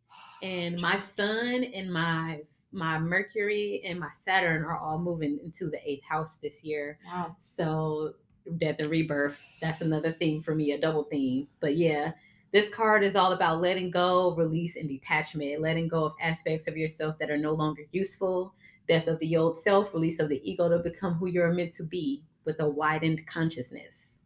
And 0.43 0.78
my 0.80 0.99
sun 0.99 1.64
and 1.64 1.91
my 1.91 2.41
my 2.73 2.99
Mercury 2.99 3.83
and 3.85 3.99
my 3.99 4.11
Saturn 4.25 4.64
are 4.64 4.77
all 4.77 4.99
moving 4.99 5.39
into 5.43 5.71
the 5.71 5.79
eighth 5.89 6.05
house 6.05 6.37
this 6.43 6.62
year. 6.62 6.99
Wow. 7.07 7.37
So 7.41 8.14
death 8.59 8.77
and 8.79 8.91
rebirth, 8.91 9.39
that's 9.61 9.81
another 9.81 10.12
thing 10.12 10.43
for 10.43 10.55
me, 10.55 10.73
a 10.73 10.81
double 10.81 11.05
theme. 11.05 11.49
But 11.61 11.77
yeah, 11.77 12.12
this 12.53 12.69
card 12.69 13.03
is 13.03 13.17
all 13.17 13.33
about 13.33 13.61
letting 13.61 13.91
go, 13.91 14.35
release, 14.35 14.77
and 14.77 14.89
detachment, 14.89 15.61
letting 15.61 15.89
go 15.89 16.05
of 16.05 16.12
aspects 16.23 16.69
of 16.69 16.77
yourself 16.77 17.19
that 17.19 17.31
are 17.31 17.39
no 17.39 17.53
longer 17.53 17.83
useful, 17.93 18.55
death 18.89 19.09
of 19.09 19.19
the 19.19 19.37
old 19.37 19.61
self, 19.61 19.93
release 19.93 20.21
of 20.21 20.29
the 20.29 20.41
ego 20.49 20.69
to 20.69 20.79
become 20.79 21.14
who 21.14 21.27
you're 21.27 21.53
meant 21.53 21.75
to 21.75 21.83
be 21.83 22.23
with 22.45 22.61
a 22.61 22.69
widened 22.69 23.27
consciousness. 23.27 24.21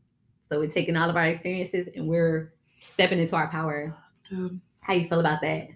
So 0.48 0.58
we're 0.58 0.70
taking 0.70 0.96
all 0.96 1.08
of 1.08 1.16
our 1.16 1.26
experiences 1.26 1.88
and 1.94 2.06
we're 2.06 2.52
stepping 2.82 3.20
into 3.20 3.36
our 3.36 3.48
power. 3.48 3.96
Dude, 4.28 4.60
How 4.80 4.94
you 4.94 5.08
feel 5.08 5.20
about 5.20 5.40
that? 5.42 5.68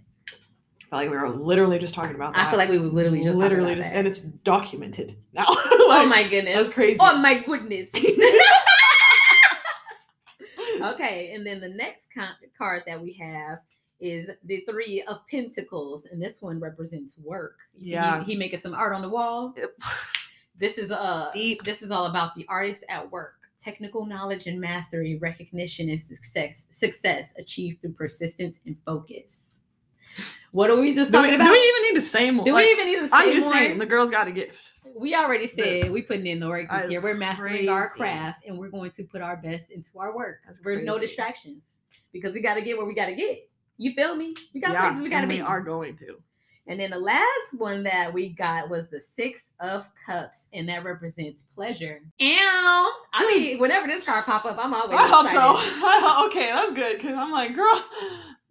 Like 0.94 1.10
we 1.10 1.16
were 1.16 1.28
literally 1.28 1.78
just 1.78 1.94
talking 1.94 2.14
about 2.14 2.34
that. 2.34 2.46
I 2.46 2.50
feel 2.50 2.58
like 2.58 2.70
we 2.70 2.78
were 2.78 2.86
literally 2.86 3.22
just 3.22 3.36
literally 3.36 3.74
just, 3.74 3.92
and 3.92 4.06
it's 4.06 4.20
documented 4.20 5.16
now. 5.32 5.44
oh 5.48 6.06
my 6.08 6.28
goodness. 6.28 6.54
that's 6.54 6.68
crazy. 6.70 6.98
Oh 7.00 7.18
my 7.18 7.38
goodness. 7.38 7.88
okay, 10.82 11.32
and 11.34 11.46
then 11.46 11.60
the 11.60 11.68
next 11.68 12.04
card 12.56 12.82
that 12.86 13.00
we 13.00 13.12
have 13.14 13.58
is 14.00 14.28
the 14.44 14.64
Three 14.68 15.02
of 15.08 15.18
Pentacles, 15.30 16.06
and 16.10 16.20
this 16.22 16.40
one 16.42 16.60
represents 16.60 17.16
work. 17.18 17.56
You 17.76 17.84
see 17.84 17.90
Yeah. 17.92 18.22
he, 18.24 18.32
he 18.32 18.38
making 18.38 18.60
some 18.60 18.74
art 18.74 18.94
on 18.94 19.02
the 19.02 19.08
wall. 19.08 19.54
Yep. 19.56 19.70
This 20.58 20.78
is 20.78 20.90
uh 20.92 21.30
Deep. 21.32 21.62
This 21.64 21.82
is 21.82 21.90
all 21.90 22.06
about 22.06 22.34
the 22.36 22.46
artist 22.48 22.84
at 22.88 23.10
work. 23.10 23.34
Technical 23.60 24.04
knowledge 24.06 24.46
and 24.46 24.60
mastery, 24.60 25.16
recognition 25.16 25.88
and 25.88 26.00
success, 26.00 26.66
success 26.70 27.30
achieved 27.38 27.80
through 27.80 27.94
persistence 27.94 28.60
and 28.66 28.76
focus. 28.84 29.40
What 30.52 30.70
are 30.70 30.80
we 30.80 30.94
just 30.94 31.10
Do 31.10 31.18
we, 31.18 31.24
talking 31.24 31.38
do 31.38 31.42
about? 31.42 31.50
we 31.52 31.58
even 31.58 31.82
need 31.82 31.94
to 31.94 32.00
say 32.00 32.30
more? 32.30 32.44
Do 32.44 32.52
Like, 32.52 32.64
we 32.66 32.70
even 32.72 32.86
need 32.86 32.96
to 33.00 33.04
say 33.06 33.10
I'm 33.12 33.32
just 33.32 33.44
more? 33.46 33.52
saying, 33.54 33.78
the 33.78 33.86
girl's 33.86 34.10
got 34.10 34.28
a 34.28 34.32
gift. 34.32 34.56
we 34.96 35.14
already 35.14 35.46
said 35.48 35.90
we 35.90 36.02
putting 36.02 36.26
in 36.26 36.38
the 36.40 36.48
work 36.48 36.70
this 36.70 36.90
year. 36.90 37.00
We're 37.00 37.14
mastering 37.14 37.68
our 37.68 37.88
craft 37.88 38.44
and 38.46 38.56
we're 38.58 38.68
going 38.70 38.90
to 38.92 39.04
put 39.04 39.20
our 39.20 39.36
best 39.36 39.70
into 39.70 39.90
our 39.98 40.14
work. 40.14 40.38
That's 40.46 40.60
We're 40.64 40.82
no 40.82 40.98
distractions 40.98 41.62
because 42.12 42.32
we 42.34 42.40
got 42.42 42.54
to 42.54 42.62
get 42.62 42.76
where 42.76 42.86
we 42.86 42.94
got 42.94 43.06
to 43.06 43.14
get. 43.14 43.48
You 43.76 43.92
feel 43.94 44.14
me? 44.14 44.34
We 44.54 44.60
got 44.60 44.72
yeah, 44.72 44.82
places 44.88 45.02
we 45.02 45.10
got 45.10 45.22
to 45.22 45.26
be. 45.26 45.34
we 45.36 45.40
are 45.40 45.60
going 45.60 45.96
to. 45.98 46.16
And 46.66 46.80
then 46.80 46.90
the 46.90 46.98
last 46.98 47.52
one 47.58 47.82
that 47.82 48.10
we 48.14 48.30
got 48.30 48.70
was 48.70 48.88
the 48.88 48.98
Six 49.14 49.42
of 49.60 49.84
Cups, 50.06 50.46
and 50.54 50.66
that 50.70 50.82
represents 50.82 51.42
pleasure. 51.54 52.00
Ew. 52.18 52.28
I 53.12 53.30
mean, 53.36 53.58
whenever 53.58 53.86
this 53.86 54.02
card 54.04 54.24
pop 54.24 54.46
up, 54.46 54.56
I'm 54.58 54.72
always. 54.72 54.98
I 54.98 55.06
hope 55.08 55.26
so. 55.28 55.58
excited. 55.60 56.26
okay, 56.30 56.52
that's 56.52 56.72
good 56.72 56.96
because 56.96 57.16
I'm 57.18 57.32
like, 57.32 57.54
girl, 57.54 57.84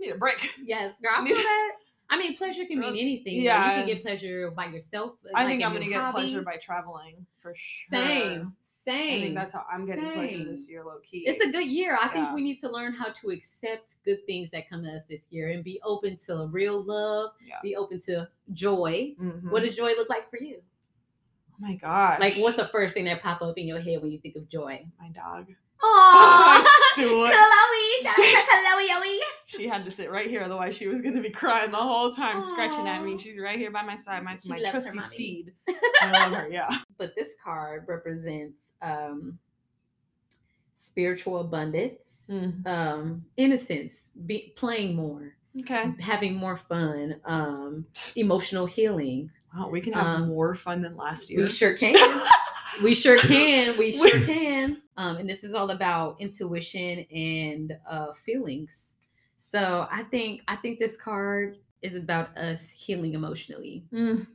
need 0.04 0.12
a 0.12 0.18
break. 0.18 0.52
Yes, 0.64 0.94
girl, 1.02 1.14
I 1.18 1.26
feel 1.26 1.36
that. 1.38 1.72
I 2.10 2.18
mean, 2.18 2.38
pleasure 2.38 2.64
can 2.66 2.80
mean 2.80 2.96
anything. 2.96 3.42
Yeah, 3.42 3.70
you 3.78 3.78
can 3.86 3.88
get 3.96 4.04
pleasure 4.04 4.52
by 4.52 4.66
yourself. 4.68 5.14
I 5.34 5.44
like 5.46 5.48
think 5.54 5.64
I'm 5.64 5.74
gonna 5.74 5.88
get 5.88 6.12
pleasure 6.12 6.44
by 6.44 6.58
traveling 6.58 7.26
for 7.42 7.56
sure. 7.56 7.98
Same, 8.00 8.42
I 8.42 8.54
same. 8.62 9.22
think 9.22 9.36
that's 9.36 9.52
how 9.54 9.64
I'm 9.72 9.88
getting 9.88 10.12
pleasure 10.12 10.44
this 10.44 10.70
year, 10.70 10.84
low 10.84 10.98
key. 11.10 11.24
It's 11.26 11.42
a 11.44 11.50
good 11.52 11.66
year. 11.66 11.98
I 12.00 12.10
think 12.10 12.32
we 12.34 12.44
need 12.44 12.60
to 12.60 12.70
learn 12.70 12.94
how 12.94 13.08
to 13.22 13.30
accept 13.32 13.96
good 14.06 14.24
things 14.28 14.52
that 14.52 14.70
come 14.70 14.84
to 14.84 14.90
us 14.92 15.04
this 15.10 15.22
year 15.32 15.50
and 15.52 15.64
be 15.64 15.80
open 15.84 16.18
to 16.28 16.48
real 16.52 16.84
love, 16.84 17.32
Yeah. 17.44 17.56
be 17.64 17.76
open 17.76 18.00
to 18.02 18.28
joy. 18.54 19.16
Mhm. 19.20 19.50
What 19.50 19.64
does 19.64 19.76
joy 19.76 19.94
look 19.98 20.10
like 20.10 20.30
for 20.30 20.38
you? 20.38 20.62
oh 21.52 21.56
my 21.60 21.76
god! 21.76 22.20
Like, 22.20 22.36
what's 22.36 22.58
the 22.58 22.68
first 22.68 22.94
thing 22.94 23.06
that 23.06 23.24
pop 23.24 23.42
up 23.42 23.58
in 23.58 23.66
your 23.66 23.80
head 23.80 24.02
when 24.04 24.12
you 24.12 24.20
think 24.20 24.36
of 24.36 24.48
joy? 24.50 24.86
my 25.00 25.08
dog? 25.10 25.48
Aww, 25.84 25.86
I 25.86 26.92
swear. 26.96 27.32
Chloe, 27.32 28.04
shout 28.04 28.20
out 28.20 28.46
to 28.46 28.48
Chloe, 28.50 28.88
Chloe. 28.88 29.20
She 29.46 29.68
had 29.68 29.84
to 29.86 29.92
sit 29.92 30.10
right 30.10 30.30
here, 30.30 30.42
otherwise 30.42 30.76
she 30.76 30.88
was 30.88 31.02
gonna 31.02 31.22
be 31.22 31.30
crying 31.30 31.72
the 31.72 31.78
whole 31.78 32.14
time, 32.16 32.42
scratching 32.42 32.88
at 32.88 33.04
me. 33.04 33.20
She's 33.22 33.40
right 33.40 33.60
here 33.60 33.70
by 33.72 33.84
my 33.84 33.98
side, 33.98 34.24
my, 34.24 34.38
She 34.38 34.50
my 34.50 34.60
trusty 34.72 35.00
steed. 35.02 35.54
I 36.02 36.12
love 36.12 36.32
her. 36.34 36.48
Yeah. 36.50 36.78
But 36.98 37.14
this 37.16 37.34
card 37.44 37.86
represents 37.88 38.62
um, 38.82 39.38
spiritual 40.78 41.40
abundance, 41.40 42.00
Mm. 42.30 42.66
um, 42.66 43.26
innocence, 43.36 43.96
be, 44.26 44.54
playing 44.56 44.96
more, 44.96 45.36
Okay. 45.60 45.92
having 46.00 46.36
more 46.36 46.56
fun, 46.70 47.20
um, 47.26 47.86
emotional 48.16 48.66
healing. 48.66 49.30
Wow, 49.54 49.68
we 49.70 49.82
can 49.82 49.92
have 49.92 50.06
Um, 50.22 50.30
more 50.30 50.56
fun 50.56 50.82
than 50.82 50.96
last 50.96 51.30
year. 51.30 51.44
We 51.44 51.50
sure 51.50 51.74
can. 51.78 51.94
We 52.82 52.96
sure 52.96 53.18
can. 53.20 53.78
We 53.78 53.94
sure 53.94 54.20
can. 54.26 54.82
Um, 54.98 55.18
and 55.18 55.30
this 55.30 55.44
is 55.44 55.54
all 55.54 55.72
about 55.72 56.20
intuition 56.20 57.06
and 57.12 57.78
uh, 57.90 58.14
feelings. 58.14 58.90
So 59.40 59.88
I 59.92 60.04
think 60.04 60.42
I 60.48 60.56
think 60.56 60.80
this 60.80 60.98
card 60.98 61.58
is 61.82 61.96
about 61.96 62.36
us 62.38 62.68
healing 62.70 63.14
emotionally. 63.14 63.84
Mm. 63.94 64.26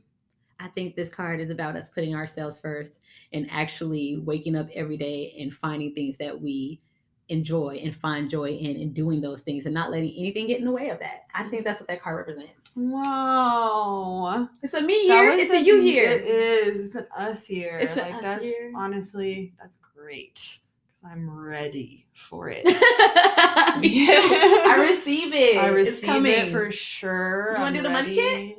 I 0.59 0.67
think 0.69 0.95
this 0.95 1.09
card 1.09 1.39
is 1.39 1.49
about 1.49 1.75
us 1.75 1.89
putting 1.89 2.15
ourselves 2.15 2.59
first 2.59 2.99
and 3.31 3.47
actually 3.49 4.17
waking 4.17 4.55
up 4.55 4.67
every 4.73 4.97
day 4.97 5.35
and 5.39 5.53
finding 5.53 5.93
things 5.93 6.17
that 6.17 6.39
we 6.39 6.81
enjoy 7.29 7.79
and 7.83 7.95
find 7.95 8.29
joy 8.29 8.49
in 8.49 8.81
and 8.81 8.93
doing 8.93 9.21
those 9.21 9.41
things 9.41 9.65
and 9.65 9.73
not 9.73 9.91
letting 9.91 10.13
anything 10.17 10.47
get 10.47 10.59
in 10.59 10.65
the 10.65 10.71
way 10.71 10.89
of 10.89 10.99
that. 10.99 11.25
I 11.33 11.47
think 11.49 11.63
that's 11.63 11.79
what 11.79 11.87
that 11.87 12.01
card 12.01 12.17
represents. 12.17 12.51
Wow. 12.75 14.49
It's 14.61 14.73
a 14.73 14.81
me 14.81 15.07
year. 15.07 15.29
It's 15.31 15.51
a 15.51 15.59
you 15.61 15.79
It 15.81 15.85
year. 15.85 16.11
is. 16.11 16.81
It's 16.85 16.95
an 16.95 17.07
us 17.17 17.49
year. 17.49 17.79
It's 17.79 17.93
a 17.93 18.01
like 18.01 18.13
us 18.15 18.21
that's 18.21 18.45
year. 18.45 18.71
honestly 18.75 19.53
that's 19.59 19.77
great. 19.95 20.59
I'm 21.03 21.29
ready 21.29 22.05
for 22.13 22.49
it. 22.49 22.63
I 22.67 24.85
receive 24.89 25.33
it. 25.33 25.57
I 25.57 25.67
it's 25.69 25.89
receive 25.91 26.09
coming. 26.09 26.31
it 26.33 26.51
for 26.51 26.71
sure. 26.71 27.53
You 27.55 27.61
wanna 27.61 27.65
I'm 27.67 27.73
do 27.73 27.81
the 27.83 27.89
money 27.89 28.07
ready. 28.17 28.55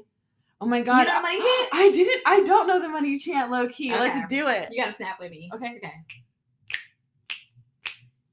Oh 0.63 0.67
my 0.67 0.83
god! 0.83 1.01
You 1.01 1.07
know 1.09 1.17
the 1.17 1.23
money 1.23 1.39
chant? 1.39 1.69
I 1.73 1.91
didn't 1.93 2.23
I 2.27 2.43
don't 2.45 2.67
know 2.67 2.81
the 2.81 2.89
money 2.89 3.19
chant 3.19 3.51
low 3.51 3.69
key. 3.69 3.93
Okay. 3.93 4.01
Let's 4.01 4.29
do 4.29 4.49
it. 4.49 4.69
You 4.71 4.83
gotta 4.83 4.95
snap 4.95 5.19
with 5.21 5.31
me. 5.31 5.51
Okay. 5.55 5.75
Okay. 5.77 5.93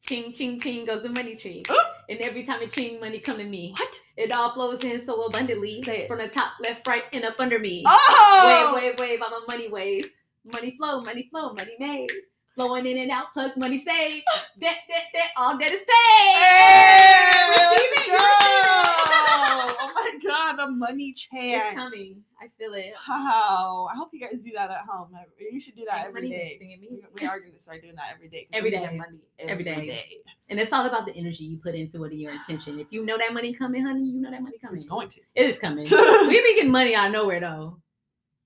Ching 0.07 0.31
ching 0.33 0.59
ching 0.59 0.85
goes 0.85 1.03
the 1.03 1.09
money 1.09 1.35
tree. 1.35 1.63
And 2.09 2.19
every 2.19 2.45
time 2.45 2.61
it 2.61 2.71
ching, 2.71 3.01
money 3.01 3.19
come 3.19 3.37
to 3.37 3.43
me. 3.43 3.73
What? 3.77 3.99
It 4.15 4.31
all 4.31 4.53
flows 4.53 4.81
in 4.81 5.05
so 5.05 5.23
abundantly. 5.25 5.83
Say 5.83 6.03
it. 6.03 6.07
From 6.07 6.19
the 6.19 6.29
top, 6.29 6.53
left, 6.61 6.87
right, 6.87 7.03
and 7.11 7.25
up 7.25 7.37
under 7.37 7.59
me. 7.59 7.83
Oh 7.85 8.43
Wave, 8.47 8.81
wave, 8.81 8.97
wave, 8.99 9.19
I'm 9.21 9.33
a 9.33 9.41
money 9.45 9.67
wave. 9.69 10.09
Money 10.45 10.75
flow, 10.77 11.01
money 11.01 11.27
flow, 11.29 11.51
money 11.51 11.75
made. 11.79 12.09
flowing 12.55 12.85
in 12.85 12.97
and 12.97 13.11
out, 13.11 13.25
plus 13.33 13.57
money 13.57 13.77
saved. 13.77 14.23
Debt, 14.57 14.77
debt, 14.87 15.03
debt, 15.13 15.31
all 15.35 15.57
debt 15.57 15.73
is 15.73 15.81
paid. 15.81 16.37
Hey, 16.39 17.49
Receive 17.49 17.91
let's 17.91 18.07
it, 18.07 18.07
go! 18.07 18.13
you 18.13 18.23
receive 18.23 19.11
it. 19.27 19.75
Oh 19.83 20.06
my 20.17 20.29
god, 20.29 20.57
the 20.57 20.71
money 20.71 21.13
chant. 21.13 21.63
It's 21.63 21.75
coming. 21.75 22.23
I 22.41 22.47
feel 22.57 22.73
it. 22.73 22.93
Wow. 23.07 23.87
I 23.91 23.95
hope 23.95 24.09
you 24.13 24.19
guys 24.19 24.41
do 24.43 24.51
that 24.53 24.69
at 24.69 24.85
home. 24.87 25.09
You 25.39 25.59
should 25.59 25.75
do 25.75 25.85
that 25.85 25.99
Ain't 25.99 26.07
every 26.07 26.21
money 26.21 26.29
day. 26.29 26.57
We, 26.59 26.99
we 27.19 27.27
are 27.27 27.39
going 27.39 27.53
to 27.53 27.59
start 27.59 27.81
doing 27.81 27.95
that 27.95 28.11
every 28.13 28.29
day. 28.29 28.47
Every 28.53 28.71
day. 28.71 28.97
Money 28.97 29.21
Every 29.39 29.63
day. 29.63 29.87
day. 29.87 30.17
And 30.49 30.59
it's 30.59 30.71
all 30.71 30.85
about 30.85 31.05
the 31.05 31.15
energy 31.15 31.45
you 31.45 31.57
put 31.57 31.75
into 31.75 32.03
it 32.03 32.11
and 32.11 32.21
your 32.21 32.31
intention. 32.31 32.79
If 32.79 32.87
you 32.91 33.05
know 33.05 33.17
that 33.17 33.33
money 33.33 33.53
coming, 33.53 33.85
honey, 33.85 34.05
you 34.05 34.21
know 34.21 34.31
that 34.31 34.41
money 34.41 34.57
coming. 34.59 34.77
It's 34.77 34.85
going 34.85 35.09
to. 35.09 35.19
It 35.35 35.49
is 35.49 35.59
coming. 35.59 35.87
we 36.27 36.41
be 36.43 36.55
getting 36.55 36.71
money 36.71 36.95
out 36.95 37.07
of 37.07 37.13
nowhere 37.13 37.39
though. 37.39 37.79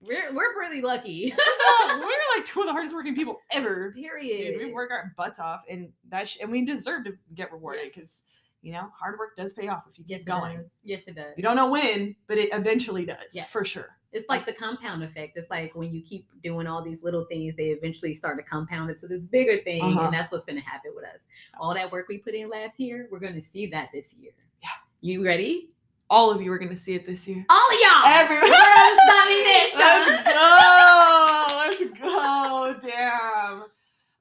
We're 0.03 0.34
we're 0.34 0.59
really 0.59 0.82
lucky. 0.82 1.34
We're 1.88 2.36
like 2.36 2.45
two 2.45 2.61
of 2.61 2.65
the 2.65 2.72
hardest 2.72 2.95
working 2.95 3.15
people 3.15 3.39
ever. 3.51 3.91
Period. 3.91 4.57
Dude, 4.57 4.67
we 4.67 4.74
work 4.74 4.89
our 4.89 5.13
butts 5.15 5.38
off, 5.38 5.63
and 5.69 5.89
that 6.09 6.28
sh- 6.28 6.38
and 6.41 6.51
we 6.51 6.65
deserve 6.65 7.05
to 7.05 7.13
get 7.36 7.51
rewarded 7.51 7.91
because 7.93 8.24
you 8.62 8.72
know 8.74 8.89
hard 8.97 9.18
work 9.20 9.36
does 9.38 9.53
pay 9.53 9.68
off 9.68 9.84
if 9.91 9.97
you 9.99 10.05
yes, 10.07 10.22
it 10.22 10.26
going. 10.28 10.57
does. 10.57 10.66
Yes, 10.84 11.01
it 11.07 11.16
does. 11.16 11.34
You 11.38 11.43
don't 11.43 11.55
know 11.55 11.70
when, 11.70 12.16
but 12.28 12.38
it 12.38 12.49
eventually 12.53 13.05
does. 13.05 13.32
Yes. 13.34 13.49
for 13.51 13.66
sure. 13.66 13.89
It's 14.14 14.28
like 14.28 14.45
the 14.45 14.51
compound 14.53 15.03
effect. 15.03 15.38
It's 15.38 15.49
like 15.49 15.74
when 15.74 15.93
you 15.93 16.01
keep 16.01 16.28
doing 16.43 16.68
all 16.68 16.84
these 16.84 17.01
little 17.01 17.24
things, 17.26 17.55
they 17.55 17.68
eventually 17.70 18.14
start 18.14 18.38
to 18.39 18.43
compound 18.43 18.91
into 18.91 19.07
this 19.07 19.24
bigger 19.24 19.64
thing, 19.64 19.82
Uh-huh. 19.82 20.01
and 20.05 20.14
that's 20.14 20.30
what's 20.34 20.43
going 20.43 20.62
to 20.62 20.66
happen 20.68 20.91
with 20.93 21.05
us. 21.05 21.22
All 21.57 21.74
that 21.74 21.89
work 21.91 22.09
we 22.09 22.18
put 22.18 22.36
in 22.36 22.49
last 22.49 22.78
year, 22.78 23.07
we're 23.09 23.20
going 23.20 23.36
to 23.36 23.41
see 23.41 23.68
that 23.68 23.88
this 23.93 24.14
year. 24.20 24.34
Yeah. 24.62 24.68
You 24.99 25.26
ready? 25.26 25.70
All 26.09 26.30
of 26.30 26.41
you 26.41 26.51
are 26.51 26.57
going 26.59 26.72
to 26.72 26.78
see 26.78 26.93
it 26.93 27.05
this 27.07 27.26
year. 27.26 27.45
All 27.49 27.55
of 27.57 27.80
y'all. 27.82 28.05
Everyone. 28.05 28.49
Let's 28.51 29.78
go. 29.78 29.91
Let's 31.57 31.99
go. 32.01 32.76
Damn. 32.89 33.64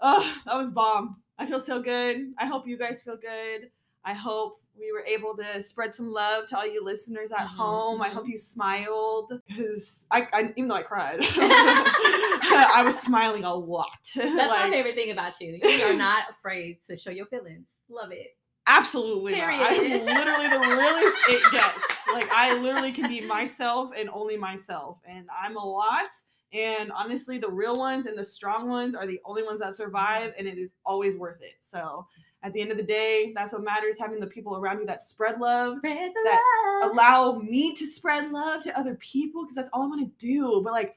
Oh, 0.01 0.35
that 0.47 0.57
was 0.57 0.69
bomb. 0.69 1.17
I 1.39 1.47
feel 1.47 1.59
so 1.61 1.83
good. 1.83 2.33
I 2.39 2.47
hope 2.47 2.67
you 2.69 2.79
guys 2.79 3.03
feel 3.03 3.17
good. 3.17 3.71
I 4.05 4.15
hope 4.15 4.61
we 4.79 4.93
were 4.93 5.05
able 5.05 5.37
to 5.37 5.63
spread 5.63 5.93
some 5.93 6.11
love 6.11 6.47
to 6.49 6.57
all 6.57 6.67
you 6.67 6.83
listeners 6.83 7.31
at 7.33 7.47
Mhm, 7.47 7.49
home. 7.49 8.03
I 8.03 8.09
mhm. 8.09 8.13
hope 8.15 8.29
you 8.29 8.39
smiled 8.39 9.33
because 9.47 10.07
I, 10.11 10.27
I, 10.33 10.53
even 10.57 10.69
though 10.69 10.77
I 10.77 10.83
cried, 10.83 11.19
I 11.23 12.83
was 12.85 12.99
smiling 12.99 13.45
a 13.45 13.55
lot. 13.55 13.89
That's 14.15 14.51
my 14.51 14.71
favorite 14.71 14.95
thing 14.95 15.11
about 15.11 15.39
you. 15.41 15.61
You 15.63 15.85
are 15.85 15.95
not 15.95 16.25
afraid 16.31 16.79
to 16.89 16.97
show 16.97 17.11
your 17.11 17.27
feelings. 17.27 17.69
Love 17.89 18.13
it. 18.13 18.37
Absolutely 18.67 19.37
not. 19.39 19.51
I'm 19.51 19.91
literally 20.07 20.49
the 20.49 20.61
realest 20.61 21.19
it 21.29 21.43
gets. 21.53 22.07
Like 22.13 22.31
I 22.31 22.55
literally 22.59 22.93
can 22.93 23.09
be 23.09 23.21
myself 23.21 23.91
and 23.97 24.09
only 24.11 24.37
myself, 24.37 24.99
and 25.07 25.27
I'm 25.43 25.57
a 25.57 25.65
lot. 25.65 26.11
And 26.53 26.91
honestly, 26.93 27.39
the 27.39 27.49
real 27.51 27.77
ones 27.77 28.07
and 28.07 28.19
the 28.19 28.25
strong 28.25 28.69
ones 28.69 28.95
are 28.95 29.07
the 29.07 29.21
only 29.25 29.43
ones 29.43 29.61
that 29.61 29.75
survive, 29.77 30.33
and 30.39 30.47
it 30.49 30.59
is 30.59 30.75
always 30.85 31.17
worth 31.17 31.41
it. 31.43 31.55
So, 31.61 32.07
at 32.43 32.53
the 32.53 32.61
end 32.61 32.71
of 32.71 32.77
the 32.79 32.83
day, 32.83 33.33
that's 33.35 33.53
what 33.53 33.63
matters: 33.63 33.99
having 33.99 34.19
the 34.21 34.27
people 34.27 34.57
around 34.57 34.79
you 34.81 34.87
that 34.87 35.03
spread 35.03 35.41
love, 35.41 35.77
Spread 35.79 36.11
the 36.15 36.21
That 36.25 36.43
love. 36.83 36.93
allow 36.93 37.39
me 37.39 37.75
to 37.77 37.87
spread 37.87 38.31
love 38.31 38.63
to 38.63 38.79
other 38.79 38.95
people, 38.97 39.45
because 39.45 39.57
that's 39.57 39.71
all 39.73 39.83
I 39.83 39.87
want 39.87 40.01
to 40.01 40.27
do. 40.27 40.61
But 40.65 40.73
like, 40.73 40.97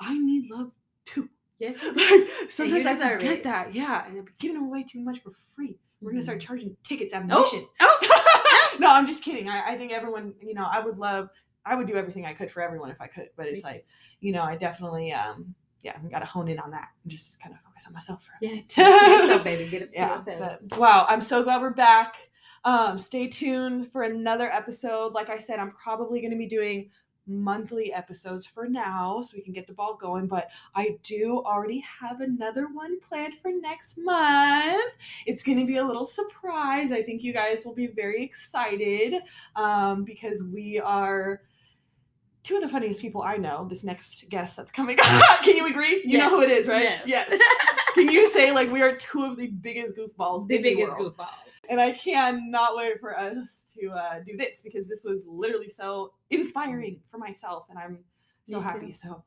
I 0.00 0.16
need 0.18 0.50
love 0.50 0.70
too. 1.04 1.28
Yes. 1.58 1.76
Like, 1.96 2.50
sometimes 2.50 2.86
I 2.86 2.96
forget 2.96 3.32
it. 3.38 3.44
that. 3.44 3.74
Yeah, 3.74 4.06
and 4.06 4.18
I'm 4.18 4.26
giving 4.38 4.56
away 4.58 4.82
too 4.84 5.00
much 5.00 5.20
for 5.22 5.32
free. 5.56 5.78
We're 6.00 6.10
gonna 6.12 6.22
start 6.22 6.38
Mhm. 6.38 6.42
charging 6.46 6.76
tickets 6.84 7.14
at 7.14 7.22
Oh, 7.30 7.38
admission. 7.42 7.66
oh. 7.80 8.76
no, 8.80 8.90
I'm 8.90 9.06
just 9.06 9.24
kidding. 9.24 9.48
I, 9.48 9.70
I 9.72 9.76
think 9.76 9.92
everyone, 9.92 10.34
you 10.42 10.52
know, 10.54 10.66
I 10.70 10.80
would 10.80 10.98
love, 10.98 11.28
I 11.64 11.74
would 11.76 11.86
do 11.86 11.94
everything 11.96 12.26
I 12.26 12.34
could 12.34 12.50
for 12.50 12.60
everyone 12.60 12.90
if 12.90 13.00
I 13.00 13.06
could. 13.06 13.30
But 13.36 13.46
it's 13.46 13.64
like, 13.64 13.86
you 14.20 14.32
know, 14.32 14.42
I 14.42 14.56
definitely, 14.56 15.12
um, 15.12 15.54
yeah, 15.84 15.96
I 16.02 16.08
got 16.08 16.20
to 16.20 16.24
hone 16.24 16.48
in 16.48 16.58
on 16.58 16.70
that 16.70 16.88
and 17.02 17.12
just 17.12 17.38
kind 17.40 17.54
of 17.54 17.60
focus 17.60 17.84
on 17.86 17.92
myself 17.92 18.24
for 18.24 18.32
a 18.40 18.48
minute. 18.48 18.72
Yes, 18.76 19.30
so 19.36 19.44
baby, 19.44 19.68
get 19.70 19.82
it. 19.82 19.90
yeah, 19.92 20.22
but 20.24 20.78
wow, 20.78 21.04
I'm 21.08 21.20
so 21.20 21.44
glad 21.44 21.60
we're 21.60 21.70
back. 21.70 22.16
Um, 22.64 22.98
stay 22.98 23.26
tuned 23.28 23.92
for 23.92 24.02
another 24.02 24.50
episode. 24.50 25.12
Like 25.12 25.28
I 25.28 25.36
said, 25.36 25.58
I'm 25.58 25.72
probably 25.72 26.22
going 26.22 26.30
to 26.30 26.38
be 26.38 26.46
doing 26.46 26.90
monthly 27.26 27.92
episodes 27.92 28.44
for 28.44 28.66
now 28.66 29.22
so 29.22 29.32
we 29.34 29.42
can 29.42 29.54
get 29.54 29.66
the 29.66 29.72
ball 29.72 29.96
going 29.96 30.26
but 30.26 30.48
i 30.74 30.94
do 31.02 31.42
already 31.46 31.82
have 32.00 32.20
another 32.20 32.66
one 32.68 33.00
planned 33.00 33.32
for 33.40 33.50
next 33.50 33.96
month 33.96 34.92
it's 35.24 35.42
going 35.42 35.58
to 35.58 35.64
be 35.64 35.78
a 35.78 35.82
little 35.84 36.06
surprise 36.06 36.92
i 36.92 37.02
think 37.02 37.22
you 37.22 37.32
guys 37.32 37.64
will 37.64 37.72
be 37.72 37.86
very 37.86 38.22
excited 38.22 39.22
um, 39.56 40.04
because 40.04 40.44
we 40.52 40.78
are 40.78 41.40
two 42.44 42.56
of 42.56 42.62
the 42.62 42.68
funniest 42.68 43.00
people 43.00 43.22
i 43.22 43.36
know 43.36 43.66
this 43.68 43.82
next 43.84 44.28
guest 44.28 44.56
that's 44.56 44.70
coming 44.70 44.98
up 45.02 45.40
can 45.42 45.56
you 45.56 45.66
agree 45.66 46.02
you 46.04 46.18
know 46.18 46.28
who 46.30 46.42
it 46.42 46.50
is 46.50 46.68
right 46.68 47.00
Yes. 47.06 47.28
can 47.94 48.08
you 48.10 48.30
say 48.32 48.52
like 48.52 48.70
we 48.70 48.82
are 48.82 48.94
two 48.96 49.24
of 49.24 49.36
the 49.36 49.46
biggest 49.48 49.96
goofballs 49.96 50.46
the 50.46 50.56
in 50.56 50.62
biggest 50.62 50.92
world? 50.92 51.16
goofballs. 51.16 51.52
and 51.70 51.80
I 51.80 51.92
cannot 51.92 52.76
wait 52.76 53.00
for 53.00 53.18
us 53.18 53.66
to 53.78 53.88
uh, 53.90 54.20
do 54.26 54.36
this 54.36 54.60
because 54.62 54.86
this 54.88 55.02
was 55.04 55.24
literally 55.26 55.68
so 55.70 56.12
inspiring 56.30 57.00
for 57.10 57.18
myself, 57.18 57.64
and 57.70 57.78
I'm 57.78 57.98
so 58.48 58.60
Me 58.60 58.62
too. 58.62 58.68
happy. 58.68 58.92
So. 58.92 59.22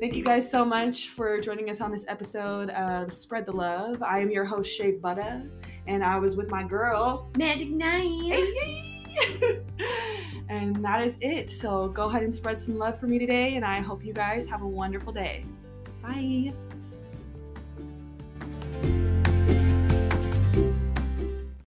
Thank 0.00 0.14
you 0.14 0.22
guys 0.24 0.48
so 0.48 0.64
much 0.64 1.08
for 1.10 1.40
joining 1.40 1.68
us 1.70 1.80
on 1.80 1.90
this 1.90 2.04
episode 2.08 2.70
of 2.70 3.12
Spread 3.12 3.44
the 3.46 3.52
Love. 3.52 4.02
I 4.02 4.20
am 4.20 4.30
your 4.30 4.44
host, 4.44 4.70
Shay 4.72 4.92
Butta, 4.96 5.48
and 5.88 6.04
I 6.04 6.18
was 6.18 6.36
with 6.36 6.50
my 6.50 6.62
girl. 6.62 7.28
Majik 7.32 7.70
nine. 7.70 8.54
and 10.48 10.76
that 10.84 11.04
is 11.04 11.18
it. 11.20 11.50
So 11.50 11.88
go 11.88 12.08
ahead 12.08 12.22
and 12.22 12.34
spread 12.34 12.60
some 12.60 12.78
love 12.78 13.00
for 13.00 13.06
me 13.06 13.18
today, 13.18 13.56
and 13.56 13.64
I 13.64 13.80
hope 13.80 14.04
you 14.04 14.12
guys 14.12 14.46
have 14.46 14.62
a 14.62 14.68
wonderful 14.68 15.12
day. 15.12 15.44
Bye. 16.02 16.52